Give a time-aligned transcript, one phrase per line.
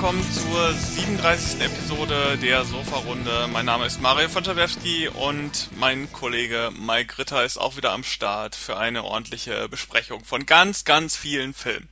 [0.00, 1.60] willkommen zur 37.
[1.60, 3.48] Episode der Sofa-Runde.
[3.52, 8.04] Mein Name ist Mario von Schabewski und mein Kollege Mike Ritter ist auch wieder am
[8.04, 11.88] Start für eine ordentliche Besprechung von ganz, ganz vielen Filmen.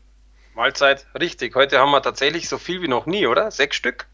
[0.55, 1.57] Mahlzeit, richtig.
[1.57, 3.51] Heute haben wir tatsächlich so viel wie noch nie, oder?
[3.51, 4.07] Sechs Stück?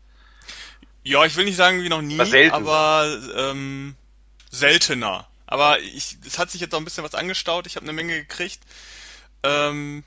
[1.02, 2.18] Ja, ich will nicht sagen wie noch nie,
[2.50, 3.94] aber ähm,
[4.50, 5.28] seltener.
[5.44, 7.66] Aber ich, es hat sich jetzt auch ein bisschen was angestaut.
[7.66, 8.62] Ich habe eine Menge gekriegt.
[9.42, 10.02] Ähm,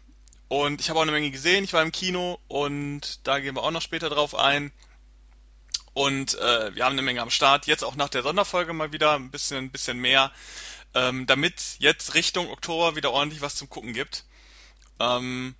[0.47, 1.63] und ich habe auch eine Menge gesehen.
[1.63, 4.71] Ich war im Kino und da gehen wir auch noch später drauf ein.
[5.93, 7.67] Und äh, wir haben eine Menge am Start.
[7.67, 10.31] Jetzt auch nach der Sonderfolge mal wieder ein bisschen, ein bisschen mehr,
[10.93, 14.25] ähm, damit jetzt Richtung Oktober wieder ordentlich was zum Gucken gibt.
[14.99, 15.55] Ähm,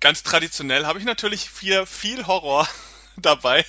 [0.00, 2.68] ganz traditionell habe ich natürlich viel, viel Horror
[3.16, 3.64] dabei.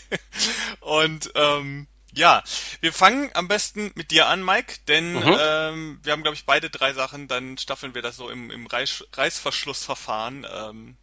[0.82, 2.44] Und ähm, ja,
[2.82, 5.38] wir fangen am besten mit dir an, Mike, denn mhm.
[5.40, 7.28] ähm, wir haben, glaube ich, beide drei Sachen.
[7.28, 10.46] Dann staffeln wir das so im, im Reiß, Reißverschlussverfahren.
[10.52, 10.98] Ähm,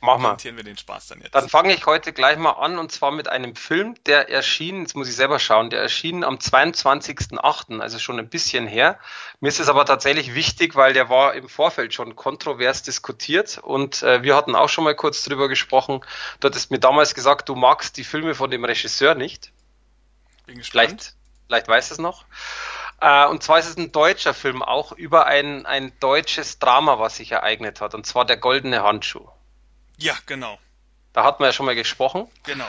[0.00, 0.36] Mach mal.
[0.38, 1.34] wir den Spaß dann jetzt.
[1.34, 4.94] Dann fange ich heute gleich mal an und zwar mit einem Film, der erschien, jetzt
[4.94, 8.98] muss ich selber schauen, der erschien am 22.08., also schon ein bisschen her.
[9.40, 14.02] Mir ist es aber tatsächlich wichtig, weil der war im Vorfeld schon kontrovers diskutiert und
[14.02, 16.00] äh, wir hatten auch schon mal kurz drüber gesprochen.
[16.40, 19.50] Du hattest mir damals gesagt, du magst die Filme von dem Regisseur nicht.
[20.46, 20.88] Bin gespannt.
[20.88, 21.14] Vielleicht,
[21.46, 22.24] vielleicht weißt du es noch.
[23.00, 27.16] Äh, und zwar ist es ein deutscher Film, auch über ein, ein deutsches Drama, was
[27.16, 29.28] sich ereignet hat, und zwar der Goldene Handschuh.
[29.98, 30.58] Ja, genau.
[31.12, 32.30] Da hatten wir ja schon mal gesprochen.
[32.44, 32.66] Genau.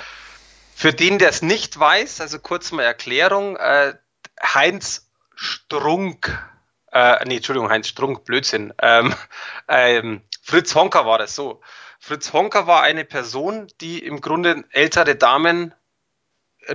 [0.76, 3.94] Für den, der es nicht weiß, also kurz mal Erklärung, äh,
[4.42, 6.38] Heinz Strunk,
[6.92, 9.16] äh, nee, Entschuldigung, Heinz Strunk, Blödsinn, ähm,
[9.68, 11.62] ähm, Fritz Honker war das so.
[12.00, 15.74] Fritz Honker war eine Person, die im Grunde ältere Damen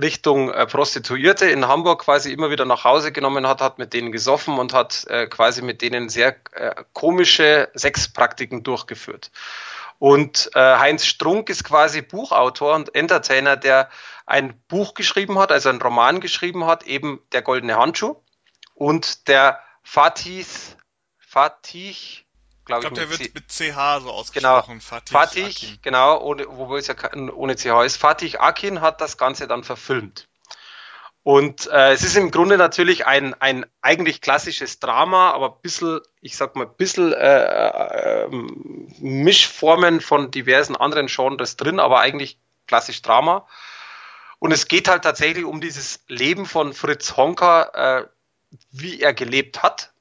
[0.01, 4.11] Richtung äh, Prostituierte in Hamburg quasi immer wieder nach Hause genommen hat, hat mit denen
[4.11, 9.31] gesoffen und hat äh, quasi mit denen sehr äh, komische Sexpraktiken durchgeführt.
[9.99, 13.89] Und äh, Heinz Strunk ist quasi Buchautor und Entertainer, der
[14.25, 18.15] ein Buch geschrieben hat, also einen Roman geschrieben hat, eben Der goldene Handschuh.
[18.73, 20.45] Und der Fatih,
[21.19, 22.25] Fatih,
[22.65, 22.91] glaube ich.
[22.91, 24.79] Ich glaube, der wird mit CH so ausgesprochen.
[24.79, 26.95] Genau, Fatih, Fatih genau, ohne, wobei es ja
[27.33, 27.97] ohne CH ist.
[27.97, 30.27] Fatih Akin hat das Ganze dann verfilmt.
[31.23, 36.01] Und äh, es ist im Grunde natürlich ein, ein eigentlich klassisches Drama, aber ein bisschen,
[36.19, 38.27] ich sag mal, ein bisschen äh, äh,
[38.99, 42.37] Mischformen von diversen anderen Genres drin, aber eigentlich
[42.67, 43.47] klassisch Drama.
[44.39, 48.07] Und es geht halt tatsächlich um dieses Leben von Fritz Honka, äh,
[48.71, 49.92] wie er gelebt hat,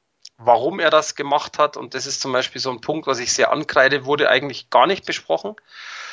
[0.44, 1.76] warum er das gemacht hat.
[1.76, 4.86] Und das ist zum Beispiel so ein Punkt, was ich sehr ankreide, wurde eigentlich gar
[4.86, 5.56] nicht besprochen.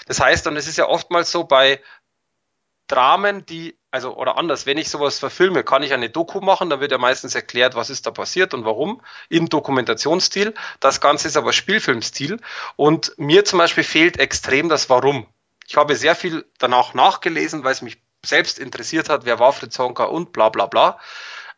[0.07, 1.81] Das heißt, und es ist ja oftmals so bei
[2.88, 6.79] Dramen, die, also oder anders, wenn ich sowas verfilme, kann ich eine Doku machen, da
[6.79, 10.56] wird ja meistens erklärt, was ist da passiert und warum, im Dokumentationsstil.
[10.79, 12.40] Das Ganze ist aber Spielfilmstil
[12.75, 15.28] und mir zum Beispiel fehlt extrem das Warum.
[15.67, 19.78] Ich habe sehr viel danach nachgelesen, weil es mich selbst interessiert hat, wer war Fritz
[19.78, 21.00] Honka und bla bla bla.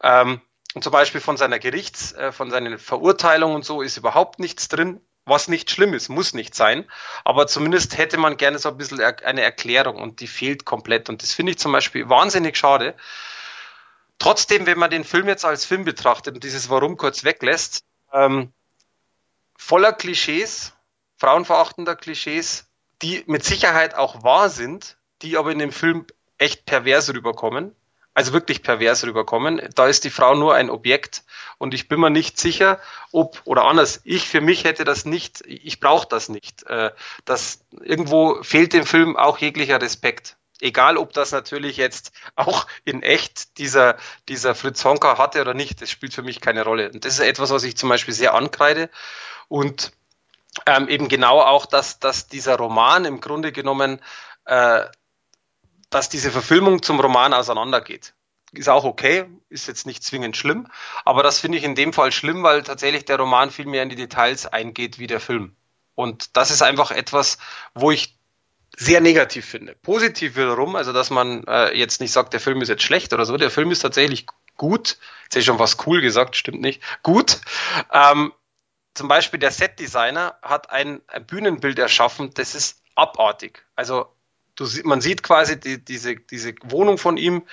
[0.03, 0.41] Ähm,
[0.73, 4.67] und zum Beispiel von seiner Gerichts, äh, von seinen Verurteilungen und so ist überhaupt nichts
[4.67, 6.85] drin was nicht schlimm ist, muss nicht sein.
[7.23, 11.09] Aber zumindest hätte man gerne so ein bisschen eine Erklärung und die fehlt komplett.
[11.09, 12.95] Und das finde ich zum Beispiel wahnsinnig schade.
[14.19, 18.51] Trotzdem, wenn man den Film jetzt als Film betrachtet und dieses Warum kurz weglässt, ähm,
[19.57, 20.73] voller Klischees,
[21.17, 22.67] frauenverachtender Klischees,
[23.01, 26.05] die mit Sicherheit auch wahr sind, die aber in dem Film
[26.37, 27.75] echt pervers rüberkommen
[28.13, 29.61] also wirklich pervers rüberkommen.
[29.75, 31.23] Da ist die Frau nur ein Objekt
[31.57, 32.79] und ich bin mir nicht sicher,
[33.11, 34.01] ob oder anders.
[34.03, 36.63] Ich für mich hätte das nicht, ich brauche das nicht.
[36.63, 36.91] Äh,
[37.25, 40.37] das irgendwo fehlt dem Film auch jeglicher Respekt.
[40.59, 43.97] Egal, ob das natürlich jetzt auch in echt dieser,
[44.29, 46.91] dieser Fritz Honka hatte oder nicht, das spielt für mich keine Rolle.
[46.91, 48.89] Und das ist etwas, was ich zum Beispiel sehr ankreide.
[49.47, 49.91] Und
[50.67, 54.01] ähm, eben genau auch, dass, dass dieser Roman im Grunde genommen
[54.45, 54.85] äh,
[55.91, 58.15] dass diese Verfilmung zum Roman auseinandergeht.
[58.53, 60.67] Ist auch okay, ist jetzt nicht zwingend schlimm,
[61.05, 63.89] aber das finde ich in dem Fall schlimm, weil tatsächlich der Roman viel mehr in
[63.89, 65.55] die Details eingeht wie der Film.
[65.95, 67.37] Und das ist einfach etwas,
[67.75, 68.17] wo ich
[68.75, 69.75] sehr negativ finde.
[69.75, 73.25] Positiv wiederum, also dass man äh, jetzt nicht sagt, der Film ist jetzt schlecht oder
[73.25, 74.25] so, der Film ist tatsächlich
[74.57, 74.97] gut.
[75.23, 76.81] Jetzt hätte ich schon was cool gesagt, stimmt nicht.
[77.03, 77.39] Gut.
[77.91, 78.33] Ähm,
[78.93, 83.65] zum Beispiel der Setdesigner hat ein, ein Bühnenbild erschaffen, das ist abartig.
[83.75, 84.07] Also
[84.61, 87.43] du, man sieht quasi die, diese, diese Wohnung von ihm,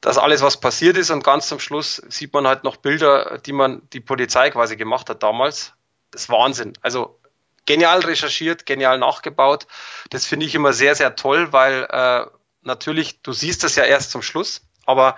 [0.00, 3.52] dass alles, was passiert ist und ganz zum Schluss sieht man halt noch Bilder, die
[3.52, 5.74] man, die Polizei quasi gemacht hat damals.
[6.10, 6.74] Das ist Wahnsinn.
[6.82, 7.18] Also
[7.66, 9.66] genial recherchiert, genial nachgebaut.
[10.10, 12.26] Das finde ich immer sehr, sehr toll, weil äh,
[12.62, 15.16] natürlich, du siehst das ja erst zum Schluss, aber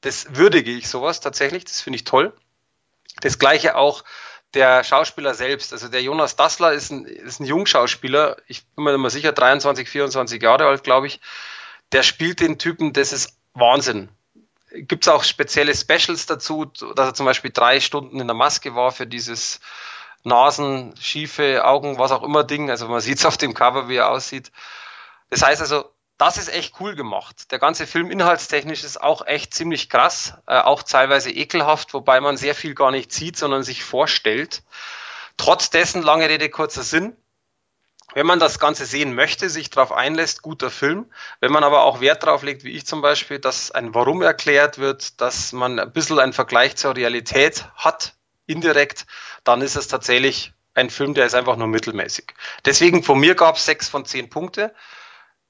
[0.00, 2.34] das würdige ich sowas tatsächlich, das finde ich toll.
[3.20, 4.04] Das gleiche auch
[4.54, 5.72] der Schauspieler selbst.
[5.72, 8.36] Also der Jonas Dassler ist ein, ist ein Jungschauspieler.
[8.46, 11.20] Ich bin mir immer sicher, 23, 24 Jahre alt, glaube ich.
[11.92, 14.08] Der spielt den Typen, das ist Wahnsinn.
[14.70, 18.74] Gibt es auch spezielle Specials dazu, dass er zum Beispiel drei Stunden in der Maske
[18.74, 19.60] war für dieses
[20.24, 22.70] Nasen, schiefe Augen, was auch immer Ding.
[22.70, 24.50] Also man sieht es auf dem Cover, wie er aussieht.
[25.30, 25.84] Das heißt also,
[26.22, 27.50] das ist echt cool gemacht.
[27.50, 32.36] Der ganze Film inhaltstechnisch ist auch echt ziemlich krass, äh, auch teilweise ekelhaft, wobei man
[32.36, 34.62] sehr viel gar nicht sieht, sondern sich vorstellt.
[35.36, 37.16] Trotz dessen, lange Rede, kurzer Sinn.
[38.14, 41.10] Wenn man das Ganze sehen möchte, sich darauf einlässt, guter Film.
[41.40, 44.78] Wenn man aber auch Wert darauf legt, wie ich zum Beispiel, dass ein Warum erklärt
[44.78, 48.14] wird, dass man ein bisschen einen Vergleich zur Realität hat,
[48.46, 49.06] indirekt,
[49.42, 52.32] dann ist es tatsächlich ein Film, der ist einfach nur mittelmäßig.
[52.64, 54.72] Deswegen von mir gab es sechs von zehn Punkte.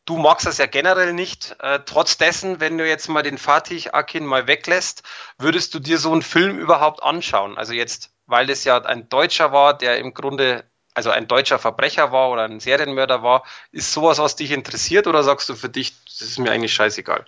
[0.04, 1.56] Du magst das ja generell nicht.
[1.60, 5.04] Äh, trotz dessen, wenn du jetzt mal den Fatih Akin mal weglässt,
[5.38, 7.56] würdest du dir so einen Film überhaupt anschauen?
[7.56, 10.64] Also jetzt, weil es ja ein Deutscher war, der im Grunde,
[10.94, 15.22] also ein deutscher Verbrecher war oder ein Serienmörder war, ist sowas, was dich interessiert oder
[15.22, 17.24] sagst du für dich, das ist mir eigentlich scheißegal?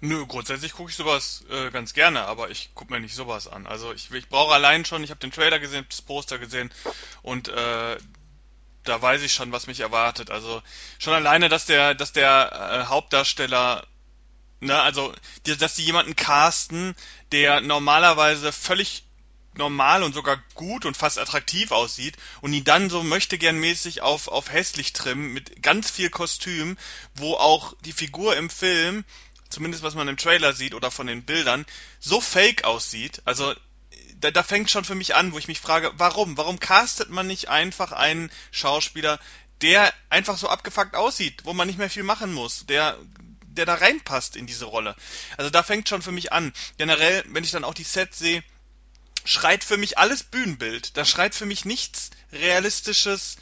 [0.00, 3.66] Nö, grundsätzlich gucke ich sowas äh, ganz gerne, aber ich gucke mir nicht sowas an.
[3.66, 6.72] Also ich, ich brauche allein schon, ich habe den Trailer gesehen, das Poster gesehen
[7.22, 7.98] und äh,
[8.84, 10.30] da weiß ich schon, was mich erwartet.
[10.30, 10.62] Also
[10.98, 13.86] schon alleine, dass der, dass der äh, Hauptdarsteller,
[14.60, 15.14] ne, also
[15.46, 16.94] die, dass die jemanden casten,
[17.30, 19.04] der normalerweise völlig
[19.54, 24.00] normal und sogar gut und fast attraktiv aussieht und ihn dann so möchte gern mäßig
[24.00, 26.78] auf, auf hässlich trimmen mit ganz viel Kostüm,
[27.14, 29.04] wo auch die Figur im Film,
[29.50, 31.66] zumindest was man im Trailer sieht oder von den Bildern,
[32.00, 33.20] so fake aussieht.
[33.26, 33.54] Also
[34.22, 36.36] da, da fängt schon für mich an, wo ich mich frage, warum?
[36.36, 39.18] Warum castet man nicht einfach einen Schauspieler,
[39.60, 42.98] der einfach so abgefuckt aussieht, wo man nicht mehr viel machen muss, der
[43.44, 44.96] der da reinpasst in diese Rolle.
[45.36, 46.54] Also da fängt schon für mich an.
[46.78, 48.42] Generell, wenn ich dann auch die Sets sehe,
[49.26, 50.96] schreit für mich alles Bühnenbild.
[50.96, 53.36] Da schreit für mich nichts realistisches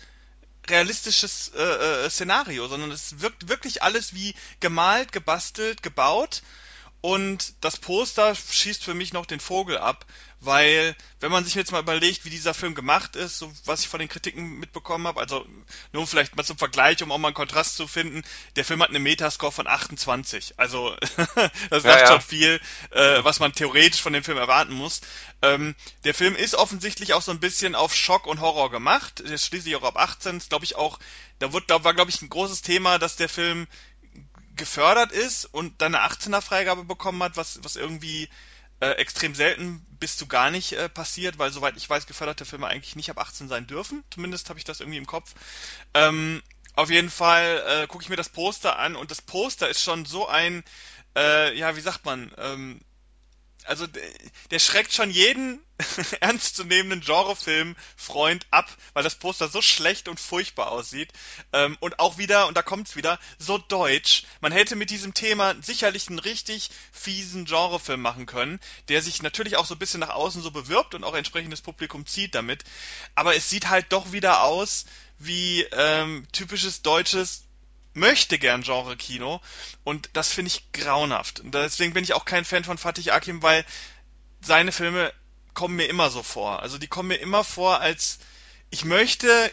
[0.68, 6.42] realistisches äh, äh, Szenario, sondern es wirkt wirklich alles wie gemalt, gebastelt, gebaut
[7.00, 10.04] und das Poster schießt für mich noch den Vogel ab,
[10.40, 13.88] weil wenn man sich jetzt mal überlegt, wie dieser Film gemacht ist, so was ich
[13.88, 15.46] von den Kritiken mitbekommen habe, also
[15.92, 18.22] nur vielleicht mal zum Vergleich, um auch mal einen Kontrast zu finden,
[18.56, 20.54] der Film hat eine Metascore von 28.
[20.58, 20.94] Also
[21.70, 22.06] das sagt ja, ja.
[22.06, 22.60] schon viel,
[22.90, 25.00] äh, was man theoretisch von dem Film erwarten muss.
[25.42, 25.74] Ähm,
[26.04, 29.20] der Film ist offensichtlich auch so ein bisschen auf Schock und Horror gemacht.
[29.20, 30.98] Der ist schließlich auch ab 18, glaube ich auch,
[31.38, 33.66] da, wird, da war glaube ich ein großes Thema, dass der Film
[34.56, 38.28] gefördert ist und dann eine 18er Freigabe bekommen hat, was, was irgendwie
[38.80, 42.66] äh, extrem selten bis zu gar nicht äh, passiert, weil soweit ich weiß, geförderte Filme
[42.66, 44.02] eigentlich nicht ab 18 sein dürfen.
[44.10, 45.34] Zumindest habe ich das irgendwie im Kopf.
[45.94, 46.42] Ähm,
[46.74, 50.06] auf jeden Fall äh, gucke ich mir das Poster an und das Poster ist schon
[50.06, 50.64] so ein,
[51.16, 52.80] äh, ja, wie sagt man, ähm,
[53.70, 53.86] also
[54.50, 55.64] der schreckt schon jeden
[56.20, 61.12] ernstzunehmenden Genrefilm-Freund ab, weil das Poster so schlecht und furchtbar aussieht.
[61.52, 64.24] Ähm, und auch wieder, und da kommt's wieder, so deutsch.
[64.40, 68.58] Man hätte mit diesem Thema sicherlich einen richtig fiesen Genrefilm machen können,
[68.88, 72.06] der sich natürlich auch so ein bisschen nach außen so bewirbt und auch entsprechendes Publikum
[72.06, 72.64] zieht damit.
[73.14, 74.84] Aber es sieht halt doch wieder aus
[75.20, 77.44] wie ähm, typisches deutsches
[77.92, 79.40] möchte gern Genre-Kino
[79.84, 81.40] und das finde ich grauenhaft.
[81.40, 83.64] Und deswegen bin ich auch kein Fan von Fatih Akim, weil
[84.40, 85.12] seine Filme
[85.54, 86.62] kommen mir immer so vor.
[86.62, 88.18] Also die kommen mir immer vor, als
[88.70, 89.50] ich möchte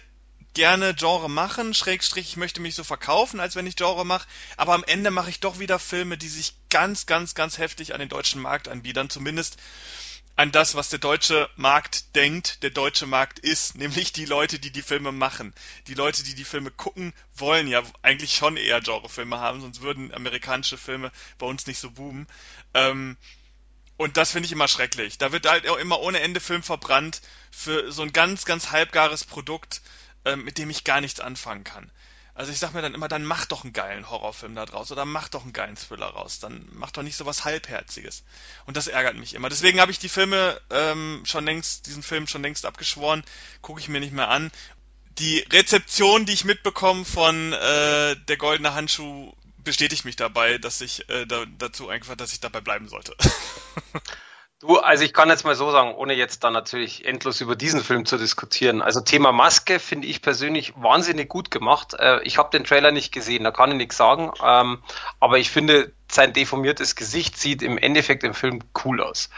[0.54, 4.28] gerne Genre machen, Schrägstrich, ich möchte mich so verkaufen, als wenn ich Genre mache,
[4.58, 8.00] aber am Ende mache ich doch wieder Filme, die sich ganz, ganz, ganz heftig an
[8.00, 9.58] den deutschen Markt anbiedern, zumindest
[10.38, 14.72] an das, was der deutsche Markt denkt, der deutsche Markt ist, nämlich die Leute, die
[14.72, 15.52] die Filme machen.
[15.88, 20.14] Die Leute, die die Filme gucken, wollen ja eigentlich schon eher Genrefilme haben, sonst würden
[20.14, 22.28] amerikanische Filme bei uns nicht so boomen.
[22.76, 23.18] Ähm,
[23.98, 25.18] und das finde ich immer schrecklich.
[25.18, 29.26] Da wird halt auch immer ohne Ende Film verbrannt für so ein ganz, ganz halbgares
[29.26, 29.82] Produkt,
[30.24, 31.92] äh, mit dem ich gar nichts anfangen kann.
[32.38, 35.06] Also ich sag mir dann immer, dann mach doch einen geilen Horrorfilm da draus oder
[35.06, 36.38] mach doch einen geilen Thriller raus.
[36.40, 38.24] Dann mach doch nicht so was Halbherziges.
[38.68, 39.50] Und das ärgert mich immer.
[39.50, 43.24] Deswegen habe ich die Filme ähm, schon längst, diesen Film schon längst abgeschworen,
[43.64, 44.52] gucke ich mir nicht mehr an.
[45.18, 51.10] Die Rezeption, die ich mitbekomme von äh, der goldene Handschuh, bestätigt mich dabei, dass ich
[51.10, 53.16] äh, da, dazu einfach, dass ich dabei bleiben sollte.
[54.60, 57.84] Du, also ich kann jetzt mal so sagen, ohne jetzt dann natürlich endlos über diesen
[57.84, 58.82] Film zu diskutieren.
[58.82, 61.94] Also Thema Maske finde ich persönlich wahnsinnig gut gemacht.
[61.94, 64.32] Äh, ich habe den Trailer nicht gesehen, da kann ich nichts sagen.
[64.44, 64.82] Ähm,
[65.20, 69.30] aber ich finde, sein deformiertes Gesicht sieht im Endeffekt im Film cool aus.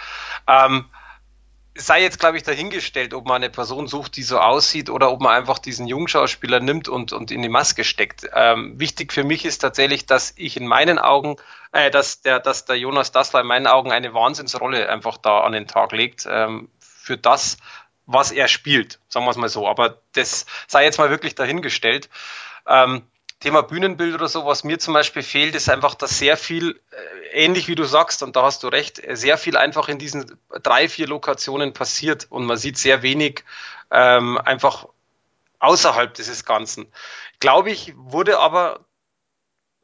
[1.80, 5.22] Sei jetzt, glaube ich, dahingestellt, ob man eine Person sucht, die so aussieht oder ob
[5.22, 8.28] man einfach diesen Jungschauspieler nimmt und, und in die Maske steckt.
[8.34, 11.38] Ähm, wichtig für mich ist tatsächlich, dass ich in meinen Augen,
[11.72, 15.54] äh, dass der, dass der Jonas Dassler in meinen Augen eine Wahnsinnsrolle einfach da an
[15.54, 17.58] den Tag legt, ähm, für das,
[18.06, 19.68] was er spielt, sagen wir es mal so.
[19.68, 22.10] Aber das sei jetzt mal wirklich dahingestellt.
[22.68, 23.04] Ähm,
[23.40, 27.46] Thema Bühnenbild oder so, was mir zum Beispiel fehlt, ist einfach, dass sehr viel, äh,
[27.46, 30.90] ähnlich wie du sagst, und da hast du recht, sehr viel einfach in diesen drei,
[30.90, 33.46] vier Lokationen passiert und man sieht sehr wenig
[33.92, 34.88] ähm, einfach
[35.60, 36.92] außerhalb dieses Ganzen.
[37.40, 38.86] Glaube ich, wurde aber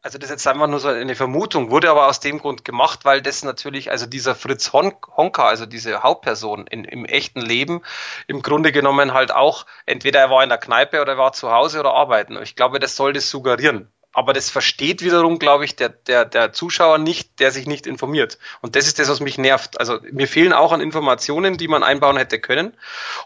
[0.05, 3.05] also das ist jetzt einfach nur so eine Vermutung, wurde aber aus dem Grund gemacht,
[3.05, 7.81] weil das natürlich, also dieser Fritz Honka, also diese Hauptperson in, im echten Leben,
[8.27, 11.51] im Grunde genommen halt auch, entweder er war in der Kneipe oder er war zu
[11.51, 12.37] Hause oder arbeiten.
[12.43, 13.91] Ich glaube, das soll das suggerieren.
[14.13, 18.37] Aber das versteht wiederum, glaube ich, der, der, der Zuschauer nicht, der sich nicht informiert.
[18.61, 19.79] Und das ist das, was mich nervt.
[19.79, 22.77] Also mir fehlen auch an Informationen, die man einbauen hätte können.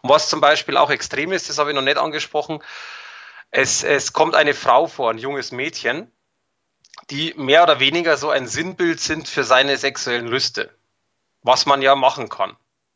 [0.02, 2.64] Und was zum Beispiel auch extrem ist, das habe ich noch nicht angesprochen,
[3.52, 6.10] es, es kommt eine Frau vor, ein junges Mädchen,
[7.10, 10.70] die mehr oder weniger so ein Sinnbild sind für seine sexuellen Lüste.
[11.42, 12.56] Was man ja machen kann.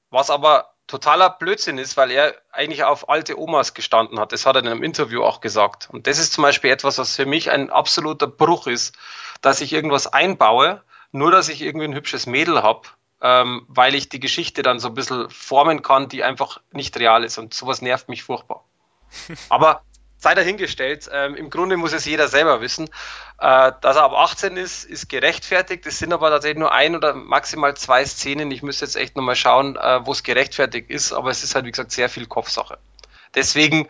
[0.10, 4.32] Was aber totaler Blödsinn ist, weil er eigentlich auf alte Omas gestanden hat.
[4.32, 5.90] Das hat er in einem Interview auch gesagt.
[5.90, 8.96] Und das ist zum Beispiel etwas, was für mich ein absoluter Bruch ist,
[9.42, 12.90] dass ich irgendwas einbaue, nur dass ich irgendwie ein hübsches Mädel habe,
[13.22, 17.24] ähm, weil ich die Geschichte dann so ein bisschen formen kann, die einfach nicht real
[17.24, 17.38] ist.
[17.38, 18.66] Und sowas nervt mich furchtbar.
[19.50, 19.84] Aber
[20.24, 21.10] sei dahingestellt.
[21.12, 22.86] Ähm, Im Grunde muss es jeder selber wissen.
[23.40, 25.86] Äh, dass er ab 18 ist, ist gerechtfertigt.
[25.86, 28.50] Es sind aber tatsächlich nur ein oder maximal zwei Szenen.
[28.50, 31.12] Ich müsste jetzt echt nochmal schauen, äh, wo es gerechtfertigt ist.
[31.12, 32.78] Aber es ist halt, wie gesagt, sehr viel Kopfsache.
[33.36, 33.90] Deswegen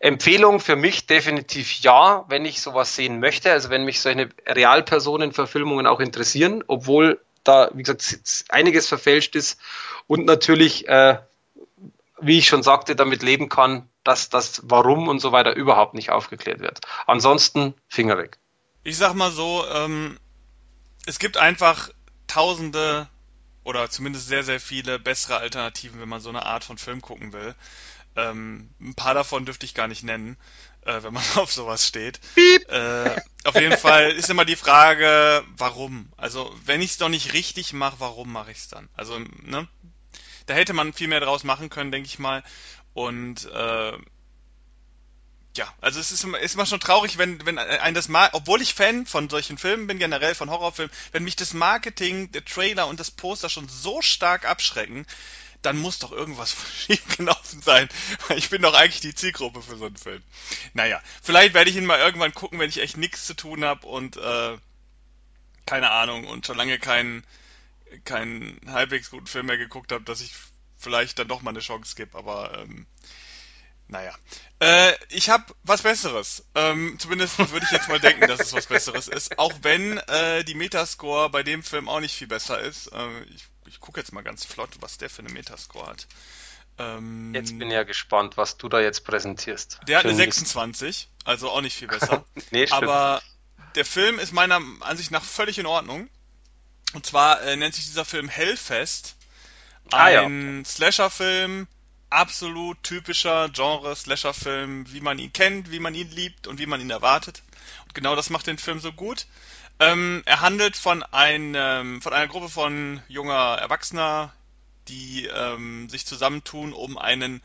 [0.00, 3.52] Empfehlung für mich definitiv ja, wenn ich sowas sehen möchte.
[3.52, 8.18] Also wenn mich solche Realpersonenverfilmungen auch interessieren, obwohl da, wie gesagt,
[8.48, 9.60] einiges verfälscht ist
[10.08, 11.18] und natürlich, äh,
[12.20, 16.10] wie ich schon sagte, damit leben kann, dass das Warum und so weiter überhaupt nicht
[16.10, 16.80] aufgeklärt wird.
[17.06, 18.38] Ansonsten Finger weg.
[18.82, 20.18] Ich sag mal so, ähm,
[21.06, 21.90] es gibt einfach
[22.26, 23.08] tausende
[23.64, 27.32] oder zumindest sehr, sehr viele bessere Alternativen, wenn man so eine Art von Film gucken
[27.32, 27.54] will.
[28.16, 30.36] Ähm, ein paar davon dürfte ich gar nicht nennen,
[30.82, 32.20] äh, wenn man auf sowas steht.
[32.68, 36.12] Äh, auf jeden Fall ist immer die Frage, warum?
[36.16, 38.88] Also, wenn ich es doch nicht richtig mache, warum mache ich es dann?
[38.94, 39.66] Also, ne?
[40.46, 42.44] Da hätte man viel mehr draus machen können, denke ich mal.
[42.94, 43.98] Und äh,
[45.56, 48.60] ja, also es ist immer, ist immer schon traurig, wenn, wenn ein das Mar obwohl
[48.60, 52.88] ich Fan von solchen Filmen bin, generell von Horrorfilmen, wenn mich das Marketing, der Trailer
[52.88, 55.06] und das Poster schon so stark abschrecken,
[55.62, 57.88] dann muss doch irgendwas schief gelaufen sein.
[58.36, 60.22] Ich bin doch eigentlich die Zielgruppe für so einen Film.
[60.72, 63.86] Naja, vielleicht werde ich ihn mal irgendwann gucken, wenn ich echt nichts zu tun habe
[63.86, 64.58] und äh,
[65.66, 67.24] keine Ahnung und schon lange keinen
[68.04, 70.32] keinen halbwegs guten Film mehr geguckt habe, dass ich
[70.84, 72.86] vielleicht dann doch mal eine Chance gebe, aber ähm,
[73.88, 74.14] naja.
[74.60, 76.44] Äh, ich habe was Besseres.
[76.54, 79.38] Ähm, zumindest würde ich jetzt mal denken, dass es was Besseres ist.
[79.38, 82.86] Auch wenn äh, die Metascore bei dem Film auch nicht viel besser ist.
[82.88, 86.06] Äh, ich ich gucke jetzt mal ganz flott, was der für eine Metascore hat.
[86.76, 89.80] Ähm, jetzt bin ich ja gespannt, was du da jetzt präsentierst.
[89.86, 92.24] Der hat eine 26, also auch nicht viel besser.
[92.50, 92.82] nee, stimmt.
[92.82, 93.22] Aber
[93.74, 96.08] der Film ist meiner Ansicht nach völlig in Ordnung.
[96.94, 99.16] Und zwar äh, nennt sich dieser Film Hellfest.
[99.90, 100.64] Ein ah, ja.
[100.64, 101.66] Slasher-Film,
[102.10, 106.90] absolut typischer Genre-Slasher-Film, wie man ihn kennt, wie man ihn liebt und wie man ihn
[106.90, 107.42] erwartet.
[107.84, 109.26] Und genau das macht den Film so gut.
[109.80, 114.32] Ähm, er handelt von, einem, von einer Gruppe von junger Erwachsener,
[114.88, 117.42] die ähm, sich zusammentun, um einen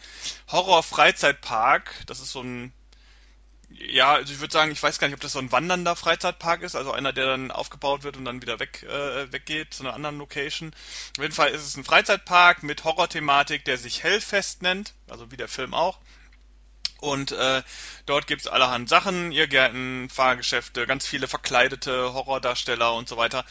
[0.51, 2.73] Horror-Freizeitpark, das ist so ein
[3.71, 6.63] ja, also ich würde sagen, ich weiß gar nicht, ob das so ein wandernder Freizeitpark
[6.63, 9.93] ist, also einer, der dann aufgebaut wird und dann wieder weg, äh, weggeht zu einer
[9.93, 10.73] anderen Location.
[11.17, 15.37] Auf jeden Fall ist es ein Freizeitpark mit Horror-Thematik, der sich Hellfest nennt, also wie
[15.37, 15.99] der Film auch.
[16.99, 17.63] Und äh,
[18.05, 23.45] dort gibt's allerhand Sachen, Irrgärten, Fahrgeschäfte, ganz viele verkleidete Horrordarsteller und so weiter.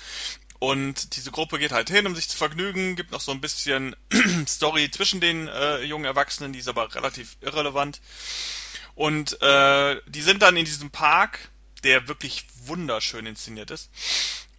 [0.59, 3.95] Und diese Gruppe geht halt hin, um sich zu vergnügen, gibt noch so ein bisschen
[4.47, 8.01] Story zwischen den äh, jungen Erwachsenen, die ist aber relativ irrelevant.
[8.99, 11.51] Und äh, die sind dann in diesem Park,
[11.85, 13.91] der wirklich wunderschön inszeniert ist,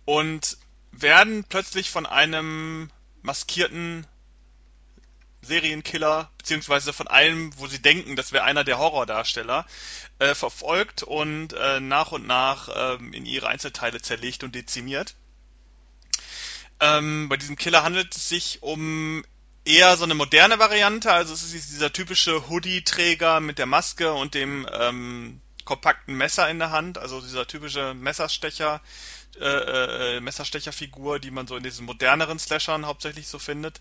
[0.06, 0.56] und
[0.94, 2.90] werden plötzlich von einem
[3.22, 4.08] maskierten
[5.42, 9.66] Serienkiller, beziehungsweise von einem, wo sie denken, das wäre einer der Horrordarsteller,
[10.20, 15.16] äh, verfolgt und äh, nach und nach äh, in ihre Einzelteile zerlegt und dezimiert.
[16.80, 19.26] Ähm, bei diesem Killer handelt es sich um
[19.70, 21.12] eher so eine moderne Variante.
[21.12, 26.60] Also es ist dieser typische Hoodie-Träger mit der Maske und dem ähm, kompakten Messer in
[26.60, 26.98] der Hand.
[26.98, 28.82] Also dieser typische Messerstecher,
[29.40, 33.80] äh, äh, Messerstecherfigur, die man so in diesen moderneren Slashern hauptsächlich so findet.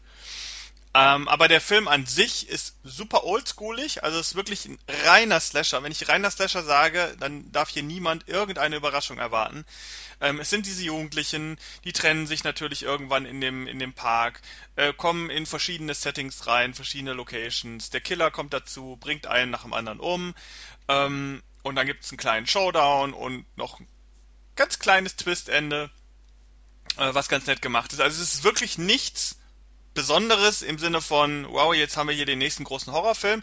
[0.99, 5.39] Ähm, aber der Film an sich ist super oldschoolig, also es ist wirklich ein reiner
[5.39, 5.81] Slasher.
[5.85, 9.65] Wenn ich reiner Slasher sage, dann darf hier niemand irgendeine Überraschung erwarten.
[10.21, 14.41] Ähm, es sind diese Jugendlichen, die trennen sich natürlich irgendwann in dem, in dem Park,
[14.75, 17.91] äh, kommen in verschiedene Settings rein, verschiedene Locations.
[17.91, 20.35] Der Killer kommt dazu, bringt einen nach dem anderen um.
[20.89, 23.87] Ähm, und dann gibt es einen kleinen Showdown und noch ein
[24.57, 25.91] ganz kleines Twistende,
[26.97, 28.01] äh, was ganz nett gemacht ist.
[28.01, 29.38] Also es ist wirklich nichts
[29.95, 33.43] Besonderes im Sinne von, wow, jetzt haben wir hier den nächsten großen Horrorfilm.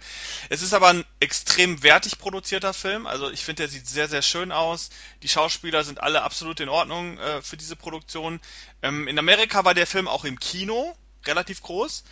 [0.49, 3.07] Es ist aber ein extrem wertig produzierter Film.
[3.07, 4.89] Also ich finde, der sieht sehr, sehr schön aus.
[5.21, 8.39] Die Schauspieler sind alle absolut in Ordnung äh, für diese Produktion.
[8.81, 12.03] Ähm, in Amerika war der Film auch im Kino relativ groß.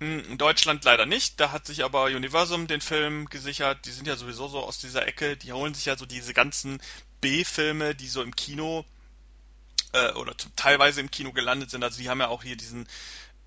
[0.00, 1.40] Hm, in Deutschland leider nicht.
[1.40, 3.86] Da hat sich aber Universum den Film gesichert.
[3.86, 5.36] Die sind ja sowieso so aus dieser Ecke.
[5.36, 6.82] Die holen sich ja so diese ganzen
[7.20, 8.84] B-Filme, die so im Kino
[9.92, 11.82] äh, oder teilweise im Kino gelandet sind.
[11.82, 12.86] Also die haben ja auch hier diesen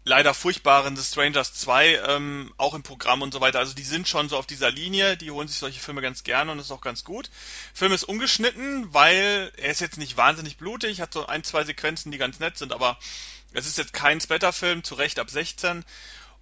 [0.05, 3.59] leider furchtbaren The Strangers 2 ähm, auch im Programm und so weiter.
[3.59, 6.51] Also die sind schon so auf dieser Linie, die holen sich solche Filme ganz gerne
[6.51, 7.29] und ist auch ganz gut.
[7.73, 12.11] Film ist ungeschnitten, weil er ist jetzt nicht wahnsinnig blutig, hat so ein, zwei Sequenzen,
[12.11, 12.97] die ganz nett sind, aber
[13.53, 15.83] es ist jetzt kein Splatterfilm, zu Recht ab 16.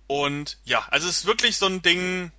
[0.08, 2.32] Und ja, also es ist wirklich so ein Ding,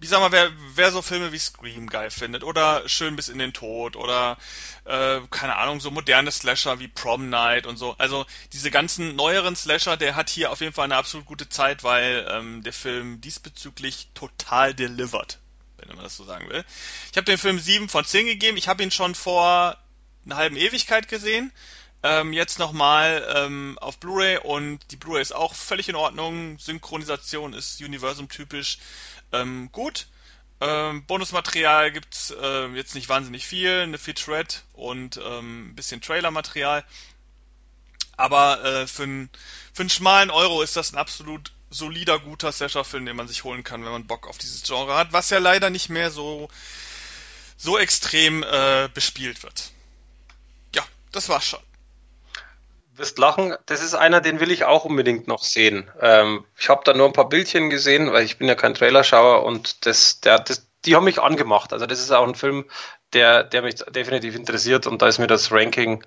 [0.00, 3.38] wie sag mal, wer, wer so Filme wie Scream geil findet oder Schön bis in
[3.38, 4.38] den Tod oder
[4.86, 7.94] äh, keine Ahnung, so moderne Slasher wie Prom Night und so.
[7.98, 11.84] Also diese ganzen neueren Slasher, der hat hier auf jeden Fall eine absolut gute Zeit,
[11.84, 15.38] weil ähm, der Film diesbezüglich total delivered,
[15.76, 16.64] wenn man das so sagen will.
[17.10, 18.56] Ich habe dem Film 7 von 10 gegeben.
[18.56, 19.76] Ich habe ihn schon vor
[20.24, 21.52] einer halben Ewigkeit gesehen.
[22.02, 26.58] Ähm, jetzt nochmal ähm, auf Blu-ray und die Blu-ray ist auch völlig in Ordnung.
[26.58, 28.78] Synchronisation ist Universum-typisch
[29.32, 30.06] ähm, gut.
[30.60, 36.84] Ähm, Bonusmaterial gibt's äh, jetzt nicht wahnsinnig viel, eine Featurette und ähm, ein bisschen Trailermaterial.
[38.16, 39.30] Aber äh, für, einen
[39.72, 43.64] für einen schmalen Euro ist das ein absolut solider, guter Slasher-Film, den man sich holen
[43.64, 46.50] kann, wenn man Bock auf dieses Genre hat, was ja leider nicht mehr so,
[47.56, 49.70] so extrem äh, bespielt wird.
[50.74, 51.60] Ja, das war's schon
[53.00, 55.90] wirst lachen, das ist einer, den will ich auch unbedingt noch sehen.
[56.00, 59.44] Ähm, ich habe da nur ein paar Bildchen gesehen, weil ich bin ja kein Trailerschauer
[59.44, 61.72] und das, der, das, die haben mich angemacht.
[61.72, 62.64] Also das ist auch ein Film,
[63.12, 66.04] der, der mich definitiv interessiert und da ist mir das Ranking,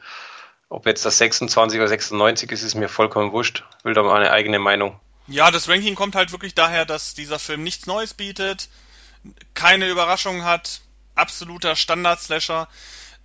[0.69, 3.63] ob jetzt das 26 oder 96 ist, ist mir vollkommen wurscht.
[3.83, 4.99] Will da mal eine eigene Meinung.
[5.27, 8.69] Ja, das Ranking kommt halt wirklich daher, dass dieser Film nichts Neues bietet,
[9.53, 10.81] keine Überraschungen hat,
[11.15, 12.67] absoluter Standard-Slasher.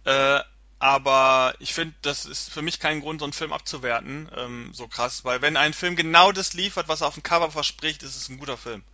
[0.04, 0.40] Äh,
[0.78, 4.86] aber ich finde, das ist für mich kein Grund, so einen Film abzuwerten, ähm, so
[4.86, 8.16] krass, weil wenn ein Film genau das liefert, was er auf dem Cover verspricht, ist
[8.16, 8.84] es ein guter Film.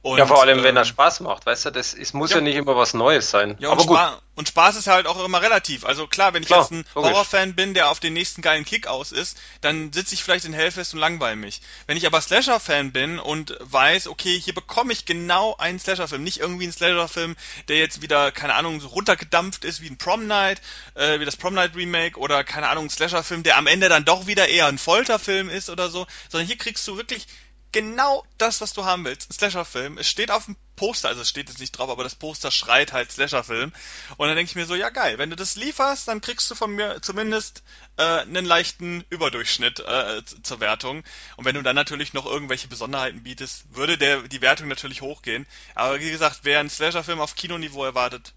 [0.00, 2.36] Und, ja, vor allem, wenn er ähm, Spaß macht, weißt du, das es muss ja,
[2.36, 3.56] ja nicht immer was Neues sein.
[3.58, 3.98] Ja, aber gut.
[4.36, 5.84] und Spaß ist halt auch immer relativ.
[5.84, 8.86] Also klar, wenn ich klar, jetzt ein Horrorfan bin, der auf den nächsten geilen Kick
[8.86, 11.62] aus ist, dann sitze ich vielleicht in Hellfest und langweile mich.
[11.88, 16.38] Wenn ich aber Slasher-Fan bin und weiß, okay, hier bekomme ich genau einen Slasher-Film, nicht
[16.38, 17.34] irgendwie einen Slasher-Film,
[17.66, 20.62] der jetzt wieder, keine Ahnung, so runtergedampft ist wie ein Prom Night,
[20.94, 24.04] äh, wie das Prom Night Remake oder keine Ahnung, ein Slasher-Film, der am Ende dann
[24.04, 27.26] doch wieder eher ein Folterfilm ist oder so, sondern hier kriegst du wirklich
[27.72, 29.32] genau das, was du haben willst.
[29.32, 29.98] Slasher-Film.
[29.98, 32.92] Es steht auf dem Poster, also es steht jetzt nicht drauf, aber das Poster schreit
[32.92, 33.72] halt Slasher-Film.
[34.16, 36.54] Und dann denke ich mir so, ja geil, wenn du das lieferst, dann kriegst du
[36.54, 37.62] von mir zumindest
[37.96, 41.04] äh, einen leichten Überdurchschnitt äh, zur Wertung.
[41.36, 45.46] Und wenn du dann natürlich noch irgendwelche Besonderheiten bietest, würde der die Wertung natürlich hochgehen.
[45.74, 48.32] Aber wie gesagt, wer einen Slasher-Film auf Kinoniveau erwartet,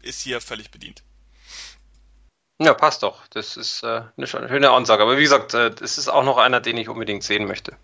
[0.00, 1.02] ist hier völlig bedient.
[2.60, 3.26] Ja, passt doch.
[3.28, 5.02] Das ist äh, eine schöne Ansage.
[5.02, 7.76] Aber wie gesagt, äh, das ist auch noch einer, den ich unbedingt sehen möchte.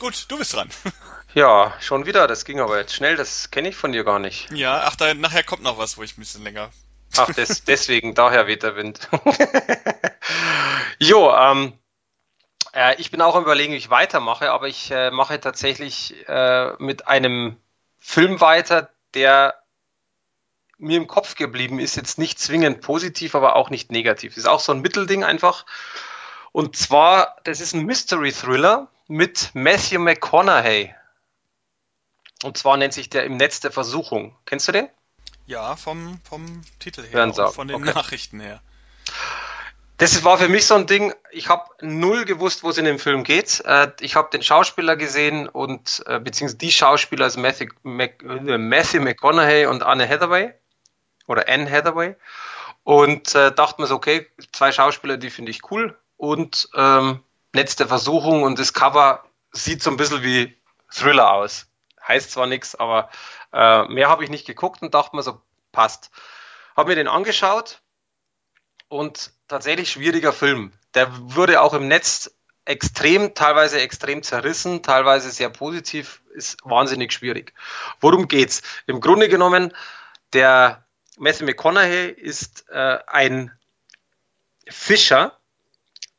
[0.00, 0.68] Gut, du bist dran.
[1.32, 2.26] Ja, schon wieder.
[2.26, 3.14] Das ging aber jetzt schnell.
[3.14, 4.50] Das kenne ich von dir gar nicht.
[4.50, 6.70] Ja, ach, da, nachher kommt noch was, wo ich ein bisschen länger.
[7.16, 9.08] Ach, des, deswegen, daher weht der Wind.
[10.98, 11.72] jo, ähm,
[12.72, 16.72] äh, ich bin auch am überlegen, wie ich weitermache, aber ich äh, mache tatsächlich äh,
[16.82, 17.56] mit einem
[18.00, 19.54] Film weiter, der
[20.78, 21.94] mir im Kopf geblieben ist.
[21.94, 24.36] Jetzt nicht zwingend positiv, aber auch nicht negativ.
[24.36, 25.64] Ist auch so ein Mittelding einfach.
[26.52, 30.94] Und zwar, das ist ein Mystery Thriller mit Matthew McConaughey.
[32.42, 34.36] Und zwar nennt sich der Im Netz der Versuchung.
[34.46, 34.88] Kennst du den?
[35.46, 37.92] Ja, vom, vom Titel her, von den okay.
[37.92, 38.60] Nachrichten her.
[39.98, 42.98] Das war für mich so ein Ding, ich habe null gewusst, wo es in dem
[42.98, 43.62] Film geht.
[43.66, 48.56] Äh, ich habe den Schauspieler gesehen und äh, beziehungsweise die Schauspieler, also Matthew, Mac, äh,
[48.56, 50.54] Matthew McConaughey und Anne Hathaway
[51.26, 52.16] oder Anne Hathaway
[52.82, 57.76] und äh, dachte mir so, okay, zwei Schauspieler, die finde ich cool und ähm, Netz
[57.76, 60.54] der Versuchung und das Cover sieht so ein bisschen wie
[60.92, 61.66] Thriller aus.
[62.06, 63.08] Heißt zwar nichts, aber
[63.54, 65.40] äh, mehr habe ich nicht geguckt und dachte mir so,
[65.72, 66.10] passt.
[66.76, 67.80] Habe mir den angeschaut
[68.88, 70.72] und tatsächlich schwieriger Film.
[70.94, 72.30] Der wurde auch im Netz
[72.66, 77.54] extrem, teilweise extrem zerrissen, teilweise sehr positiv, ist wahnsinnig schwierig.
[77.98, 78.60] Worum geht's?
[78.86, 79.72] Im Grunde genommen,
[80.34, 80.84] der
[81.16, 83.52] Matthew McConaughey ist äh, ein
[84.68, 85.39] Fischer,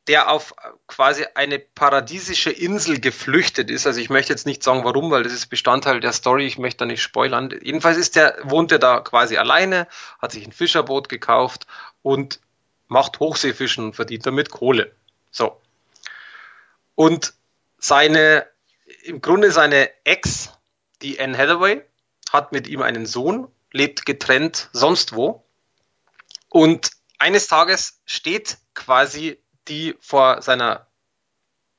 [0.08, 0.54] der auf
[0.88, 3.86] quasi eine paradiesische Insel geflüchtet ist.
[3.86, 6.46] Also ich möchte jetzt nicht sagen, warum, weil das ist Bestandteil der Story.
[6.46, 7.50] Ich möchte da nicht spoilern.
[7.62, 9.86] Jedenfalls ist der, wohnt er da quasi alleine,
[10.20, 11.66] hat sich ein Fischerboot gekauft
[12.02, 12.40] und
[12.88, 14.92] macht Hochseefischen und verdient damit Kohle.
[15.30, 15.60] So.
[16.96, 17.34] Und
[17.78, 18.46] seine,
[19.04, 20.50] im Grunde seine Ex,
[21.00, 21.82] die Anne Hathaway,
[22.32, 25.44] hat mit ihm einen Sohn, lebt getrennt sonst wo.
[26.48, 30.86] Und eines Tages steht quasi die vor seiner,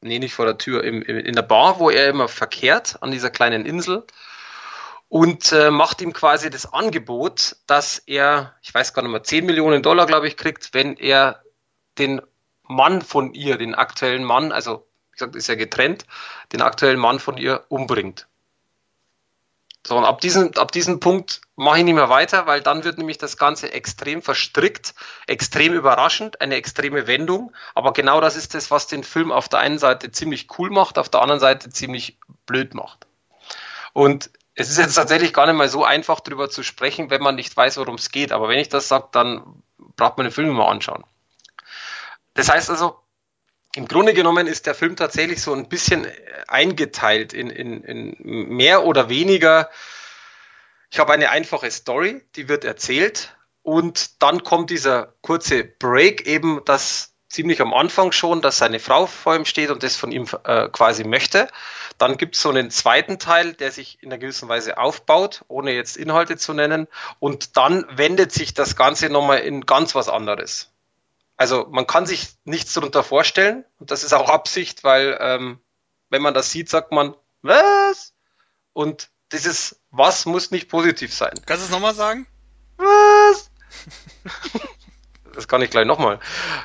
[0.02, 3.12] nee, nicht vor der Tür, im, im, in der Bar, wo er immer verkehrt, an
[3.12, 4.06] dieser kleinen Insel
[5.14, 9.46] und äh, macht ihm quasi das Angebot, dass er, ich weiß gar nicht mehr, 10
[9.46, 11.44] Millionen Dollar, glaube ich, kriegt, wenn er
[12.00, 12.20] den
[12.64, 16.08] Mann von ihr, den aktuellen Mann, also wie gesagt, ist ja getrennt,
[16.52, 18.28] den aktuellen Mann von ihr umbringt.
[19.86, 22.98] So, und ab diesem, ab diesem Punkt mache ich nicht mehr weiter, weil dann wird
[22.98, 24.96] nämlich das Ganze extrem verstrickt,
[25.28, 27.52] extrem überraschend, eine extreme Wendung.
[27.76, 30.98] Aber genau das ist das, was den Film auf der einen Seite ziemlich cool macht,
[30.98, 33.08] auf der anderen Seite ziemlich blöd macht.
[33.92, 37.36] Und es ist jetzt tatsächlich gar nicht mal so einfach, darüber zu sprechen, wenn man
[37.36, 38.32] nicht weiß, worum es geht.
[38.32, 39.64] Aber wenn ich das sage, dann
[39.98, 41.04] braucht man den Film mal anschauen.
[42.36, 43.03] Das heißt also,
[43.76, 46.08] im Grunde genommen ist der Film tatsächlich so ein bisschen
[46.48, 48.16] eingeteilt in, in, in
[48.50, 49.70] mehr oder weniger.
[50.92, 56.62] Ich habe eine einfache Story, die wird erzählt und dann kommt dieser kurze Break eben,
[56.66, 60.28] das ziemlich am Anfang schon, dass seine Frau vor ihm steht und das von ihm
[60.44, 61.48] äh, quasi möchte.
[61.98, 65.72] Dann gibt es so einen zweiten Teil, der sich in einer gewissen Weise aufbaut, ohne
[65.72, 66.88] jetzt Inhalte zu nennen.
[67.20, 70.73] Und dann wendet sich das Ganze nochmal in ganz was anderes.
[71.38, 75.60] Also man kann sich nichts darunter vorstellen und das ist auch Absicht, weil ähm,
[76.10, 78.14] wenn man das sieht, sagt man, was?
[78.74, 81.34] Und dieses was muss nicht positiv sein.
[81.46, 82.28] Kannst du es nochmal sagen?
[82.78, 83.50] Was?
[85.34, 86.20] das kann ich gleich nochmal.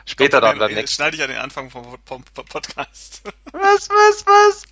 [0.04, 0.58] Später dann.
[0.58, 0.96] dann nächsten.
[0.96, 3.22] Schneide ich an den Anfang vom, vom, vom Podcast.
[3.52, 4.62] was, was, was?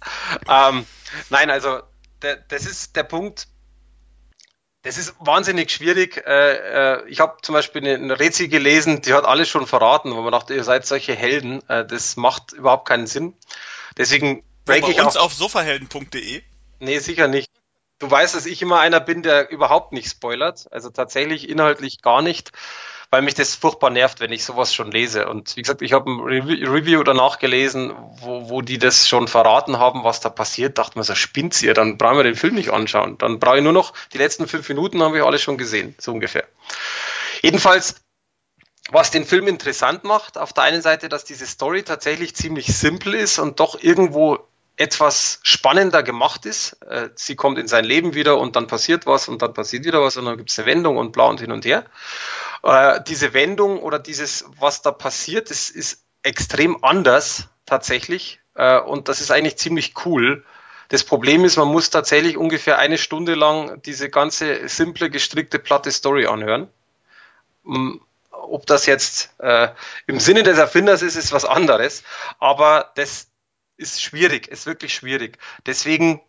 [0.49, 0.87] ähm,
[1.31, 1.83] nein, also
[2.23, 3.49] der, das ist der Punkt,
[4.87, 6.25] das ist wahnsinnig schwierig.
[6.27, 10.23] Äh, äh, ich habe zum Beispiel eine Rezi gelesen, die hat alles schon verraten, wo
[10.23, 11.61] man dachte, ihr seid solche Helden.
[11.69, 13.35] Äh, das macht überhaupt keinen Sinn.
[13.97, 16.43] Deswegen break ich uns auf sofahelden.de.
[16.79, 17.51] Nee, sicher nicht.
[17.99, 20.67] Du weißt, dass ich immer einer bin, der überhaupt nicht spoilert.
[20.71, 22.53] Also tatsächlich inhaltlich gar nicht
[23.11, 25.29] weil mich das furchtbar nervt, wenn ich sowas schon lese.
[25.29, 29.79] Und wie gesagt, ich habe ein Review danach gelesen, wo, wo die das schon verraten
[29.79, 30.79] haben, was da passiert.
[30.79, 33.19] Dachte mir so, spinnt ihr, dann brauchen wir den Film nicht anschauen.
[33.19, 36.13] Dann brauche ich nur noch, die letzten fünf Minuten haben wir alle schon gesehen, so
[36.13, 36.45] ungefähr.
[37.43, 37.97] Jedenfalls,
[38.91, 43.15] was den Film interessant macht, auf der einen Seite, dass diese Story tatsächlich ziemlich simpel
[43.15, 46.75] ist und doch irgendwo etwas spannender gemacht ist.
[46.83, 50.03] Äh, sie kommt in sein Leben wieder und dann passiert was und dann passiert wieder
[50.03, 51.85] was und dann gibt es eine Wendung und bla und hin und her.
[52.63, 59.09] Äh, diese Wendung oder dieses, was da passiert, ist, ist extrem anders tatsächlich äh, und
[59.09, 60.45] das ist eigentlich ziemlich cool.
[60.89, 65.91] Das Problem ist, man muss tatsächlich ungefähr eine Stunde lang diese ganze simple, gestrickte, platte
[65.91, 66.69] Story anhören.
[68.31, 69.69] Ob das jetzt äh,
[70.07, 72.05] im Sinne des Erfinders ist, ist was anderes.
[72.39, 73.27] Aber das
[73.77, 75.39] ist schwierig, ist wirklich schwierig.
[75.67, 76.21] Deswegen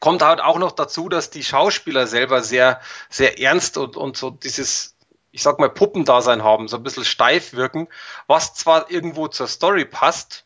[0.00, 4.30] kommt halt auch noch dazu, dass die Schauspieler selber sehr, sehr ernst und, und so
[4.30, 4.96] dieses,
[5.30, 7.88] ich sag mal, Puppendasein haben, so ein bisschen steif wirken,
[8.26, 10.44] was zwar irgendwo zur Story passt,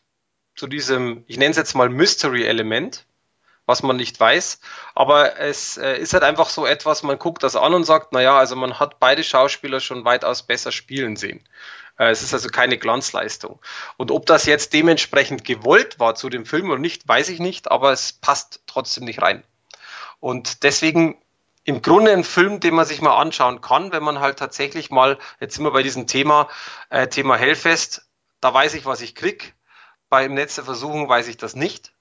[0.55, 3.05] zu diesem, ich nenne es jetzt mal Mystery-Element,
[3.65, 4.59] was man nicht weiß,
[4.95, 8.37] aber es äh, ist halt einfach so etwas, man guckt das an und sagt, naja,
[8.37, 11.43] also man hat beide Schauspieler schon weitaus besser spielen sehen.
[11.97, 13.59] Äh, es ist also keine Glanzleistung.
[13.97, 17.69] Und ob das jetzt dementsprechend gewollt war zu dem Film oder nicht, weiß ich nicht,
[17.71, 19.43] aber es passt trotzdem nicht rein.
[20.19, 21.17] Und deswegen
[21.63, 25.17] im Grunde ein Film, den man sich mal anschauen kann, wenn man halt tatsächlich mal,
[25.39, 26.47] jetzt sind wir bei diesem Thema,
[26.89, 28.07] äh, Thema Hellfest,
[28.39, 29.53] da weiß ich, was ich krieg.
[30.09, 31.91] Beim der Versuchung weiß ich das nicht.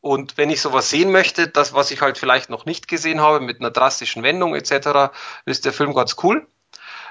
[0.00, 3.40] Und wenn ich sowas sehen möchte, das, was ich halt vielleicht noch nicht gesehen habe,
[3.40, 5.12] mit einer drastischen Wendung etc.,
[5.44, 6.46] ist der Film ganz cool.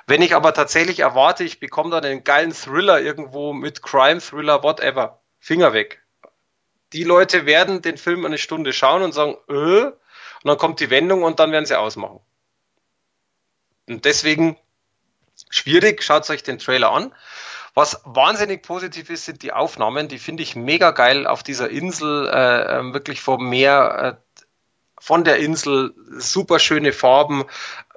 [0.10, 4.64] Wenn ich aber tatsächlich erwarte, ich bekomme dann einen geilen Thriller irgendwo mit Crime, Thriller,
[4.64, 6.02] whatever, Finger weg.
[6.94, 9.96] Die Leute werden den Film eine Stunde schauen und sagen, äh, und
[10.46, 12.22] dann kommt die Wendung und dann werden sie ausmachen.
[13.88, 14.58] Und deswegen
[15.52, 17.14] schwierig, schaut euch den Trailer an.
[17.76, 20.08] Was wahnsinnig positiv ist, sind die Aufnahmen.
[20.08, 24.24] Die finde ich mega geil auf dieser Insel, äh, ähm, wirklich vom Meer.
[25.00, 27.46] Von der Insel, super schöne Farben,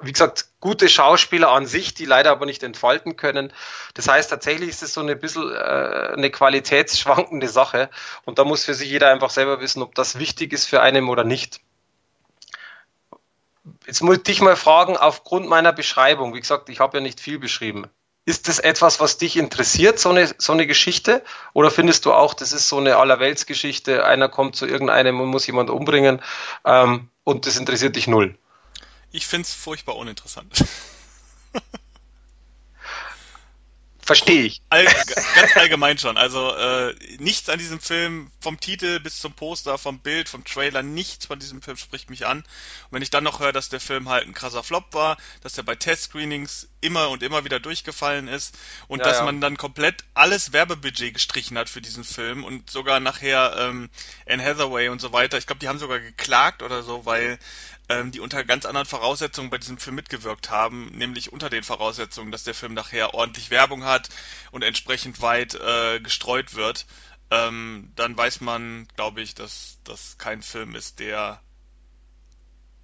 [0.00, 3.52] wie gesagt, gute Schauspieler an sich, die leider aber nicht entfalten können.
[3.94, 7.90] Das heißt, tatsächlich ist es so ein bisschen äh, eine qualitätsschwankende Sache
[8.24, 11.08] und da muss für sich jeder einfach selber wissen, ob das wichtig ist für einen
[11.08, 11.60] oder nicht.
[13.86, 17.20] Jetzt muss ich dich mal fragen, aufgrund meiner Beschreibung, wie gesagt, ich habe ja nicht
[17.20, 17.86] viel beschrieben.
[18.24, 21.24] Ist das etwas, was dich interessiert, so eine, so eine Geschichte?
[21.54, 25.46] Oder findest du auch, das ist so eine Allerweltsgeschichte, einer kommt zu irgendeinem und muss
[25.46, 26.22] jemand umbringen
[26.64, 28.38] ähm, und das interessiert dich null?
[29.10, 30.64] Ich finde es furchtbar uninteressant.
[34.04, 34.62] Verstehe ich.
[34.68, 34.84] All,
[35.34, 36.16] ganz allgemein schon.
[36.16, 40.82] Also äh, nichts an diesem Film, vom Titel bis zum Poster, vom Bild, vom Trailer,
[40.82, 42.38] nichts von diesem Film spricht mich an.
[42.38, 42.46] Und
[42.90, 45.62] wenn ich dann noch höre, dass der Film halt ein krasser Flop war, dass er
[45.62, 49.24] bei Test-Screenings immer und immer wieder durchgefallen ist und ja, dass ja.
[49.24, 53.88] man dann komplett alles Werbebudget gestrichen hat für diesen Film und sogar nachher ähm,
[54.28, 55.38] Anne Hathaway und so weiter.
[55.38, 57.38] Ich glaube, die haben sogar geklagt oder so, weil
[58.12, 62.44] die unter ganz anderen Voraussetzungen bei diesem Film mitgewirkt haben, nämlich unter den Voraussetzungen, dass
[62.44, 64.08] der Film nachher ordentlich Werbung hat
[64.50, 66.86] und entsprechend weit äh, gestreut wird,
[67.30, 71.40] ähm, dann weiß man, glaube ich, dass das kein Film ist, der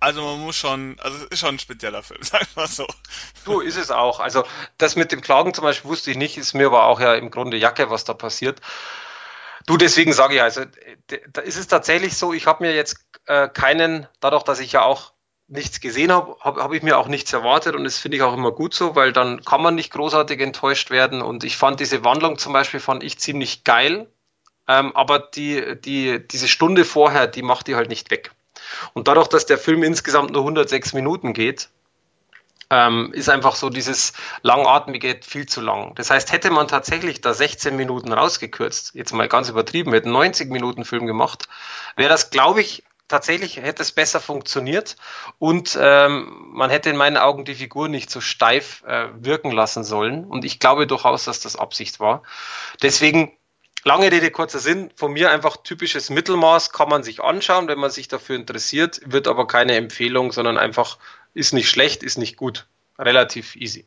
[0.00, 2.86] also man muss schon, also es ist schon ein spezieller Film, sag mal so.
[3.44, 4.20] Du, ist es auch.
[4.20, 4.44] Also
[4.76, 7.30] das mit dem Klagen zum Beispiel wusste ich nicht, ist mir aber auch ja im
[7.30, 8.60] Grunde Jacke, was da passiert.
[9.68, 10.62] Du, deswegen sage ich also,
[11.30, 14.82] da ist es tatsächlich so, ich habe mir jetzt äh, keinen, dadurch, dass ich ja
[14.82, 15.12] auch
[15.46, 18.32] nichts gesehen habe, habe hab ich mir auch nichts erwartet und das finde ich auch
[18.32, 22.02] immer gut so, weil dann kann man nicht großartig enttäuscht werden und ich fand diese
[22.02, 24.10] Wandlung zum Beispiel fand ich ziemlich geil,
[24.68, 28.30] ähm, aber die, die, diese Stunde vorher, die macht die halt nicht weg.
[28.94, 31.68] Und dadurch, dass der Film insgesamt nur 106 Minuten geht,
[32.70, 35.94] ähm, ist einfach so dieses langatmige viel zu lang.
[35.94, 40.50] Das heißt, hätte man tatsächlich da 16 Minuten rausgekürzt, jetzt mal ganz übertrieben, hätte 90
[40.50, 41.48] Minuten Film gemacht,
[41.96, 44.96] wäre das, glaube ich, tatsächlich hätte es besser funktioniert
[45.38, 49.82] und ähm, man hätte in meinen Augen die Figur nicht so steif äh, wirken lassen
[49.82, 50.24] sollen.
[50.24, 52.22] Und ich glaube durchaus, dass das Absicht war.
[52.82, 53.32] Deswegen
[53.84, 54.90] Lange Rede, kurzer Sinn.
[54.96, 59.28] Von mir einfach typisches Mittelmaß kann man sich anschauen, wenn man sich dafür interessiert, wird
[59.28, 60.98] aber keine Empfehlung, sondern einfach
[61.34, 62.66] ist nicht schlecht, ist nicht gut.
[62.98, 63.86] Relativ easy.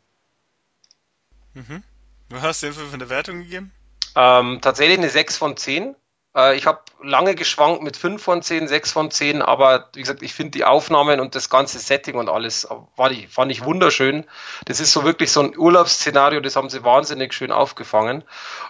[1.54, 1.84] Mhm.
[2.30, 3.72] Du hast dir für eine Wertung gegeben?
[4.16, 5.96] Ähm, tatsächlich eine 6 von 10.
[6.36, 10.22] Äh, ich habe lange geschwankt mit 5 von 10, 6 von 10, aber wie gesagt,
[10.22, 14.26] ich finde die Aufnahmen und das ganze Setting und alles war ich, fand ich wunderschön.
[14.66, 18.24] Das ist so wirklich so ein Urlaubsszenario, das haben sie wahnsinnig schön aufgefangen.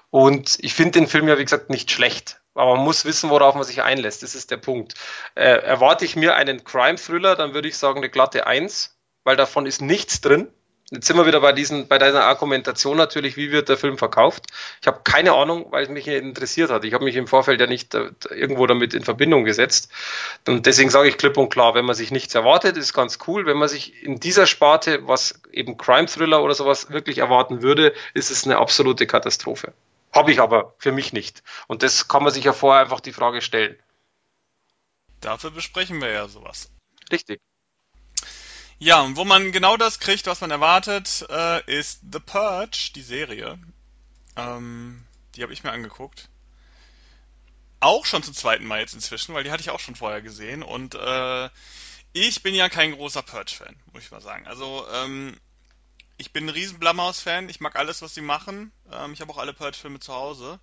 [0.10, 2.41] Und ich finde den Film ja, wie gesagt, nicht schlecht.
[2.54, 4.24] Aber man muss wissen, worauf man sich einlässt.
[4.24, 4.96] Das ist der Punkt.
[5.36, 9.66] Äh, erwarte ich mir einen Crime-Thriller, dann würde ich sagen eine glatte 1, weil davon
[9.66, 10.52] ist nichts drin.
[10.94, 14.48] Jetzt sind wir wieder bei diesen, bei deiner Argumentation natürlich, wie wird der Film verkauft.
[14.82, 16.84] Ich habe keine Ahnung, weil es mich interessiert hat.
[16.84, 19.90] Ich habe mich im Vorfeld ja nicht äh, irgendwo damit in Verbindung gesetzt.
[20.50, 23.46] Und deswegen sage ich klipp und klar, wenn man sich nichts erwartet, ist ganz cool.
[23.46, 27.94] Wenn man sich in dieser Sparte, was eben Crime Thriller oder sowas wirklich erwarten würde,
[28.14, 29.72] ist es eine absolute Katastrophe.
[30.14, 31.44] Habe ich aber für mich nicht.
[31.68, 33.78] Und das kann man sich ja vorher einfach die Frage stellen.
[35.22, 36.72] Dafür besprechen wir ja sowas.
[37.12, 37.40] Richtig.
[38.80, 43.04] Ja, und wo man genau das kriegt, was man erwartet, äh, ist The Purge, die
[43.04, 43.60] Serie.
[44.36, 46.30] Ähm, die habe ich mir angeguckt.
[47.80, 50.64] Auch schon zum zweiten Mal jetzt inzwischen, weil die hatte ich auch schon vorher gesehen.
[50.64, 51.50] Und äh,
[52.12, 54.48] ich bin ja kein großer Purge-Fan, muss ich mal sagen.
[54.48, 55.40] Also, ähm,
[56.22, 57.50] ich bin ein riesen Blumhouse-Fan.
[57.50, 58.72] Ich mag alles, was sie machen.
[58.92, 60.60] Ähm, ich habe auch alle Purge-Filme zu Hause.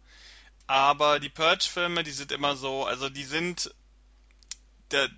[0.68, 3.74] Aber die Purge-Filme, die sind immer so, also die sind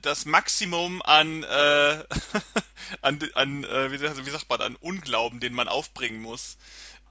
[0.03, 2.05] das Maximum an, äh,
[3.03, 6.57] an, an äh, wie sagt man, an Unglauben, den man aufbringen muss.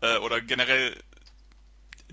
[0.01, 1.01] Äh, oder generell,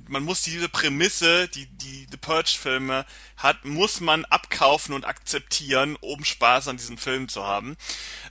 [0.07, 3.07] man muss diese Prämisse, die die The Purge-Filme
[3.39, 7.77] hat, muss man abkaufen und akzeptieren, um Spaß an diesen Filmen zu haben.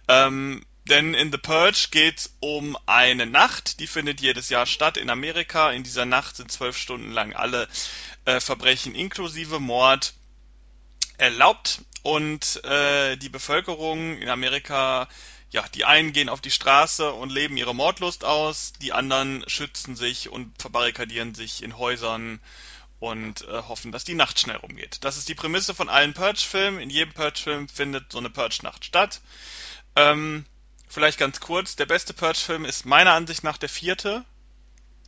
[0.08, 5.10] Ähm, denn in The Purge geht um eine Nacht, die findet jedes Jahr statt in
[5.10, 5.72] Amerika.
[5.72, 7.68] In dieser Nacht sind zwölf Stunden lang alle
[8.26, 10.14] äh, Verbrechen inklusive Mord
[11.18, 15.08] erlaubt und äh, die Bevölkerung in Amerika,
[15.50, 19.96] ja, die einen gehen auf die Straße und leben ihre Mordlust aus, die anderen schützen
[19.96, 22.40] sich und verbarrikadieren sich in Häusern
[23.00, 25.00] und äh, hoffen, dass die Nacht schnell rumgeht.
[25.02, 26.80] Das ist die Prämisse von allen Purge-Filmen.
[26.80, 29.22] In jedem Purge-Film findet so eine Purge-Nacht statt.
[29.96, 30.46] Ähm,
[30.96, 34.24] vielleicht ganz kurz, der beste Purge-Film ist meiner Ansicht nach der vierte,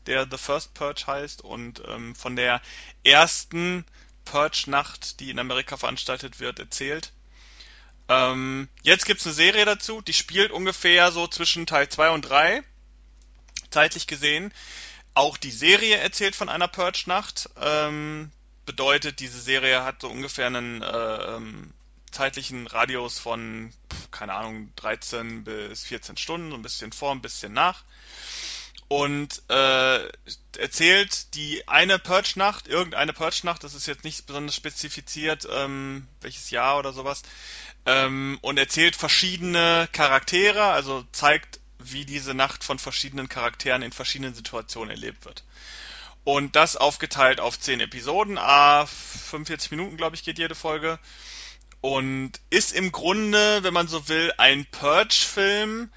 [0.05, 2.61] der The First Purge heißt und ähm, von der
[3.05, 3.85] ersten
[4.25, 7.13] Purge-Nacht, die in Amerika veranstaltet wird, erzählt.
[8.09, 12.63] Ähm, jetzt gibt's eine Serie dazu, die spielt ungefähr so zwischen Teil 2 und 3,
[13.69, 14.53] zeitlich gesehen.
[15.13, 17.49] Auch die Serie erzählt von einer Purge-Nacht.
[17.61, 18.29] Ähm,
[18.65, 21.73] bedeutet, diese Serie hat so ungefähr einen äh, ähm,
[22.11, 23.71] zeitlichen Radius von,
[24.11, 27.83] keine Ahnung, 13 bis 14 Stunden, so ein bisschen vor, ein bisschen nach.
[28.89, 30.07] Und äh,
[30.57, 36.79] erzählt die eine Purge-Nacht, irgendeine Purge-Nacht, das ist jetzt nicht besonders spezifiziert, ähm, welches Jahr
[36.79, 37.23] oder sowas,
[37.85, 44.33] ähm, und erzählt verschiedene Charaktere, also zeigt, wie diese Nacht von verschiedenen Charakteren in verschiedenen
[44.33, 45.43] Situationen erlebt wird.
[46.23, 50.99] Und das aufgeteilt auf 10 Episoden, a 45 Minuten, glaube ich, geht jede Folge.
[51.81, 55.91] Und ist im Grunde, wenn man so will, ein Purge-Film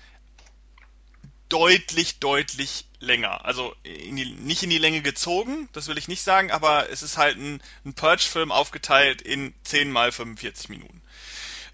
[1.49, 3.45] deutlich, deutlich länger.
[3.45, 7.03] Also in die, nicht in die Länge gezogen, das will ich nicht sagen, aber es
[7.03, 11.03] ist halt ein, ein Purge-Film aufgeteilt in 10 mal 45 Minuten.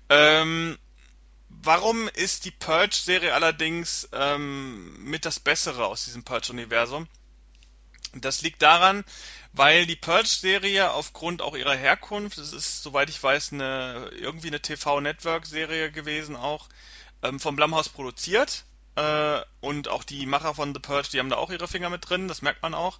[0.08, 0.78] Ähm,
[1.48, 7.06] warum ist die Purge-Serie allerdings ähm, mit das Bessere aus diesem Purge-Universum?
[8.14, 9.04] Das liegt daran,
[9.56, 14.60] weil die Purge-Serie aufgrund auch ihrer Herkunft, es ist, soweit ich weiß, eine irgendwie eine
[14.60, 16.68] TV-Network-Serie gewesen auch,
[17.22, 18.64] ähm, vom Blumhouse produziert.
[18.96, 22.08] Äh, und auch die Macher von The Purge, die haben da auch ihre Finger mit
[22.08, 22.98] drin, das merkt man auch.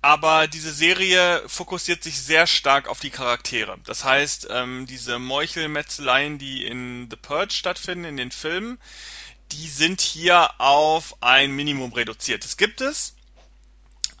[0.00, 3.78] Aber diese Serie fokussiert sich sehr stark auf die Charaktere.
[3.84, 8.78] Das heißt, ähm, diese Meuchelmetzeleien, die in The Purge stattfinden, in den Filmen,
[9.52, 12.44] die sind hier auf ein Minimum reduziert.
[12.44, 13.16] Es gibt es,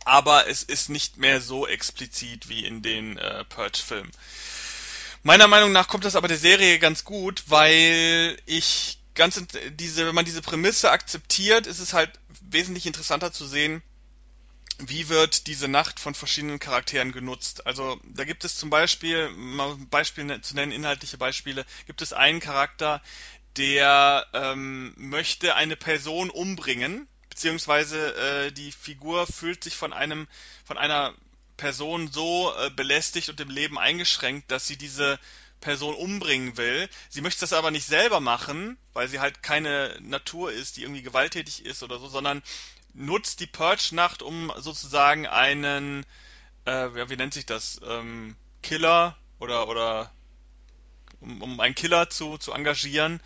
[0.08, 4.10] aber es ist nicht mehr so explizit wie in den äh, Purge-Filmen.
[5.22, 10.14] Meiner Meinung nach kommt das aber der Serie ganz gut, weil ich ganz diese, wenn
[10.14, 13.82] man diese Prämisse akzeptiert, ist es halt wesentlich interessanter zu sehen,
[14.78, 17.66] wie wird diese Nacht von verschiedenen Charakteren genutzt?
[17.66, 22.40] Also da gibt es zum Beispiel, mal Beispiele zu nennen, inhaltliche Beispiele, gibt es einen
[22.40, 23.02] Charakter,
[23.58, 30.26] der ähm, möchte eine Person umbringen, beziehungsweise äh, die Figur fühlt sich von einem,
[30.64, 31.14] von einer
[31.56, 35.20] Person so äh, belästigt und im Leben eingeschränkt, dass sie diese
[35.60, 36.88] Person umbringen will.
[37.08, 41.02] Sie möchte das aber nicht selber machen, weil sie halt keine Natur ist, die irgendwie
[41.02, 42.42] gewalttätig ist oder so, sondern
[42.92, 46.04] nutzt die Purge-Nacht, um sozusagen einen,
[46.64, 50.10] äh, wie nennt sich das, ähm, Killer oder oder
[51.20, 53.20] um, um einen Killer zu, zu engagieren,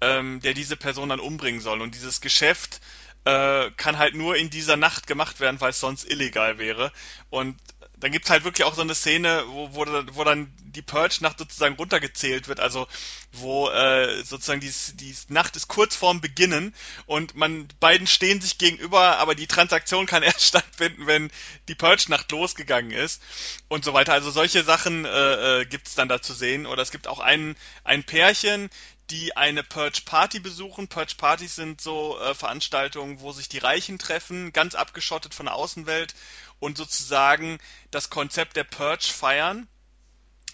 [0.00, 1.80] ähm, der diese Person dann umbringen soll.
[1.80, 2.80] Und dieses Geschäft
[3.26, 6.92] kann halt nur in dieser Nacht gemacht werden, weil es sonst illegal wäre.
[7.28, 7.56] Und
[7.98, 11.76] dann gibt's halt wirklich auch so eine Szene, wo, wo, wo dann die Purge-Nacht sozusagen
[11.76, 12.86] runtergezählt wird, also
[13.32, 16.74] wo äh, sozusagen die, die Nacht ist kurz vorm Beginnen
[17.06, 21.30] und man beiden stehen sich gegenüber, aber die Transaktion kann erst stattfinden, wenn
[21.68, 23.22] die Purge-Nacht losgegangen ist
[23.68, 24.12] und so weiter.
[24.12, 26.66] Also solche Sachen äh, äh, gibt's dann da zu sehen.
[26.66, 28.68] Oder es gibt auch ein, ein Pärchen,
[29.10, 30.88] die eine Purge Party besuchen.
[30.88, 35.54] Purge Partys sind so äh, Veranstaltungen, wo sich die Reichen treffen, ganz abgeschottet von der
[35.54, 36.14] Außenwelt
[36.58, 37.58] und sozusagen
[37.90, 39.68] das Konzept der Purge feiern.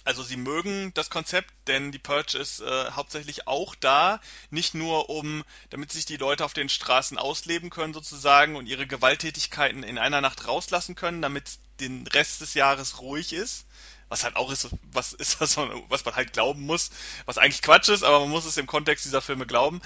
[0.05, 5.09] Also sie mögen das Konzept, denn die Purge ist äh, hauptsächlich auch da, nicht nur
[5.11, 9.99] um, damit sich die Leute auf den Straßen ausleben können sozusagen und ihre Gewalttätigkeiten in
[9.99, 13.65] einer Nacht rauslassen können, damit den Rest des Jahres ruhig ist,
[14.13, 15.57] was halt auch ist, was ist was,
[15.89, 16.91] was man halt glauben muss,
[17.25, 19.81] was eigentlich Quatsch ist, aber man muss es im Kontext dieser Filme glauben.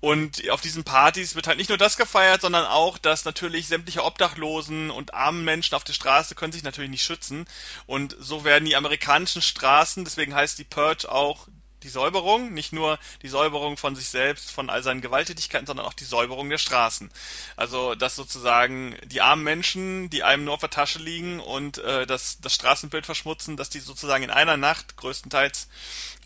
[0.00, 4.04] Und auf diesen Partys wird halt nicht nur das gefeiert, sondern auch, dass natürlich sämtliche
[4.04, 7.46] Obdachlosen und armen Menschen auf der Straße können sich natürlich nicht schützen.
[7.86, 11.48] Und so werden die amerikanischen Straßen, deswegen heißt die Purge auch
[11.84, 15.92] die Säuberung, nicht nur die Säuberung von sich selbst, von all seinen Gewalttätigkeiten, sondern auch
[15.92, 17.10] die Säuberung der Straßen.
[17.56, 22.06] Also, dass sozusagen die armen Menschen, die einem nur auf der Tasche liegen und äh,
[22.06, 25.68] das, das Straßenbild verschmutzen, dass die sozusagen in einer Nacht größtenteils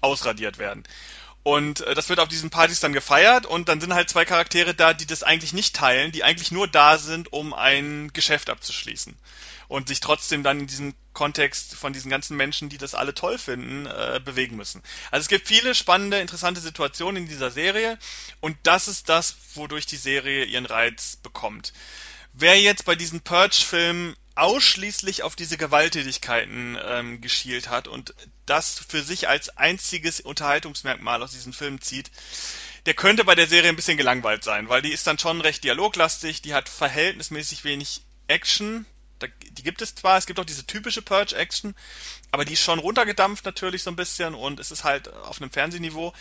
[0.01, 0.85] ausradiert werden.
[1.43, 4.75] Und äh, das wird auf diesen Partys dann gefeiert und dann sind halt zwei Charaktere
[4.75, 9.17] da, die das eigentlich nicht teilen, die eigentlich nur da sind, um ein Geschäft abzuschließen
[9.69, 13.39] und sich trotzdem dann in diesem Kontext von diesen ganzen Menschen, die das alle toll
[13.39, 14.83] finden, äh, bewegen müssen.
[15.11, 17.99] Also es gibt viele spannende, interessante Situationen in dieser Serie
[18.41, 21.73] und das ist das, wodurch die Serie ihren Reiz bekommt.
[22.33, 28.15] Wer jetzt bei diesen Purge-Filmen ausschließlich auf diese Gewalttätigkeiten ähm, geschielt hat und
[28.47, 32.11] das für sich als einziges Unterhaltungsmerkmal aus diesen Filmen zieht,
[32.87, 35.65] der könnte bei der Serie ein bisschen gelangweilt sein, weil die ist dann schon recht
[35.65, 38.87] dialoglastig, die hat verhältnismäßig wenig Action,
[39.19, 41.75] da, die gibt es zwar, es gibt auch diese typische Purge-Action,
[42.31, 45.51] aber die ist schon runtergedampft natürlich so ein bisschen und es ist halt auf einem
[45.51, 46.13] Fernsehniveau.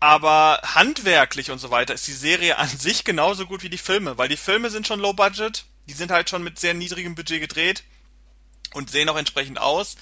[0.00, 4.18] Aber handwerklich und so weiter ist die Serie an sich genauso gut wie die Filme,
[4.18, 7.40] weil die Filme sind schon low budget, die sind halt schon mit sehr niedrigem Budget
[7.40, 7.84] gedreht
[8.74, 9.96] und sehen auch entsprechend aus.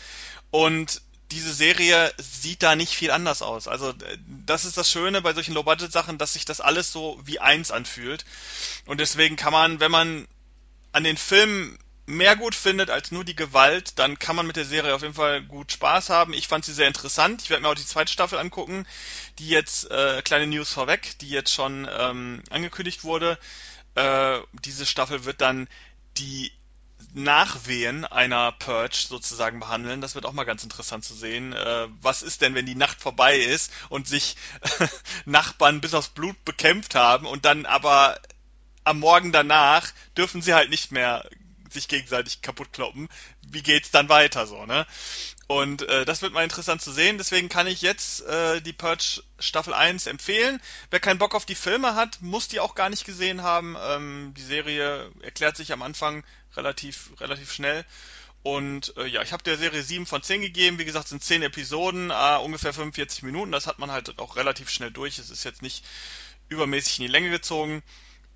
[0.51, 3.67] Und diese Serie sieht da nicht viel anders aus.
[3.67, 3.95] Also
[4.47, 8.25] das ist das Schöne bei solchen Low-Budget-Sachen, dass sich das alles so wie eins anfühlt.
[8.87, 10.29] Und deswegen kann man, wenn man
[10.93, 14.65] an den Filmen mehr gut findet als nur die Gewalt, dann kann man mit der
[14.65, 16.33] Serie auf jeden Fall gut Spaß haben.
[16.33, 17.43] Ich fand sie sehr interessant.
[17.43, 18.87] Ich werde mir auch die zweite Staffel angucken,
[19.39, 23.39] die jetzt, äh, kleine News vorweg, die jetzt schon ähm, angekündigt wurde.
[23.95, 25.69] Äh, diese Staffel wird dann
[26.17, 26.53] die
[27.15, 30.01] Nachwehen einer Purge sozusagen behandeln.
[30.01, 31.53] Das wird auch mal ganz interessant zu sehen.
[31.53, 34.37] Äh, was ist denn, wenn die Nacht vorbei ist und sich
[35.25, 38.19] Nachbarn bis aufs Blut bekämpft haben und dann aber
[38.85, 41.29] am Morgen danach dürfen sie halt nicht mehr
[41.73, 43.09] sich gegenseitig kaputt kloppen.
[43.49, 44.87] Wie geht's dann weiter so, ne?
[45.47, 47.19] Und äh, das wird mal interessant zu sehen.
[47.19, 50.61] Deswegen kann ich jetzt äh, die Purge Staffel 1 empfehlen.
[50.91, 53.77] Wer keinen Bock auf die Filme hat, muss die auch gar nicht gesehen haben.
[53.79, 56.25] Ähm, die Serie erklärt sich am Anfang
[56.57, 57.85] relativ, relativ schnell.
[58.43, 60.79] Und äh, ja, ich habe der Serie 7 von 10 gegeben.
[60.79, 63.53] Wie gesagt, sind 10 Episoden, äh, ungefähr 45 Minuten.
[63.53, 65.19] Das hat man halt auch relativ schnell durch.
[65.19, 65.85] Es ist jetzt nicht
[66.49, 67.83] übermäßig in die Länge gezogen.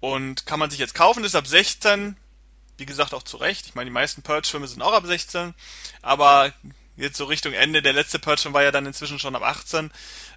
[0.00, 2.16] Und kann man sich jetzt kaufen, ist ab 16
[2.78, 3.66] wie gesagt auch zu Recht.
[3.66, 5.54] Ich meine, die meisten Purge-Filme sind auch ab 16,
[6.02, 6.52] aber
[6.96, 9.90] jetzt so Richtung Ende, der letzte Purge-Film war ja dann inzwischen schon ab 18.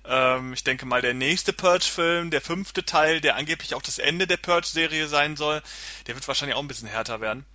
[0.06, 4.28] Ähm, ich denke mal, der nächste Purge-Film, der fünfte Teil, der angeblich auch das Ende
[4.28, 5.62] der Purge-Serie sein soll,
[6.08, 7.46] der wird wahrscheinlich auch ein bisschen härter werden.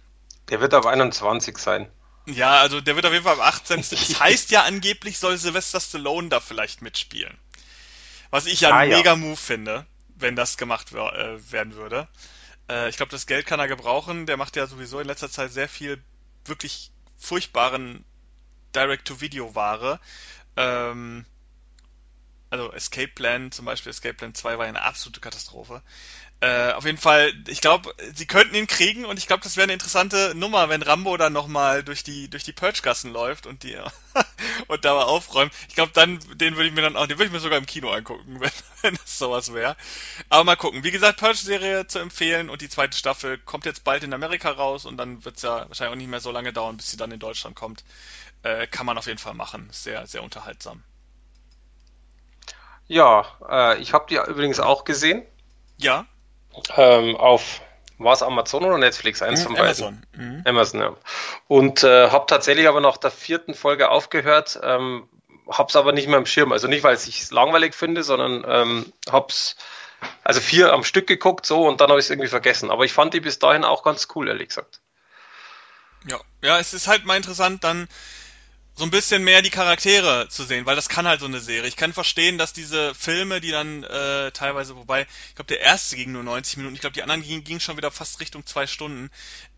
[0.48, 1.88] Der wird ab 21 sein.
[2.26, 3.76] Ja, also der wird auf jeden Fall ab 18.
[3.90, 7.36] Das heißt ja angeblich soll Sylvester Stallone da vielleicht mitspielen.
[8.30, 8.96] Was ich ja ah, einen ja.
[8.96, 12.08] mega Move finde, wenn das gemacht äh, werden würde.
[12.68, 14.26] Äh, ich glaube, das Geld kann er gebrauchen.
[14.26, 16.02] Der macht ja sowieso in letzter Zeit sehr viel
[16.44, 18.04] wirklich furchtbaren
[18.74, 20.00] Direct-to-Video-Ware.
[20.56, 21.24] Ähm,
[22.54, 25.82] also Escape Plan, zum Beispiel Escape Plan 2 war ja eine absolute Katastrophe.
[26.40, 29.64] Äh, auf jeden Fall, ich glaube, sie könnten ihn kriegen und ich glaube, das wäre
[29.64, 33.76] eine interessante Nummer, wenn Rambo dann nochmal durch die durch die Purge-Gassen läuft und die
[34.68, 35.52] und da mal aufräumt.
[35.68, 37.66] Ich glaube, dann den würde ich mir dann auch, den würde ich mir sogar im
[37.66, 38.50] Kino angucken, wenn,
[38.82, 39.76] wenn das sowas wäre.
[40.28, 40.84] Aber mal gucken.
[40.84, 44.84] Wie gesagt, Purge-Serie zu empfehlen und die zweite Staffel kommt jetzt bald in Amerika raus
[44.84, 47.10] und dann wird es ja wahrscheinlich auch nicht mehr so lange dauern, bis sie dann
[47.10, 47.84] in Deutschland kommt.
[48.42, 49.68] Äh, kann man auf jeden Fall machen.
[49.72, 50.84] Sehr, sehr unterhaltsam.
[52.86, 55.22] Ja, äh, ich habe die übrigens auch gesehen.
[55.78, 56.06] Ja.
[56.76, 57.60] Ähm, auf
[57.98, 59.22] war es Amazon oder Netflix?
[59.22, 59.66] Eins mhm, von beiden.
[59.66, 60.02] Amazon.
[60.16, 60.42] Mhm.
[60.44, 60.96] Amazon, ja.
[61.48, 65.08] Und äh, habe tatsächlich aber nach der vierten Folge aufgehört, ähm,
[65.48, 66.52] hab's aber nicht mehr im Schirm.
[66.52, 69.56] Also nicht, weil ich es langweilig finde, sondern ähm, hab's
[70.22, 72.70] also vier am Stück geguckt so und dann habe ich es irgendwie vergessen.
[72.70, 74.80] Aber ich fand die bis dahin auch ganz cool, ehrlich gesagt.
[76.06, 77.88] Ja, ja, es ist halt mal interessant, dann
[78.76, 81.68] so ein bisschen mehr die Charaktere zu sehen, weil das kann halt so eine Serie.
[81.68, 85.94] Ich kann verstehen, dass diese Filme, die dann äh, teilweise, wobei, ich glaube, der erste
[85.94, 88.66] ging nur 90 Minuten, ich glaube, die anderen gingen ging schon wieder fast Richtung zwei
[88.66, 89.10] Stunden.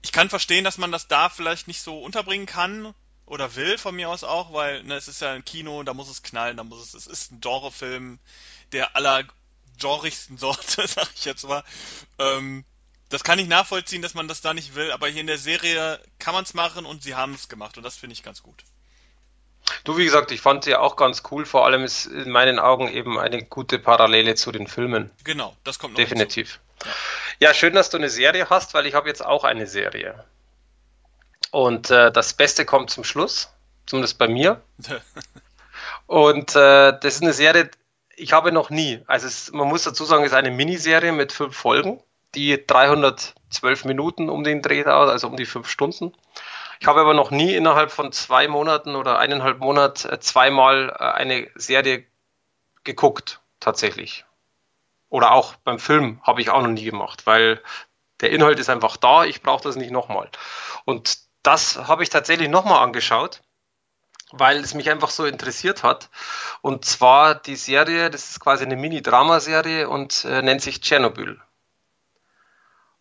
[0.03, 2.95] Ich kann verstehen, dass man das da vielleicht nicht so unterbringen kann
[3.25, 6.11] oder will, von mir aus auch, weil ne, es ist ja ein Kino, da muss
[6.11, 8.19] es knallen, da muss es, es ist ein Genrefilm
[8.73, 9.25] der aller
[9.79, 11.65] genrigsten Sorte, sag ich jetzt mal.
[12.19, 12.67] Ähm,
[13.09, 16.03] das kann ich nachvollziehen, dass man das da nicht will, aber hier in der Serie
[16.19, 18.65] kann man es machen und sie haben es gemacht und das finde ich ganz gut.
[19.85, 21.45] Du, wie gesagt, ich fand sie auch ganz cool.
[21.45, 25.11] Vor allem ist in meinen Augen eben eine gute Parallele zu den Filmen.
[25.25, 26.61] Genau, das kommt noch Definitiv.
[27.41, 27.49] Ja.
[27.49, 30.25] ja, schön, dass du eine Serie hast, weil ich habe jetzt auch eine Serie.
[31.51, 33.51] Und äh, das Beste kommt zum Schluss,
[33.87, 34.61] zumindest bei mir.
[36.07, 37.71] Und äh, das ist eine Serie,
[38.17, 41.33] ich habe noch nie, also es, man muss dazu sagen, es ist eine Miniserie mit
[41.33, 42.01] fünf Folgen,
[42.35, 46.13] die 312 Minuten um den Dreh dauert, also um die fünf Stunden.
[46.81, 51.05] Ich habe aber noch nie innerhalb von zwei Monaten oder eineinhalb Monat äh, zweimal äh,
[51.05, 52.05] eine Serie
[52.85, 54.25] geguckt, tatsächlich.
[55.09, 57.63] Oder auch beim Film habe ich auch noch nie gemacht, weil
[58.21, 60.31] der Inhalt ist einfach da, ich brauche das nicht nochmal.
[60.85, 63.43] Und das habe ich tatsächlich nochmal angeschaut,
[64.33, 66.11] weil es mich einfach so interessiert hat.
[66.61, 71.41] Und zwar die Serie, das ist quasi eine Mini-Drama-Serie und äh, nennt sich Tschernobyl.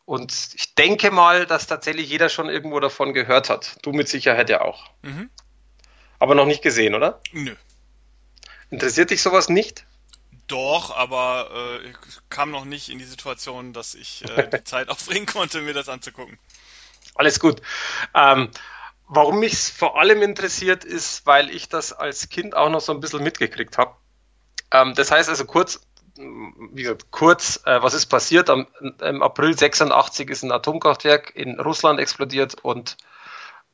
[0.05, 3.77] Und ich denke mal, dass tatsächlich jeder schon irgendwo davon gehört hat.
[3.81, 4.91] Du mit Sicherheit ja auch.
[5.01, 5.29] Mhm.
[6.19, 7.21] Aber noch nicht gesehen, oder?
[7.31, 7.55] Nö.
[8.69, 9.85] Interessiert dich sowas nicht?
[10.47, 11.49] Doch, aber
[11.81, 11.95] äh, ich
[12.29, 15.89] kam noch nicht in die Situation, dass ich äh, die Zeit aufbringen konnte, mir das
[15.89, 16.37] anzugucken.
[17.15, 17.61] Alles gut.
[18.13, 18.51] Ähm,
[19.07, 22.91] warum mich es vor allem interessiert, ist, weil ich das als Kind auch noch so
[22.91, 23.95] ein bisschen mitgekriegt habe.
[24.71, 25.81] Ähm, das heißt also kurz,
[26.17, 28.49] wie gesagt, kurz, äh, was ist passiert?
[28.49, 28.67] Am,
[29.01, 32.97] Im April 86 ist ein Atomkraftwerk in Russland explodiert und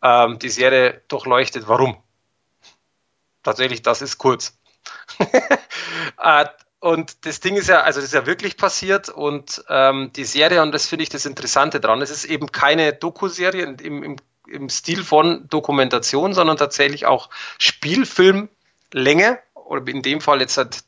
[0.01, 1.97] ähm, die Serie durchleuchtet, warum.
[3.43, 4.57] Tatsächlich, das ist kurz.
[6.17, 6.45] äh,
[6.79, 10.63] und das Ding ist ja, also das ist ja wirklich passiert und ähm, die Serie,
[10.63, 14.15] und das finde ich das Interessante dran, es ist eben keine Doku-Serie im, im,
[14.47, 17.29] im Stil von Dokumentation, sondern tatsächlich auch
[17.59, 19.37] Spielfilmlänge
[19.71, 20.83] oder in dem Fall jetzt seit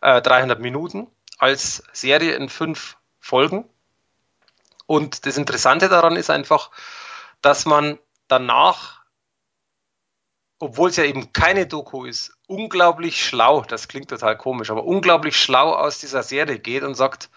[0.00, 1.06] äh, 300 Minuten
[1.38, 3.64] als Serie in fünf Folgen.
[4.86, 6.72] Und das Interessante daran ist einfach,
[7.42, 9.02] dass man danach,
[10.58, 15.36] obwohl es ja eben keine Doku ist, unglaublich schlau, das klingt total komisch, aber unglaublich
[15.36, 17.30] schlau aus dieser Serie geht und sagt,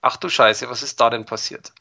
[0.00, 1.72] ach du Scheiße, was ist da denn passiert?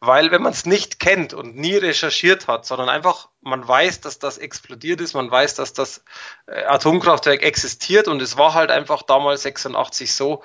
[0.00, 4.18] Weil wenn man es nicht kennt und nie recherchiert hat, sondern einfach man weiß, dass
[4.18, 6.04] das explodiert ist, man weiß, dass das
[6.46, 10.42] äh, Atomkraftwerk existiert und es war halt einfach damals 86 so,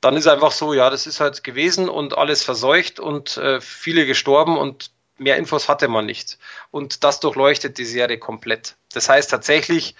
[0.00, 4.06] dann ist einfach so, ja, das ist halt gewesen und alles verseucht und äh, viele
[4.06, 6.38] gestorben und mehr Infos hatte man nicht.
[6.70, 8.76] Und das durchleuchtet die Serie komplett.
[8.92, 9.94] Das heißt tatsächlich,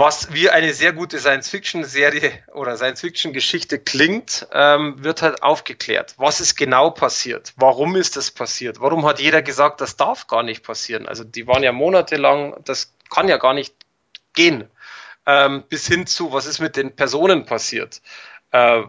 [0.00, 6.14] was wie eine sehr gute Science-Fiction-Serie oder Science-Fiction-Geschichte klingt, ähm, wird halt aufgeklärt.
[6.16, 7.52] Was ist genau passiert?
[7.56, 8.80] Warum ist das passiert?
[8.80, 11.06] Warum hat jeder gesagt, das darf gar nicht passieren?
[11.06, 13.74] Also die waren ja monatelang, das kann ja gar nicht
[14.32, 14.70] gehen.
[15.26, 18.00] Ähm, bis hin zu, was ist mit den Personen passiert?
[18.52, 18.84] Äh,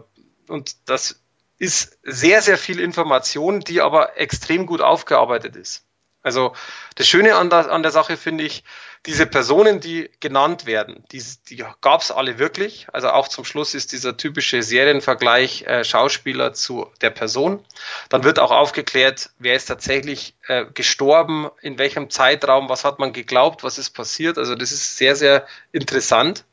[0.48, 1.22] und das
[1.58, 5.84] ist sehr, sehr viel Information, die aber extrem gut aufgearbeitet ist.
[6.22, 6.54] Also
[6.94, 8.64] das Schöne an der, an der Sache finde ich,
[9.06, 12.86] diese Personen, die genannt werden, die, die gab es alle wirklich.
[12.92, 17.64] Also auch zum Schluss ist dieser typische Serienvergleich äh, Schauspieler zu der Person.
[18.10, 23.12] Dann wird auch aufgeklärt, wer ist tatsächlich äh, gestorben, in welchem Zeitraum, was hat man
[23.12, 24.38] geglaubt, was ist passiert.
[24.38, 26.44] Also das ist sehr, sehr interessant.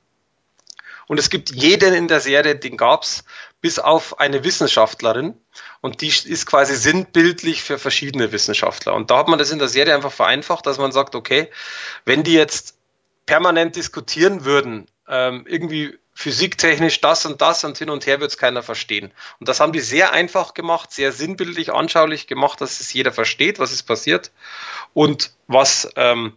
[1.05, 3.23] Und es gibt jeden in der Serie, den gab's,
[3.61, 5.35] bis auf eine Wissenschaftlerin.
[5.81, 8.93] Und die ist quasi sinnbildlich für verschiedene Wissenschaftler.
[8.93, 11.49] Und da hat man das in der Serie einfach vereinfacht, dass man sagt, okay,
[12.05, 12.77] wenn die jetzt
[13.25, 18.37] permanent diskutieren würden, ähm, irgendwie physiktechnisch das und das und hin und her wird es
[18.37, 19.11] keiner verstehen.
[19.39, 23.57] Und das haben die sehr einfach gemacht, sehr sinnbildlich, anschaulich gemacht, dass es jeder versteht,
[23.57, 24.31] was ist passiert
[24.93, 26.33] und was, ähm,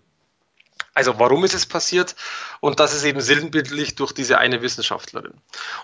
[0.94, 2.16] also warum ist es passiert
[2.60, 5.34] und das ist eben sinnbildlich durch diese eine Wissenschaftlerin.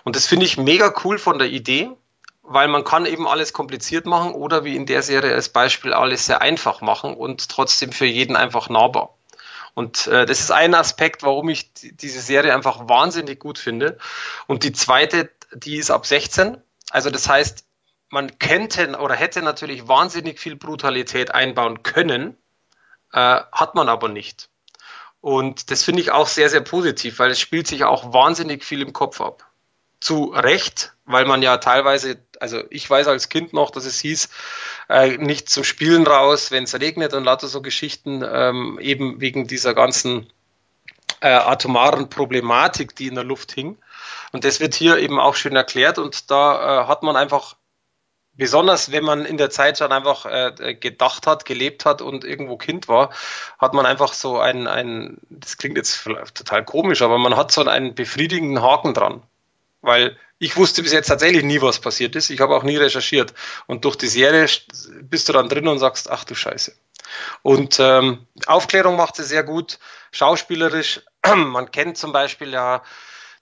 [0.03, 1.91] Und das finde ich mega cool von der Idee
[2.49, 6.25] weil man kann eben alles kompliziert machen oder wie in der Serie als Beispiel alles
[6.25, 9.15] sehr einfach machen und trotzdem für jeden einfach nahbar.
[9.75, 13.99] Und äh, das ist ein Aspekt, warum ich diese Serie einfach wahnsinnig gut finde.
[14.47, 16.57] Und die zweite, die ist ab 16.
[16.89, 17.65] Also das heißt,
[18.09, 22.35] man könnte oder hätte natürlich wahnsinnig viel Brutalität einbauen können,
[23.13, 24.49] äh, hat man aber nicht.
[25.21, 28.81] Und das finde ich auch sehr, sehr positiv, weil es spielt sich auch wahnsinnig viel
[28.81, 29.49] im Kopf ab
[29.99, 34.29] zu Recht, weil man ja teilweise, also ich weiß als Kind noch, dass es hieß,
[34.87, 39.45] äh, nicht zum Spielen raus, wenn es regnet und lauter so Geschichten, ähm, eben wegen
[39.47, 40.31] dieser ganzen
[41.21, 43.77] äh, atomaren Problematik, die in der Luft hing.
[44.31, 47.55] Und das wird hier eben auch schön erklärt und da äh, hat man einfach
[48.39, 52.57] besonders wenn man in der Zeit schon einfach äh, gedacht hat, gelebt hat und irgendwo
[52.57, 53.11] Kind war,
[53.59, 57.63] hat man einfach so ein, ein, das klingt jetzt total komisch, aber man hat so
[57.65, 59.21] einen befriedigenden Haken dran.
[59.81, 62.29] Weil ich wusste bis jetzt tatsächlich nie, was passiert ist.
[62.29, 63.33] Ich habe auch nie recherchiert.
[63.67, 64.47] Und durch die Serie
[65.01, 66.73] bist du dann drin und sagst, ach du Scheiße.
[67.41, 69.79] Und ähm, Aufklärung macht sie sehr gut.
[70.11, 71.01] Schauspielerisch,
[71.35, 72.83] man kennt zum Beispiel ja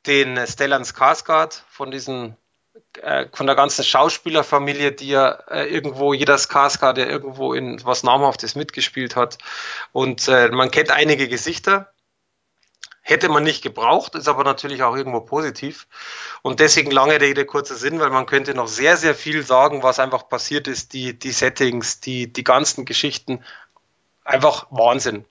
[0.07, 2.35] den Stellan Skarsgård von diesen
[3.31, 8.55] von der ganzen Schauspielerfamilie, die ja äh, irgendwo, jeder Skarsgård, der irgendwo in was Namhaftes
[8.55, 9.37] mitgespielt hat.
[9.91, 11.93] Und äh, man kennt einige Gesichter.
[13.01, 15.87] Hätte man nicht gebraucht, ist aber natürlich auch irgendwo positiv.
[16.41, 19.99] Und deswegen lange Rede, kurzer Sinn, weil man könnte noch sehr, sehr viel sagen, was
[19.99, 23.45] einfach passiert ist, die, die Settings, die, die ganzen Geschichten.
[24.25, 25.23] Einfach Wahnsinn.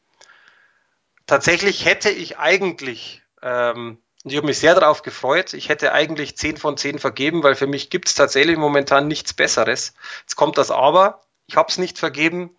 [1.26, 6.36] Tatsächlich hätte ich eigentlich, ähm, und ich habe mich sehr darauf gefreut, ich hätte eigentlich
[6.36, 9.94] 10 von 10 vergeben, weil für mich gibt es tatsächlich momentan nichts Besseres.
[10.22, 12.50] Jetzt kommt das Aber, ich habe es nicht vergeben,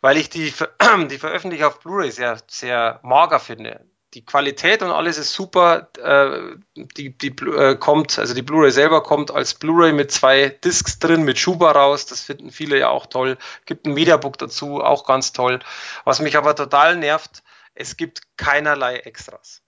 [0.00, 0.52] weil ich die,
[1.08, 5.90] die Veröffentlichung auf Blu-ray sehr, sehr mager finde die Qualität und alles ist super.
[5.98, 10.98] Äh, die die äh, kommt, also die Blu-ray selber kommt als Blu-ray mit zwei Discs
[10.98, 12.06] drin, mit Schuber raus.
[12.06, 13.36] Das finden viele ja auch toll.
[13.66, 15.60] Gibt ein Mediabook dazu, auch ganz toll.
[16.04, 17.42] Was mich aber total nervt,
[17.74, 19.62] es gibt keinerlei Extras.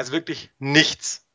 [0.00, 1.26] Also wirklich nichts.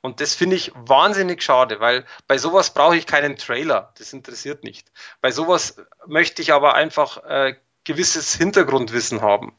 [0.00, 3.92] Und das finde ich wahnsinnig schade, weil bei sowas brauche ich keinen Trailer.
[3.96, 4.90] Das interessiert nicht.
[5.20, 7.54] Bei sowas möchte ich aber einfach äh,
[7.84, 9.56] gewisses Hintergrundwissen haben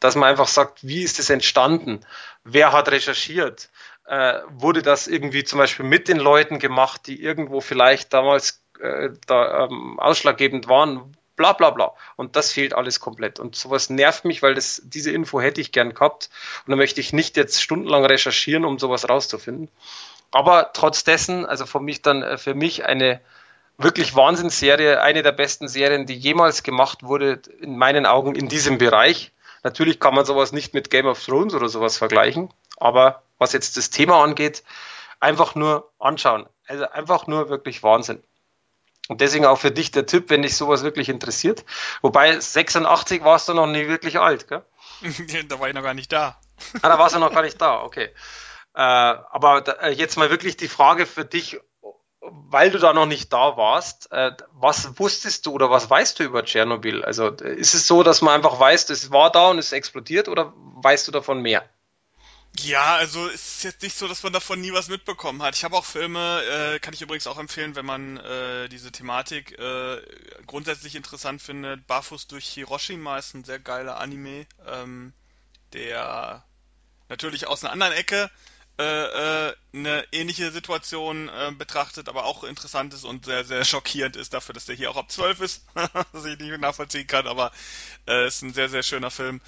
[0.00, 2.00] dass man einfach sagt, wie ist es entstanden?
[2.42, 3.68] Wer hat recherchiert?
[4.06, 9.10] Äh, wurde das irgendwie zum Beispiel mit den Leuten gemacht, die irgendwo vielleicht damals äh,
[9.26, 11.16] da, ähm, ausschlaggebend waren?
[11.40, 11.94] Bla bla bla.
[12.16, 13.40] Und das fehlt alles komplett.
[13.40, 16.28] Und sowas nervt mich, weil das, diese Info hätte ich gern gehabt.
[16.66, 19.70] Und da möchte ich nicht jetzt stundenlang recherchieren, um sowas rauszufinden.
[20.32, 23.22] Aber trotz dessen, also für mich dann, äh, für mich eine
[23.78, 28.76] wirklich Wahnsinnsserie, eine der besten Serien, die jemals gemacht wurde, in meinen Augen in diesem
[28.76, 29.32] Bereich.
[29.62, 33.78] Natürlich kann man sowas nicht mit Game of Thrones oder sowas vergleichen, aber was jetzt
[33.78, 34.62] das Thema angeht,
[35.20, 36.46] einfach nur anschauen.
[36.66, 38.22] Also einfach nur wirklich Wahnsinn.
[39.10, 41.64] Und deswegen auch für dich der Tipp, wenn dich sowas wirklich interessiert.
[42.00, 44.62] Wobei 86 warst du noch nie wirklich alt, gell?
[45.48, 46.38] da war ich noch gar nicht da.
[46.80, 48.10] ah, da warst du noch gar nicht da, okay.
[48.72, 51.58] Äh, aber da, äh, jetzt mal wirklich die Frage für dich,
[52.20, 56.22] weil du da noch nicht da warst, äh, was wusstest du oder was weißt du
[56.22, 57.04] über Tschernobyl?
[57.04, 60.52] Also ist es so, dass man einfach weiß, es war da und es explodiert oder
[60.54, 61.68] weißt du davon mehr?
[62.58, 65.54] Ja, also es ist jetzt nicht so, dass man davon nie was mitbekommen hat.
[65.56, 69.58] Ich habe auch Filme, äh, kann ich übrigens auch empfehlen, wenn man äh, diese Thematik
[69.58, 70.02] äh,
[70.46, 71.86] grundsätzlich interessant findet.
[71.86, 75.12] Barfuß durch Hiroshima ist ein sehr geiler Anime, ähm,
[75.72, 76.44] der
[77.08, 78.30] natürlich aus einer anderen Ecke
[78.78, 84.16] äh, äh, eine ähnliche Situation äh, betrachtet, aber auch interessant ist und sehr, sehr schockierend
[84.16, 85.66] ist dafür, dass der hier auch ab 12 ist,
[86.12, 87.52] was ich nicht nachvollziehen kann, aber
[88.08, 89.40] äh, ist ein sehr, sehr schöner Film.